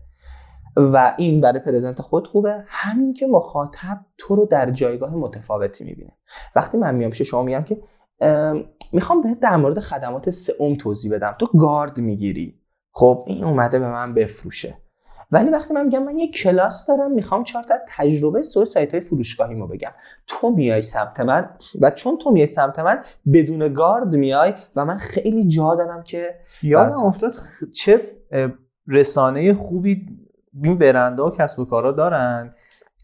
و 0.75 1.13
این 1.17 1.41
برای 1.41 1.59
پرزنت 1.59 2.01
خود 2.01 2.27
خوبه. 2.27 2.63
همین 2.67 3.13
که 3.13 3.27
مخاطب 3.27 3.99
تو 4.17 4.35
رو 4.35 4.45
در 4.45 4.71
جایگاه 4.71 5.15
متفاوتی 5.15 5.83
می‌بینه. 5.83 6.11
وقتی 6.55 6.77
من 6.77 6.95
میام 6.95 7.11
پیش 7.11 7.21
شما 7.21 7.43
میگم 7.43 7.63
که 7.63 7.77
می‌خوام 8.93 9.21
بهت 9.21 9.39
در 9.39 9.55
مورد 9.55 9.79
خدمات 9.79 10.29
سئوم 10.29 10.75
توضیح 10.75 11.11
بدم. 11.11 11.35
تو 11.39 11.47
گارد 11.57 11.97
می‌گیری. 11.97 12.59
خب 12.91 13.23
این 13.27 13.43
اومده 13.43 13.79
به 13.79 13.87
من 13.87 14.13
بفروشه. 14.13 14.77
ولی 15.31 15.49
وقتی 15.49 15.73
من 15.73 15.85
میگم 15.85 16.03
من 16.03 16.17
یه 16.17 16.31
کلاس 16.31 16.85
دارم 16.85 17.11
می‌خوام 17.11 17.43
چهار 17.43 17.65
از 17.69 17.81
تجربه 17.97 18.43
سو 18.43 18.65
سایت 18.65 18.91
های 18.91 18.99
فروشگاهی 18.99 19.55
ما 19.55 19.67
بگم. 19.67 19.91
تو 20.27 20.49
میای 20.49 20.81
سمت 20.81 21.19
من 21.19 21.49
و 21.81 21.91
چون 21.91 22.17
تو 22.17 22.31
میای 22.31 22.47
سمت 22.47 22.79
من 22.79 23.03
بدون 23.33 23.73
گارد 23.73 24.15
میای 24.15 24.53
و 24.75 24.85
من 24.85 24.97
خیلی 24.97 25.47
جا 25.47 25.75
دارم 25.75 26.03
که 26.03 26.35
یادم. 26.63 26.99
افتاد 26.99 27.31
چه 27.73 28.01
رسانه 28.87 29.53
خوبی 29.53 30.05
این 30.63 30.77
برنده 30.77 31.23
و 31.23 31.31
کسب 31.31 31.59
و 31.59 31.65
کارا 31.65 31.91
دارن. 31.91 32.55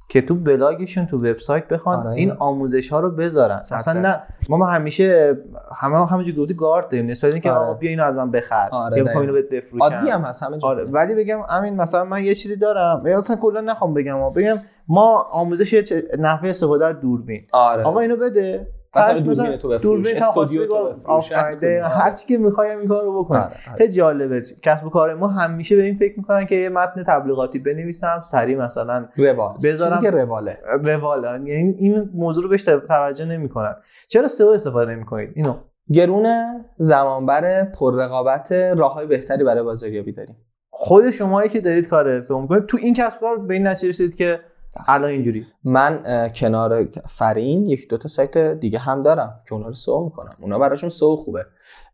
که 0.09 0.21
تو 0.21 0.35
بلاگشون 0.35 1.05
تو 1.05 1.17
وبسایت 1.17 1.67
بخوان 1.67 1.99
آره. 1.99 2.11
این 2.11 2.31
آموزش 2.39 2.89
ها 2.89 2.99
رو 2.99 3.11
بذارن. 3.11 3.63
صد 3.65 3.75
اصلا. 3.75 4.01
نه 4.01 4.23
ما 4.49 4.57
ما 4.57 4.65
همیشه 4.65 5.37
همه 5.81 6.07
همونجوری 6.07 6.37
گفتی 6.37 6.53
گارد 6.53 6.89
داریم. 6.89 7.05
نسبت 7.05 7.33
اینکه 7.33 7.51
آره. 7.51 7.59
آقا 7.59 7.73
بیا 7.73 7.89
اینو 7.89 8.03
از 8.03 8.15
من 8.15 8.31
بخر. 8.31 8.69
آره، 8.71 8.97
یا 8.97 9.19
اینو. 9.19 9.33
بهت 9.33 9.49
بفروشم. 9.49 9.83
عادی 9.95 10.09
هم 10.09 10.21
هست 10.21 10.43
همه 10.43 10.57
آره 10.61 10.83
ولی 10.83 11.15
بگم 11.15 11.39
همین 11.49 11.75
مثلا 11.75 12.05
من 12.05 12.23
یه 12.23 12.35
چیزی 12.35 12.55
دارم. 12.55 13.07
یا 13.07 13.17
اصلا 13.19 13.35
کلا 13.35 13.61
نخوام 13.61 13.93
بگم. 13.93 14.33
بگم 14.33 14.61
ما 14.87 15.27
آموزش 15.31 15.91
نحوه 16.19 16.49
استفاده 16.49 16.85
از 16.85 16.99
دوربین. 16.99 17.43
آره. 17.51 17.83
آقا 17.83 17.99
اینو 17.99 18.15
بده. 18.15 18.67
مثلا 18.95 19.13
تاش 19.13 19.21
دوربین 19.21 19.57
تو 19.57 19.67
بفروش، 19.67 19.81
دوربین 19.81 20.19
تا 20.19 20.27
استودیو 20.27 20.65
تو 20.65 20.73
خواستی 20.73 20.99
بفروش، 20.99 21.31
آفرین 21.31 21.79
هر 21.83 22.11
چی 22.11 22.27
که 22.27 22.37
می‌خوایم 22.37 22.79
این 22.79 22.87
کارو 22.87 23.23
بکنیم 23.23 23.41
آره، 23.41 23.51
آره. 23.67 23.77
خیلی 23.77 23.93
جالبه. 23.93 24.41
کسب 24.63 24.85
و 24.85 24.89
کار 24.89 25.13
ما 25.13 25.27
همیشه 25.27 25.75
به 25.75 25.83
این 25.83 25.97
فکر 25.97 26.13
می‌کنن 26.17 26.45
که 26.45 26.55
یه 26.55 26.69
متن 26.69 27.03
تبلیغاتی 27.03 27.59
بنویسم 27.59 28.21
سریع 28.25 28.57
مثلا 28.57 29.05
روال 29.15 29.57
بذارم- 29.63 30.01
که 30.01 30.09
رواله. 30.09 30.57
روال 30.83 31.23
یعنی 31.23 31.75
این 31.79 32.09
موضوع 32.13 32.43
رو 32.43 32.49
بهش 32.49 32.63
توجه 32.63 33.25
نمی‌کنن. 33.25 33.75
چرا 34.07 34.27
سئو 34.27 34.47
استفاده 34.47 34.91
نمی‌کنید؟ 34.91 35.29
اینو. 35.35 35.53
گرونه 35.93 36.65
زمانبر 36.77 37.63
پررقابت 37.63 38.51
راه 38.51 38.93
های 38.93 39.07
بهتری 39.07 39.43
برای 39.43 39.63
بازاریابی 39.63 40.11
داریم. 40.11 40.35
خود 40.69 41.09
شمایی 41.11 41.49
که 41.49 41.61
دارید 41.61 41.87
کار 41.87 42.21
سئو 42.21 42.41
می‌کنید. 42.41 42.65
تو 42.65 42.77
این 42.81 42.93
کسب 42.93 43.19
کار 43.19 43.37
به 43.37 43.53
این 43.53 43.67
نتیجه 43.67 43.89
رسیدید 43.89 44.15
که 44.15 44.39
الان 44.87 45.09
اینجوری. 45.09 45.45
من 45.63 46.29
کنار 46.35 46.87
فرین 47.07 47.69
یک 47.69 47.89
دو 47.89 47.97
تا 47.97 48.07
سایت 48.07 48.37
دیگه 48.37 48.79
هم 48.79 49.03
دارم 49.03 49.41
که 49.47 49.53
اونا 49.53 49.67
رو 49.67 49.73
سئو 49.73 50.03
می‌کنم. 50.03 50.35
اونا 50.41 50.59
براشون 50.59 50.89
سئو 50.89 51.15
خوبه. 51.15 51.45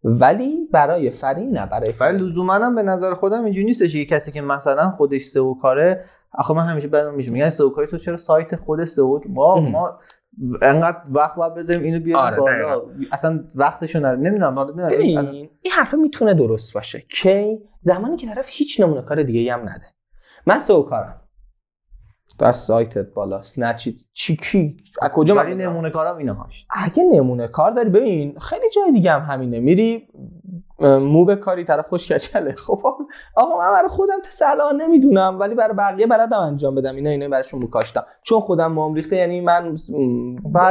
ولی 0.04 0.68
برای 0.72 1.12
فرین 1.12 1.58
نه 1.58 1.66
برای 1.66 1.84
ولی 1.84 1.94
فرین 1.94 2.16
لزوما 2.16 2.54
هم 2.54 2.76
به 2.76 2.84
نظر 2.84 3.14
خودم 3.14 3.44
اینجوری 3.44 3.66
نیستش 3.66 3.94
که 3.94 4.06
کسی 4.06 4.32
که 4.32 4.42
مثلا 4.42 4.90
خودش 4.90 5.22
سئو 5.22 5.54
کاره 5.54 6.06
آخه 6.34 6.54
من 6.54 6.66
همیشه 6.66 6.88
بعدم 6.88 7.14
میشه. 7.14 7.32
میگن 7.32 7.50
سئو 7.50 7.70
کاری 7.70 7.88
تو 7.88 7.98
چرا 7.98 8.18
سایت 8.18 8.56
خود 8.56 8.86
سئو؟ 8.86 9.20
ما 9.30 9.54
ام. 9.54 9.70
ما 9.72 10.00
انقدر 10.62 10.98
وقت 11.12 11.36
باید 11.36 11.54
بذاریم 11.54 11.84
اینو 11.84 12.00
بیاریم 12.00 12.26
آره، 12.26 12.40
بالا. 12.40 12.82
اصلا 13.12 13.44
وقتشو 13.56 14.00
نداریم. 14.00 14.28
نمی‌دونم 14.28 14.56
حالا. 14.56 14.74
ببین 14.74 15.20
این 15.62 15.72
حرفه 15.72 15.98
می‌تونه 15.98 16.34
درست 16.34 16.74
باشه. 16.74 17.00
کی؟ 17.00 17.60
زمانی 17.82 18.18
که 18.18 18.28
طرف 18.28 18.48
هیچ 18.50 18.82
نمونه 18.82 19.02
کار 19.02 19.24
دیگه 19.24 19.54
هم 19.54 19.60
نده. 19.60 19.86
من 20.46 20.60
سئو 20.60 20.82
کارم. 20.82 21.22
تو 22.40 22.46
از 22.46 22.56
سایتت 22.56 23.14
بالاست 23.14 23.60
نه 23.60 23.74
چی 23.74 23.96
چی 24.14 24.36
کی؟ 24.36 24.78
از 25.02 25.12
کجا 25.12 25.36
ولی؟ 25.36 25.56
نمونه 25.56 25.90
کارم 25.90 26.18
اینا 26.18 26.34
هاش. 26.34 26.66
اگه 26.70 27.04
نمونه 27.04 27.48
کار 27.48 27.72
داری 27.72 27.90
ببین 27.90 28.40
خیلی 28.40 28.70
جای 28.76 28.92
دیگه 28.92 29.12
هم 29.12 29.22
همینه. 29.34 29.60
میری 29.60 30.08
مو 30.80 31.26
به 31.26 31.36
کاری 31.36 31.64
طرف 31.64 31.88
خوش 31.88 32.12
کچله. 32.12 32.52
خب 32.68 32.98
آقا 33.36 33.58
من 33.58 33.72
برای 33.72 33.88
خودم 33.88 34.18
صلاح 34.30 34.74
نمی‌دونم 34.74 35.40
ولی 35.40 35.56
برای 35.56 35.74
بقیه 35.74 36.08
بلدم 36.08 36.40
انجام 36.40 36.76
بدم. 36.76 36.96
اینا 36.96 37.10
اینا 37.10 37.28
براشون 37.30 37.60
کاشتم. 37.62 38.04
چون 38.24 38.40
خودم 38.40 38.72
موام 38.72 38.94
ریخته 38.94 39.16
یعنی 39.16 39.42
من 39.42 39.78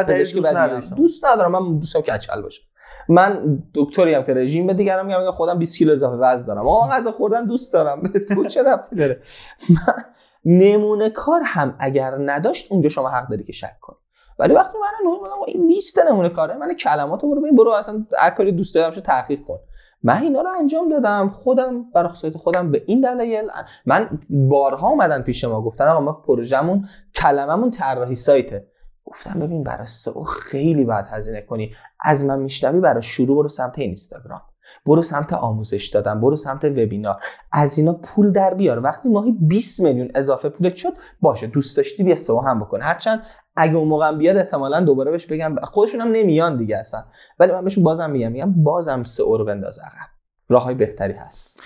پزشکی 0.08 0.34
دوست. 0.40 0.56
نداشتم. 0.56 0.96
دوست 0.96 1.24
ندارم 1.24 1.52
من 1.52 1.78
دوستم 1.78 2.00
کچل 2.00 2.42
باشه. 2.42 2.62
من 3.08 3.62
دکتری 3.74 4.14
هم 4.14 4.22
که 4.22 4.34
رژیم 4.34 4.66
به 4.66 4.74
دیگران 4.74 5.06
میگم 5.06 5.18
میگم 5.20 5.30
خودم 5.30 5.58
20 5.58 5.78
کیلو 5.78 5.92
اضافه 5.92 6.16
وزن 6.16 6.46
دارم. 6.46 6.60
آقا 6.68 6.88
غذا 6.88 7.12
خوردن 7.12 7.44
دوست 7.44 7.72
دارم. 7.72 8.02
به 8.02 8.20
تو 8.34 8.44
چه 8.44 8.62
ربطی 8.62 8.96
داره؟ 8.96 9.22
من 9.86 10.04
نمونه 10.48 11.10
کار 11.10 11.40
هم 11.44 11.76
اگر 11.78 12.14
نداشت 12.20 12.72
اونجا 12.72 12.88
شما 12.88 13.08
حق 13.08 13.28
داری 13.28 13.44
که 13.44 13.52
شک 13.52 13.80
کنی 13.80 13.96
ولی 14.38 14.54
وقتی 14.54 14.78
من 14.78 15.10
میگم 15.10 15.22
این 15.46 15.66
لیست 15.66 15.98
نمونه 15.98 16.28
کاره. 16.28 16.56
من 16.56 16.74
کلمات 16.74 17.22
رو 17.22 17.30
برو 17.30 17.40
ببین 17.40 17.56
برو 17.56 17.70
اصلا 17.70 18.06
هر 18.18 18.30
کاری 18.30 18.52
دوست 18.52 18.74
دارم 18.74 18.92
چه 18.92 19.00
تحقیق 19.00 19.40
کن. 19.42 19.58
من 20.02 20.22
اینا 20.22 20.40
رو 20.40 20.50
انجام 20.58 20.88
دادم 20.88 21.28
خودم 21.28 21.90
برای 21.90 22.12
سایت 22.14 22.36
خودم 22.36 22.70
به 22.70 22.82
این 22.86 23.00
دلایل. 23.00 23.50
من 23.86 24.18
بارها 24.30 24.88
اومدن 24.88 25.22
پیش 25.22 25.44
ما 25.44 25.62
گفتن 25.62 25.88
آقا 25.88 26.00
ما 26.00 26.12
پروژمون 26.12 26.88
کلممون 27.14 27.70
طراحی 27.70 28.14
سایته. 28.14 28.66
گفتم 29.04 29.40
ببین 29.40 29.64
برای 29.64 29.86
سئو 29.86 30.24
خیلی 30.24 30.84
باید 30.84 31.04
هزینه 31.08 31.40
کنی. 31.40 31.74
از 32.00 32.24
من 32.24 32.38
میشنوی 32.38 32.80
برای 32.80 33.02
شروع 33.02 33.36
برو 33.36 33.48
سمت 33.48 33.78
اینستاگرام. 33.78 34.40
برو 34.86 35.02
سمت 35.02 35.32
آموزش 35.32 35.88
دادن 35.88 36.20
برو 36.20 36.36
سمت 36.36 36.64
وبینار. 36.64 37.16
از 37.52 37.78
اینا 37.78 37.92
پول 37.92 38.32
در 38.32 38.54
بیار. 38.54 38.80
وقتی 38.80 39.08
ماهی 39.08 39.36
20 39.40 39.80
میلیون 39.80 40.10
اضافه 40.14 40.48
پولت 40.48 40.76
شد 40.76 40.92
باشه 41.20 41.46
دوست 41.46 41.76
داشتی 41.76 42.02
بیا 42.02 42.16
سئو 42.16 42.40
هم 42.40 42.60
بکن. 42.60 42.82
هرچند 42.82 43.22
اگه 43.56 43.74
اون 43.74 43.88
موقع 43.88 44.12
بیاد 44.12 44.36
احتمالا 44.36 44.80
دوباره 44.80 45.10
بهش 45.10 45.26
بگم. 45.26 45.56
خودشون 45.62 46.00
هم 46.00 46.08
نمیان 46.08 46.56
دیگه 46.56 46.76
اصلا. 46.76 47.04
ولی 47.38 47.52
من 47.52 47.64
بهشون 47.64 47.84
بازم 47.84 48.10
میگم 48.10 48.32
میگم 48.32 48.62
بازم 48.62 49.04
سئو 49.04 49.36
رو 49.36 49.44
بنداز 49.44 49.78
عقب. 49.78 50.08
راههای 50.48 50.74
بهتری 50.74 51.12
هست. 51.12 51.60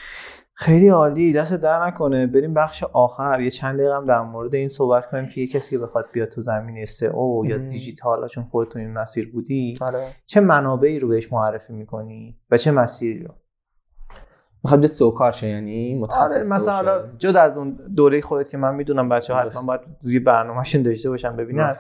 خیلی 0.55 0.89
عالی 0.89 1.33
دست 1.33 1.53
در 1.53 1.87
نکنه 1.87 2.27
بریم 2.27 2.55
بخش 2.55 2.85
آخر 2.85 3.41
یه 3.41 3.51
چند 3.51 3.79
دقیقه 3.79 3.97
هم 3.97 4.07
در 4.07 4.21
مورد 4.21 4.55
این 4.55 4.69
صحبت 4.69 5.11
کنیم 5.11 5.29
که 5.29 5.41
یه 5.41 5.47
کسی 5.47 5.71
که 5.71 5.79
بخواد 5.79 6.05
بیاد 6.13 6.29
تو 6.29 6.43
زمینه 6.43 6.85
سئو 6.85 7.45
یا 7.47 7.59
مم. 7.59 7.69
دیجیتال 7.69 8.29
چون 8.29 8.45
خودت 8.45 8.77
این 8.77 8.93
مسیر 8.93 9.33
بودی 9.33 9.79
آره 9.81 10.07
چه 10.27 10.41
منابعی 10.41 10.99
رو 10.99 11.09
بهش 11.09 11.33
معرفی 11.33 11.73
می‌کنی 11.73 12.39
و 12.51 12.57
چه 12.57 12.71
مسیری 12.71 13.25
رو 13.25 13.35
می‌خواد 14.65 14.81
بیاد 14.81 14.93
سئو 14.93 15.11
کار 15.11 15.33
شه 15.33 15.49
یعنی 15.49 15.99
متخصص 15.99 16.37
آره 16.37 16.49
مثلا 16.49 17.03
جدا 17.19 17.41
از 17.41 17.57
اون 17.57 17.71
دوره 17.97 18.21
خودت 18.21 18.49
که 18.49 18.57
من 18.57 18.75
می‌دونم 18.75 19.09
بچه 19.09 19.35
ها 19.35 19.43
درست. 19.43 19.57
حتما 19.57 19.67
باید 19.67 19.81
توی 20.03 20.19
برنامهشون 20.19 20.83
داشته 20.83 21.11
باشن 21.11 21.37
ببینن. 21.37 21.77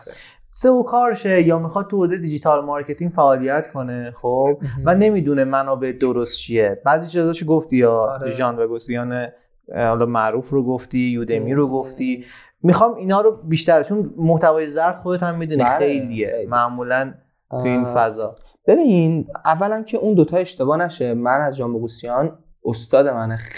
سئو 0.55 0.83
کارشه 0.83 1.43
یا 1.43 1.59
می‌خواد 1.59 1.87
تو 1.87 1.97
حوزه 1.97 2.17
digital 2.17 2.65
marketing 2.65 3.11
فعالیت 3.11 3.73
کنه 3.73 4.13
خب؟ 4.17 4.59
و 4.85 4.95
نمی‌دونه 4.95 5.45
منابع 5.45 5.93
درست 5.93 6.39
چیه. 6.39 6.83
بعضی 6.85 7.11
چیزاشو 7.11 7.47
گفتی 7.47 7.77
یا 7.77 7.93
آره. 7.93 8.31
ژان 8.31 8.59
بقوسیان 8.59 9.27
حالا 9.75 10.07
معروف 10.07 10.51
رو 10.51 10.65
گفتی 10.65 10.99
Udemy 10.99 11.55
رو 11.55 11.69
گفتی. 11.69 12.25
می‌خوام 12.63 12.95
اینا 12.95 13.21
رو 13.21 13.39
بیشتر 13.45 13.83
چون 13.83 14.15
محتوای 14.17 14.67
زرد 14.67 14.97
خودت 14.97 15.23
هم 15.23 15.39
می‌دونی 15.39 15.65
بله، 15.65 15.79
خیلیه. 15.79 16.31
خیلی. 16.31 16.47
معمولا 16.47 17.15
تو 17.51 17.57
این. 17.57 17.85
فضا. 17.85 18.33
ببین 18.67 19.27
اولا 19.45 19.83
که 19.83 19.99
اون 19.99 20.15
دوتا 20.15 20.37
اشتباه 20.37 20.77
نشه. 20.77 21.15
من 21.15 21.41
از 21.41 21.57
ژان 21.57 21.73
بقوسیان 21.73 22.39
استاد. 22.65 23.07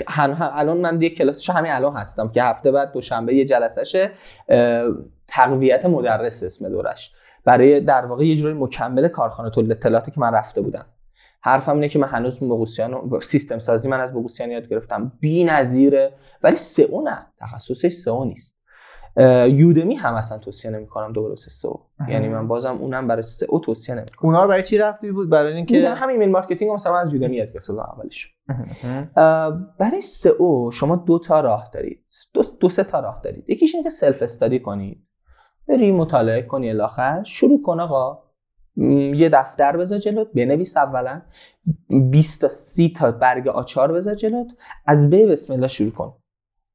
هن- 0.08 0.36
الان 0.40 0.76
من 0.76 0.96
دیگه 0.96 1.14
کلاسش 1.14 1.50
همین 1.50 1.72
الان 1.72 1.96
هستم 1.96 2.28
که 2.28 2.42
هفته 2.42 2.72
بعد 2.72 2.92
دوشنبه 2.92 3.34
یه 3.34 3.44
جلسه‌شه 3.44 4.10
تقویت 5.28 5.86
مدرس 5.86 6.42
اسم 6.42 6.68
دورش. 6.68 7.12
برای 7.44 7.80
در 7.80 8.06
واقع 8.06 8.24
یه 8.24 8.34
جوری 8.34 8.54
مکمل 8.54 9.08
کارخانه 9.08 9.50
تولید 9.50 9.70
اطلاعاتی 9.70 10.10
که 10.10 10.20
من 10.20 10.32
رفته 10.34 10.60
بودم. 10.60 10.86
حرفم 11.40 11.74
اینه 11.74 11.88
که 11.88 11.98
من 11.98 12.08
هنوز 12.08 12.40
بوسیان 12.40 12.92
رو- 12.92 13.20
سیستم 13.20 13.58
سازی 13.58 13.88
من 13.88 14.00
از 14.00 14.12
بوسیان 14.12 14.50
یاد 14.50 14.68
گرفتم. 14.68 15.12
بی 15.20 15.44
نظیره. 15.44 16.12
ولی 16.42 16.56
سئو 16.56 17.02
نه. 17.02 17.26
تخصصش 17.40 17.88
سئو 17.92 18.24
نیست. 18.24 18.56
یودمی 19.48 19.94
هم 19.94 20.14
اصلا 20.14 20.38
توصیه 20.38 20.70
نمی‌کنم 20.70 21.12
دوباره 21.12 21.30
واسه 21.30 21.50
سئو 21.50 21.74
یعنی 22.08 22.28
من 22.28 22.48
بازم 22.48 22.76
اونم 22.76 23.08
برای 23.08 23.22
سئو 23.22 23.58
توصیه 23.58 23.94
نمی‌کنم. 23.94 24.28
اونا 24.28 24.42
رو 24.42 24.48
برای 24.48 24.62
چی 24.62 24.78
رفتی 24.78 25.12
بود؟ 25.12 25.30
برای 25.30 25.52
که 25.52 25.56
اینکه 25.56 25.88
همین 25.88 26.10
ایمیل 26.10 26.30
مارکتینگ 26.30 26.68
رو 26.68 26.74
مثلا 26.74 26.98
از 26.98 27.12
یودمی 27.12 27.36
یاد 27.36 27.52
گرفته 27.52 27.72
بودم 27.72 27.84
اولش 27.96 28.34
برای 29.78 30.00
سئو 30.00 30.70
شما 30.70 30.96
دو 30.96 31.18
تا 31.18 31.40
راه 31.40 31.70
دارید. 31.72 32.04
دو, 32.34 32.42
دو 32.60 32.68
سه 32.68 32.84
تا 32.84 33.00
راه 33.00 33.20
دارید. 33.24 33.50
یکیش 33.50 33.74
اینه 33.74 33.84
که 33.84 33.90
self 33.90 34.22
study 34.22 34.60
کنید. 34.60 35.06
بری 35.68 35.92
مطالعه 35.92 36.42
کنی 36.42 36.70
الی 36.70 36.85
آخر. 36.85 37.22
شروع 37.24 37.62
کن 37.62 37.80
آقا. 37.80 38.24
یه 39.14 39.28
دفتر 39.28 39.76
بذار 39.76 39.98
جلوت. 39.98 40.32
بنویس 40.34 40.76
اولا. 40.76 41.22
20 42.10 42.40
تا 42.40 42.48
30 42.48 42.92
تا 42.92 43.10
برگ 43.10 43.48
آچار 43.48 43.92
بذار 43.92 44.14
جلوت. 44.14 44.46
از 44.86 45.10
به 45.10 45.26
بسم 45.26 45.52
الله 45.52 45.68
شروع 45.68 45.90
کن. 45.90 46.16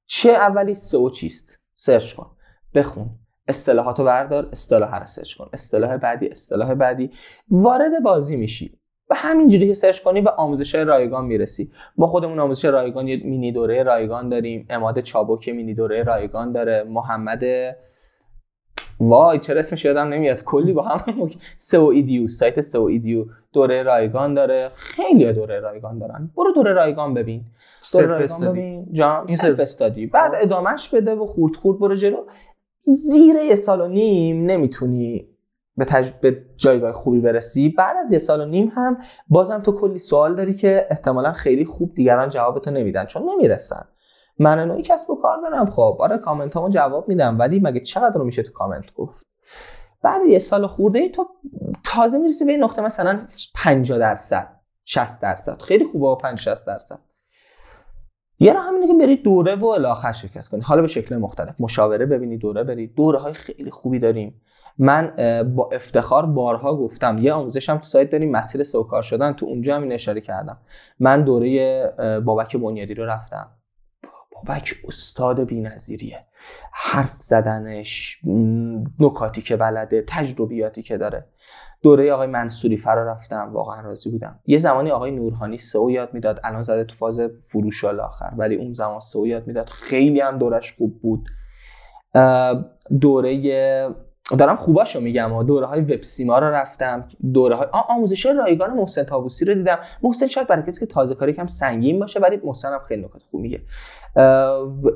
چه 0.05 0.29
اولی 0.29 0.75
سئو 0.75 1.09
چیست؟ 1.09 1.58
search 1.81 2.13
کن 2.13 2.27
بخون. 2.75 3.09
اصطلاحاتو 3.47 4.03
بردار 4.03 4.49
اصطلاح 4.51 4.99
رو 4.99 5.07
search 5.07 5.35
کن. 5.35 5.49
اصطلاح 5.53 5.97
بعدی 5.97 6.27
اصطلاح 6.27 6.73
بعدی. 6.73 7.11
وارد 7.49 8.03
بازی 8.03 8.35
میشی 8.35 8.79
و 9.09 9.15
همینجوری 9.15 9.67
که 9.67 9.73
search 9.73 9.99
کنی 9.99 10.21
به 10.21 10.29
آموزش 10.29 10.75
رایگان 10.75 11.25
می‌رسی. 11.25 11.71
ما 11.97 12.07
خودمون 12.07 12.39
آموزش 12.39 12.65
رایگان 12.65 13.07
یه 13.07 13.23
مینی 13.23 13.51
دوره 13.51 13.83
رایگان 13.83 14.29
داریم. 14.29 14.65
اماد 14.69 14.99
چابک 14.99 15.49
مینی 15.49 15.73
دوره 15.73 16.03
رایگان 16.03 16.51
داره. 16.51 16.83
محمد 16.83 17.43
وای 18.99 19.39
چرا 19.39 19.59
اسمش 19.59 19.85
یادم 19.85 20.07
نمیاد؟ 20.07 20.43
کلی 20.43 20.73
با 20.73 20.83
هم 20.83 21.29
سئو 21.57 21.85
ایدیو 21.85 22.27
سایت 22.27 22.61
سئو 22.61 22.83
ایدیو 22.83 23.25
دوره 23.53 23.83
رایگان 23.83 24.33
داره. 24.33 24.69
خیلی 24.73 25.33
دوره 25.33 25.59
رایگان 25.59 25.99
دارن. 25.99 26.29
برو 26.37 26.51
دوره 26.51 26.73
رایگان 26.73 27.13
ببین. 27.13 27.43
دوره 27.93 28.07
رایگان 28.07 28.51
ببین. 28.51 28.87
جام 28.91 29.25
این 29.27 29.35
self 29.35 29.59
study. 29.59 30.05
بعد 30.05 30.31
ادامهش 30.35 30.89
بده 30.89 31.15
و 31.15 31.25
خورد 31.25 31.55
خورد 31.55 31.79
برو 31.79 31.95
جلو. 31.95 32.17
زیر 32.81 33.35
یه 33.35 33.55
سال 33.55 33.81
و 33.81 33.87
نیم 33.87 34.45
نمی‌تونی 34.45 35.27
به, 35.77 35.85
تج... 35.85 36.11
به 36.21 36.37
جایگاه 36.57 36.91
خوبی 36.91 37.19
برسی. 37.19 37.69
بعد 37.69 37.97
از 37.97 38.11
یه 38.11 38.19
سال 38.19 38.41
و 38.41 38.45
نیم 38.45 38.71
هم 38.75 38.97
بازم 39.27 39.61
تو 39.61 39.71
کلی 39.71 39.97
سوال 39.97 40.35
داری 40.35 40.53
که 40.53 40.87
احتمالا 40.89 41.31
خیلی 41.31 41.65
خوب 41.65 41.93
دیگران 41.93 42.29
جوابتو 42.29 42.71
نمیدن 42.71 43.05
چون 43.05 43.29
نمی‌رسن. 43.29 43.85
من 44.39 44.67
نوعی 44.67 44.81
کسب 44.81 45.09
و 45.09 45.21
کار 45.21 45.37
دارم. 45.41 45.69
خب 45.69 45.97
آره 45.99 46.17
کامنت 46.17 46.53
هامو 46.53 46.69
جواب 46.69 47.07
میدم. 47.07 47.39
ولی 47.39 47.59
مگه 47.59 47.79
چقدر 47.79 48.15
رو 48.15 48.23
میشه 48.23 48.43
تو 48.43 48.51
کامنت 48.51 48.93
گفت؟ 48.93 49.25
بعد 50.01 50.21
یه 50.25 50.39
سال 50.39 50.67
خورده 50.67 50.99
ای 50.99 51.09
تو 51.09 51.27
تازه 51.83 52.17
می‌رسی 52.17 52.45
به 52.45 52.51
این 52.51 52.63
نقطه 52.63 52.81
مثلا 52.81 53.19
50 53.55 53.97
درصد 53.97 54.47
60 54.85 55.21
درصد. 55.21 55.61
خیلی 55.61 55.85
خوبه 55.85 55.99
با 55.99 56.15
5 56.15 56.39
60 56.39 56.67
درصد. 56.67 56.99
یه 58.39 58.53
راه 58.53 58.63
همینه 58.63 58.87
که 58.87 58.93
بری 58.93 59.15
دوره 59.15 59.55
و 59.55 59.65
الاخر 59.65 60.11
شرکت 60.11 60.47
کنی. 60.47 60.61
حالا 60.61 60.81
به 60.81 60.87
شکل 60.87 61.15
مختلف. 61.15 61.61
مشاوره 61.61 62.05
ببینی 62.05 62.37
دوره 62.37 62.63
بری. 62.63 62.87
دوره 62.87 63.19
های 63.19 63.33
خیلی 63.33 63.71
خوبی 63.71 63.99
داریم. 63.99 64.41
من 64.77 65.13
با 65.55 65.69
افتخار 65.73 66.25
بارها 66.25 66.75
گفتم. 66.75 67.17
یه 67.17 67.33
آموزش 67.33 67.69
هم 67.69 67.77
تو 67.77 67.83
سایت 67.83 68.09
داریم. 68.09 68.31
مسیر 68.31 68.63
سوکار 68.63 69.01
شدن. 69.01 69.33
تو 69.33 69.45
اونجا 69.45 69.75
هم 69.75 69.83
این 69.83 69.91
اشاره 69.91 70.21
کردم. 70.21 70.57
من 70.99 71.23
دوره 71.23 72.21
بابک 72.25 72.57
بنیادی 72.57 72.93
رو 72.93 73.05
رفتم. 73.05 73.47
بابک 74.47 74.73
استاد 74.87 75.43
بی‌نظیریه. 75.43 76.25
حرف 76.71 77.15
زدنش 77.19 78.19
نکاتی 78.99 79.41
که 79.41 79.55
بلده 79.55 80.03
تجربیاتی 80.07 80.83
که 80.83 80.97
داره. 80.97 81.25
دوره 81.81 82.13
آقای 82.13 82.27
منصوری 82.27 82.77
فرا 82.77 83.11
رفتم 83.11 83.49
واقعا 83.53 83.81
راضی 83.81 84.09
بودم. 84.09 84.39
یه 84.45 84.57
زمانی 84.57 84.91
آقای 84.91 85.11
نورهانی 85.11 85.57
سئو 85.57 85.91
یاد 85.91 86.13
می‌داد 86.13 86.39
الان 86.43 86.61
زده 86.61 86.83
تو 86.83 86.95
فاز 86.95 87.21
فروش 87.21 87.83
آخر 87.83 88.31
ولی 88.37 88.55
اون 88.55 88.73
زمان 88.73 88.99
سئو 88.99 89.27
یاد 89.27 89.47
می‌داد. 89.47 89.69
خیلی 89.69 90.21
هم 90.21 90.37
دورش 90.37 90.73
خوب 90.73 91.01
بود. 91.01 91.29
دوره 93.01 93.41
دارم 94.37 94.55
خوباشو 94.55 94.99
میگم 94.99 95.43
دوره 95.43 95.65
های 95.65 95.81
وب 95.81 96.01
سیما 96.01 96.39
رو 96.39 96.47
رفتم 96.47 97.07
دوره 97.33 97.55
های 97.55 97.67
آموزش 97.89 98.25
رایگان 98.25 98.69
محسن 98.73 99.03
تابوسی 99.03 99.45
رو 99.45 99.53
دیدم. 99.53 99.79
محسن 100.03 100.27
شاید 100.27 100.47
برای 100.47 100.63
کسی 100.63 100.79
که 100.79 100.85
تازه 100.85 101.15
کاری 101.15 101.33
کم 101.33 101.47
سنگین 101.47 101.99
باشه 101.99 102.19
ولی 102.19 102.39
محسن 102.43 102.73
هم 102.73 102.79
خیلی 102.87 103.01
نکات 103.01 103.21
خوب 103.31 103.41
میگه. 103.41 103.61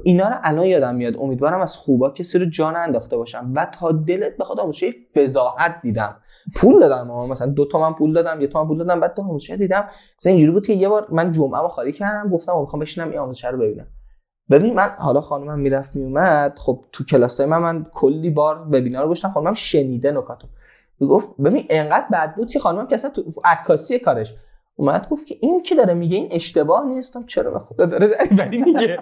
اینا 0.03 0.27
رو 0.27 0.36
الان 0.43 0.65
یادم 0.65 0.95
میاد. 0.95 1.17
امیدوارم 1.17 1.61
از 1.61 1.75
خوبا 1.75 2.09
کسی 2.09 2.39
رو 2.39 2.45
جان 2.45 2.75
انداخته 2.75 3.17
باشم 3.17 3.51
و 3.55 3.67
تا 3.79 3.91
دلت 3.91 4.38
بخواد 4.38 4.59
آموزش 4.59 4.89
فضاحت 5.15 5.81
دیدم. 5.81 6.15
پول 6.55 6.79
دادم 6.79 7.07
ها. 7.07 7.27
مثلا 7.27 7.47
دو 7.47 7.65
تومن 7.65 7.93
پول 7.93 8.13
دادم 8.13 8.41
یه 8.41 8.47
تومن 8.47 8.67
پول 8.67 8.77
دادم 8.77 8.99
بعد 8.99 9.13
تو 9.13 9.21
آموزش 9.21 9.49
دیدم. 9.49 9.89
مثلا 10.19 10.31
اینجوری 10.31 10.51
بود 10.51 10.67
که 10.67 10.73
یه 10.73 10.89
بار 10.89 11.07
من 11.09 11.31
جمعه 11.31 11.61
رو 11.61 11.67
خالی 11.67 11.91
کردم 11.91 12.29
گفتم 12.29 12.59
می‌خوام 12.59 12.81
بشینم 12.81 13.09
این 13.09 13.19
آموزش 13.19 13.45
رو 13.45 13.57
ببینم. 13.57 13.88
ببین 14.53 14.73
من 14.73 14.89
حالا 14.97 15.21
خانومم 15.21 15.59
می‌رفت 15.59 15.95
میومد 15.95 16.59
خب 16.59 16.79
تو 16.91 17.03
کلاسای 17.05 17.45
من 17.45 17.57
من 17.57 17.83
کلی 17.93 18.29
بار 18.29 18.61
وبینار 18.67 19.07
گوشتم 19.07 19.29
خانومم 19.29 19.53
شنیده 19.53 20.11
نکاتو. 20.11 20.47
گفت 21.01 21.29
ببین 21.45 21.65
انقدر 21.69 22.05
بد 22.13 22.35
بود 22.35 22.49
که 22.49 22.59
خانومم 22.59 22.87
که 22.87 22.95
اصلا 22.95 23.09
تو 23.11 23.23
عکاسی 23.43 23.99
کارش 23.99 24.35
اومد 24.75 25.09
گفت 25.09 25.27
که 25.27 25.37
این 25.39 25.61
که 25.61 25.75
داره 25.75 25.93
میگه 25.93 26.17
این 26.17 26.27
اشتباه 26.31 26.85
نیستم 26.85 27.25
چرا 27.25 27.51
به 27.51 27.59
خدا 27.59 27.85
داره 27.85 28.09
ولی 28.37 28.57
میگه. 28.57 28.99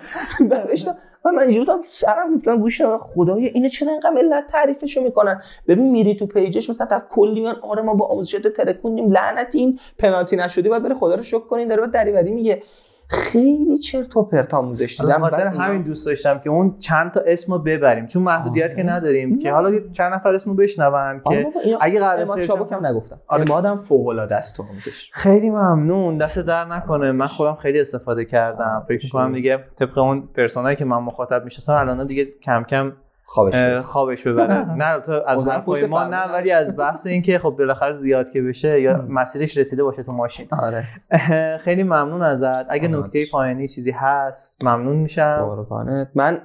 و 1.25 1.31
من 1.31 1.39
اینجوری 1.39 1.83
سرم 1.83 2.35
گفتم 2.35 2.59
گوش 2.59 2.81
خدایا 2.81 3.49
اینو 3.53 3.69
چرا 3.69 3.91
اینقدر 3.91 4.09
ملت 4.09 4.47
تعریفشو 4.47 5.01
می‌کنن؟ 5.01 5.41
ببین 5.67 5.91
میری 5.91 6.15
تو 6.15 6.25
پیجش 6.25 6.69
مثلا 6.69 6.87
تا 6.87 7.01
کلی 7.09 7.41
میان 7.41 7.55
آره 7.61 7.81
ما 7.81 7.93
با 7.93 8.05
آموزش 8.05 8.31
ترکوندیم 8.57 9.11
لعنت 9.11 9.55
این 9.55 9.79
پنالتی 9.99 10.35
نشدی 10.35 10.69
باید 10.69 10.83
بره 10.83 10.95
خدا 10.95 11.15
رو 11.15 11.23
شکر 11.23 11.39
کنین 11.39 11.67
داره 11.67 11.87
دریوری 11.87 12.31
میگه. 12.31 12.63
خیلی 13.11 13.79
چرت 13.79 14.17
و 14.17 14.23
پرت 14.23 14.53
آموزش 14.53 15.01
دیدم. 15.01 15.19
خاطر 15.19 15.47
همین 15.47 15.81
دوست 15.81 16.05
داشتم 16.05 16.39
که 16.39 16.49
اون 16.49 16.77
چند 16.77 17.11
تا 17.11 17.21
اسمو 17.25 17.57
ببریم. 17.57 18.07
چون 18.07 18.23
محدودیت 18.23 18.75
که 18.75 18.83
نداریم 18.83 19.39
که 19.39 19.51
حالا 19.51 19.79
چند 19.91 20.13
نفر 20.13 20.33
اسمو 20.33 20.53
بشنون 20.53 21.21
که 21.29 21.47
اگه 21.81 21.99
قرار 21.99 22.25
سرچ 22.25 22.51
کم 22.51 22.85
نگفتم. 22.85 23.19
آره. 23.27 23.43
امادم 23.51 23.77
فوق 23.77 24.07
العاده 24.07 24.35
است 24.35 24.57
تو 24.57 24.63
آموزش. 24.63 25.09
خیلی 25.13 25.49
ممنون. 25.49 26.17
دست 26.17 26.39
در 26.39 26.65
نکنه. 26.65 27.11
من 27.11 27.27
خودم 27.27 27.55
خیلی 27.55 27.81
استفاده 27.81 28.25
کردم. 28.25 28.85
فکر 28.87 29.05
می‌کنم 29.05 29.33
دیگه 29.33 29.59
طبق 29.75 29.97
اون 29.97 30.29
پرسونایی 30.35 30.75
که 30.75 30.85
من 30.85 30.97
مخاطب 30.97 31.43
میشستم 31.43 31.73
الان 31.73 32.07
دیگه 32.07 32.25
کم 32.43 32.63
کم 32.63 32.93
خوابش 33.31 33.85
خوابش 33.85 34.27
ببره. 34.27 34.73
نه 34.75 34.99
تو 34.99 35.11
از 35.27 35.47
حرفای 35.47 35.85
ما 35.85 36.03
نه 36.03 36.31
ولی 36.33 36.51
از 36.51 36.77
بحث 36.77 37.07
این 37.07 37.21
که 37.21 37.39
خب 37.39 37.49
بالاخره 37.49 37.93
زیاد 37.93 38.29
که 38.29 38.41
بشه 38.41 38.81
یا 38.81 39.05
مسیرش 39.09 39.57
رسیده 39.57 39.83
باشه 39.83 40.03
تو 40.03 40.11
ماشین. 40.11 40.47
آره. 40.51 40.83
خیلی 41.65 41.83
ممنون 41.83 42.21
ازت. 42.21 42.65
اگه 42.69 42.87
نکته 42.87 43.25
پایانی 43.31 43.67
چیزی 43.67 43.91
هست 43.91 44.63
ممنون 44.63 44.95
میشم. 44.95 45.67
من 46.15 46.41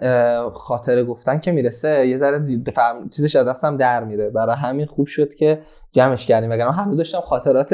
خاطره 0.55 1.05
گفتن 1.05 1.39
که 1.39 1.53
می‌رسه 1.53 2.07
یه 2.07 2.19
ذره 2.19 2.41
فهم... 2.75 3.09
چیزش 3.09 3.37
از 3.37 3.47
دستم 3.47 3.77
در 3.77 4.05
میره. 4.05 4.31
برای 4.31 4.57
همین 4.57 4.87
خوب 4.87 5.07
شد 5.07 5.35
که 5.35 5.61
جمعش 5.97 6.27
کردیم 6.27 6.51
وگرنه 6.51 6.73
هنوز 6.73 6.97
داشتم 6.97 7.21
خاطرات 7.21 7.73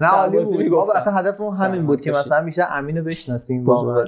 نه 0.00 0.08
عالی 0.14 0.44
بود. 0.44 0.90
اصلا 0.94 1.12
هدفمون 1.12 1.56
همین 1.56 1.86
بود 1.86 2.00
که 2.00 2.12
مثلا 2.12 2.40
میشه 2.40 2.72
امینو 2.72 3.04
بشناسیم 3.04 3.64
واقعا. 3.64 4.04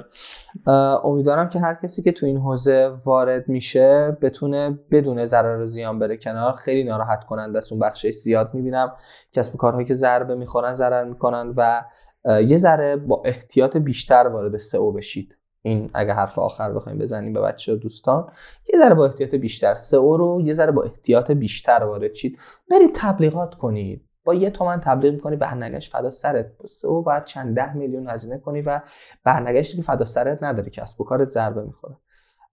امیدوارم 1.03 1.49
که 1.49 1.59
هر 1.59 1.73
کسی 1.83 2.01
که 2.01 2.11
تو 2.11 2.25
این 2.25 2.37
حوزه 2.37 2.91
وارد 3.05 3.49
میشه 3.49 4.17
بتونه 4.21 4.79
بدون 4.91 5.25
ضرر 5.25 5.61
و 5.61 5.67
زیان 5.67 5.99
بره 5.99 6.17
کنار. 6.17 6.53
خیلی 6.53 6.83
ناراحت 6.83 7.23
کننده 7.23 7.57
است 7.57 7.71
اون 7.71 7.81
بخشش 7.81 8.13
زیاد 8.13 8.53
می‌بینم. 8.53 8.91
کسب 9.33 9.57
کارهایی 9.57 9.85
که 9.85 9.93
ضربه 9.93 10.35
می‌خورن 10.35 10.73
ضرر 10.73 11.03
می‌کنن 11.03 11.53
و 11.57 11.83
یه 12.25 12.57
ذره 12.57 12.95
با 12.95 13.21
احتیاط 13.25 13.77
بیشتر 13.77 14.27
وارد 14.27 14.57
سئو 14.57 14.91
بشید. 14.91 15.38
این 15.61 15.89
اگه 15.93 16.13
حرف 16.13 16.39
آخر 16.39 16.73
بخوایم 16.73 16.97
بزنیم 16.97 17.33
به 17.33 17.41
بچه 17.41 17.75
دوستان 17.75 18.31
یه 18.73 18.79
ذره 18.79 18.93
با 18.93 19.05
احتیاط 19.05 19.35
بیشتر 19.35 19.75
سئو 19.75 20.17
رو 20.17 20.41
یه 20.41 20.53
ذره 20.53 20.71
با 20.71 20.83
احتیاط 20.83 21.31
بیشتر 21.31 21.83
وارد 21.83 22.13
شید 22.13 22.39
برید 22.71 22.91
تبلیغات 22.93 23.55
کنید. 23.55 24.05
با 24.23 24.33
یه 24.33 24.49
تومن 24.49 24.79
تبلیغ 24.79 25.13
می‌کنی 25.13 25.35
برنگشت 25.35 25.91
فدا 25.91 26.11
سرت. 26.11 26.45
سئو 26.67 27.01
باید 27.01 27.23
چند 27.25 27.55
ده 27.55 27.73
میلیون 27.73 28.09
هزینه 28.09 28.37
کنی 28.37 28.61
و 28.61 28.81
برنگشتی 29.23 29.77
که 29.77 29.83
فدا 29.83 30.05
سرت 30.05 30.43
نداره 30.43 30.69
کسب 30.69 31.01
و 31.01 31.03
کارت 31.03 31.29
ضربه 31.29 31.61
می‌خوره. 31.61 31.95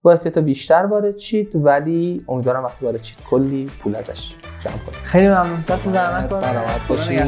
با 0.01 0.11
احتیاط 0.11 0.37
بیشتر 0.37 0.85
وارد 0.85 1.17
شید 1.17 1.51
ولی 1.55 2.25
امیدوارم 2.27 2.63
وقتی 2.63 2.85
وارد 2.85 3.03
شید 3.03 3.17
کلی 3.29 3.71
پول 3.79 3.95
ازش 3.95 4.33
جمع 4.63 4.77
کنید 4.77 4.99
خیلی 5.03 5.27
ممنون. 5.27 5.63
دست 5.67 5.87
نکنه 5.87 6.39
سلامت 6.39 6.87
باشید 6.87 7.21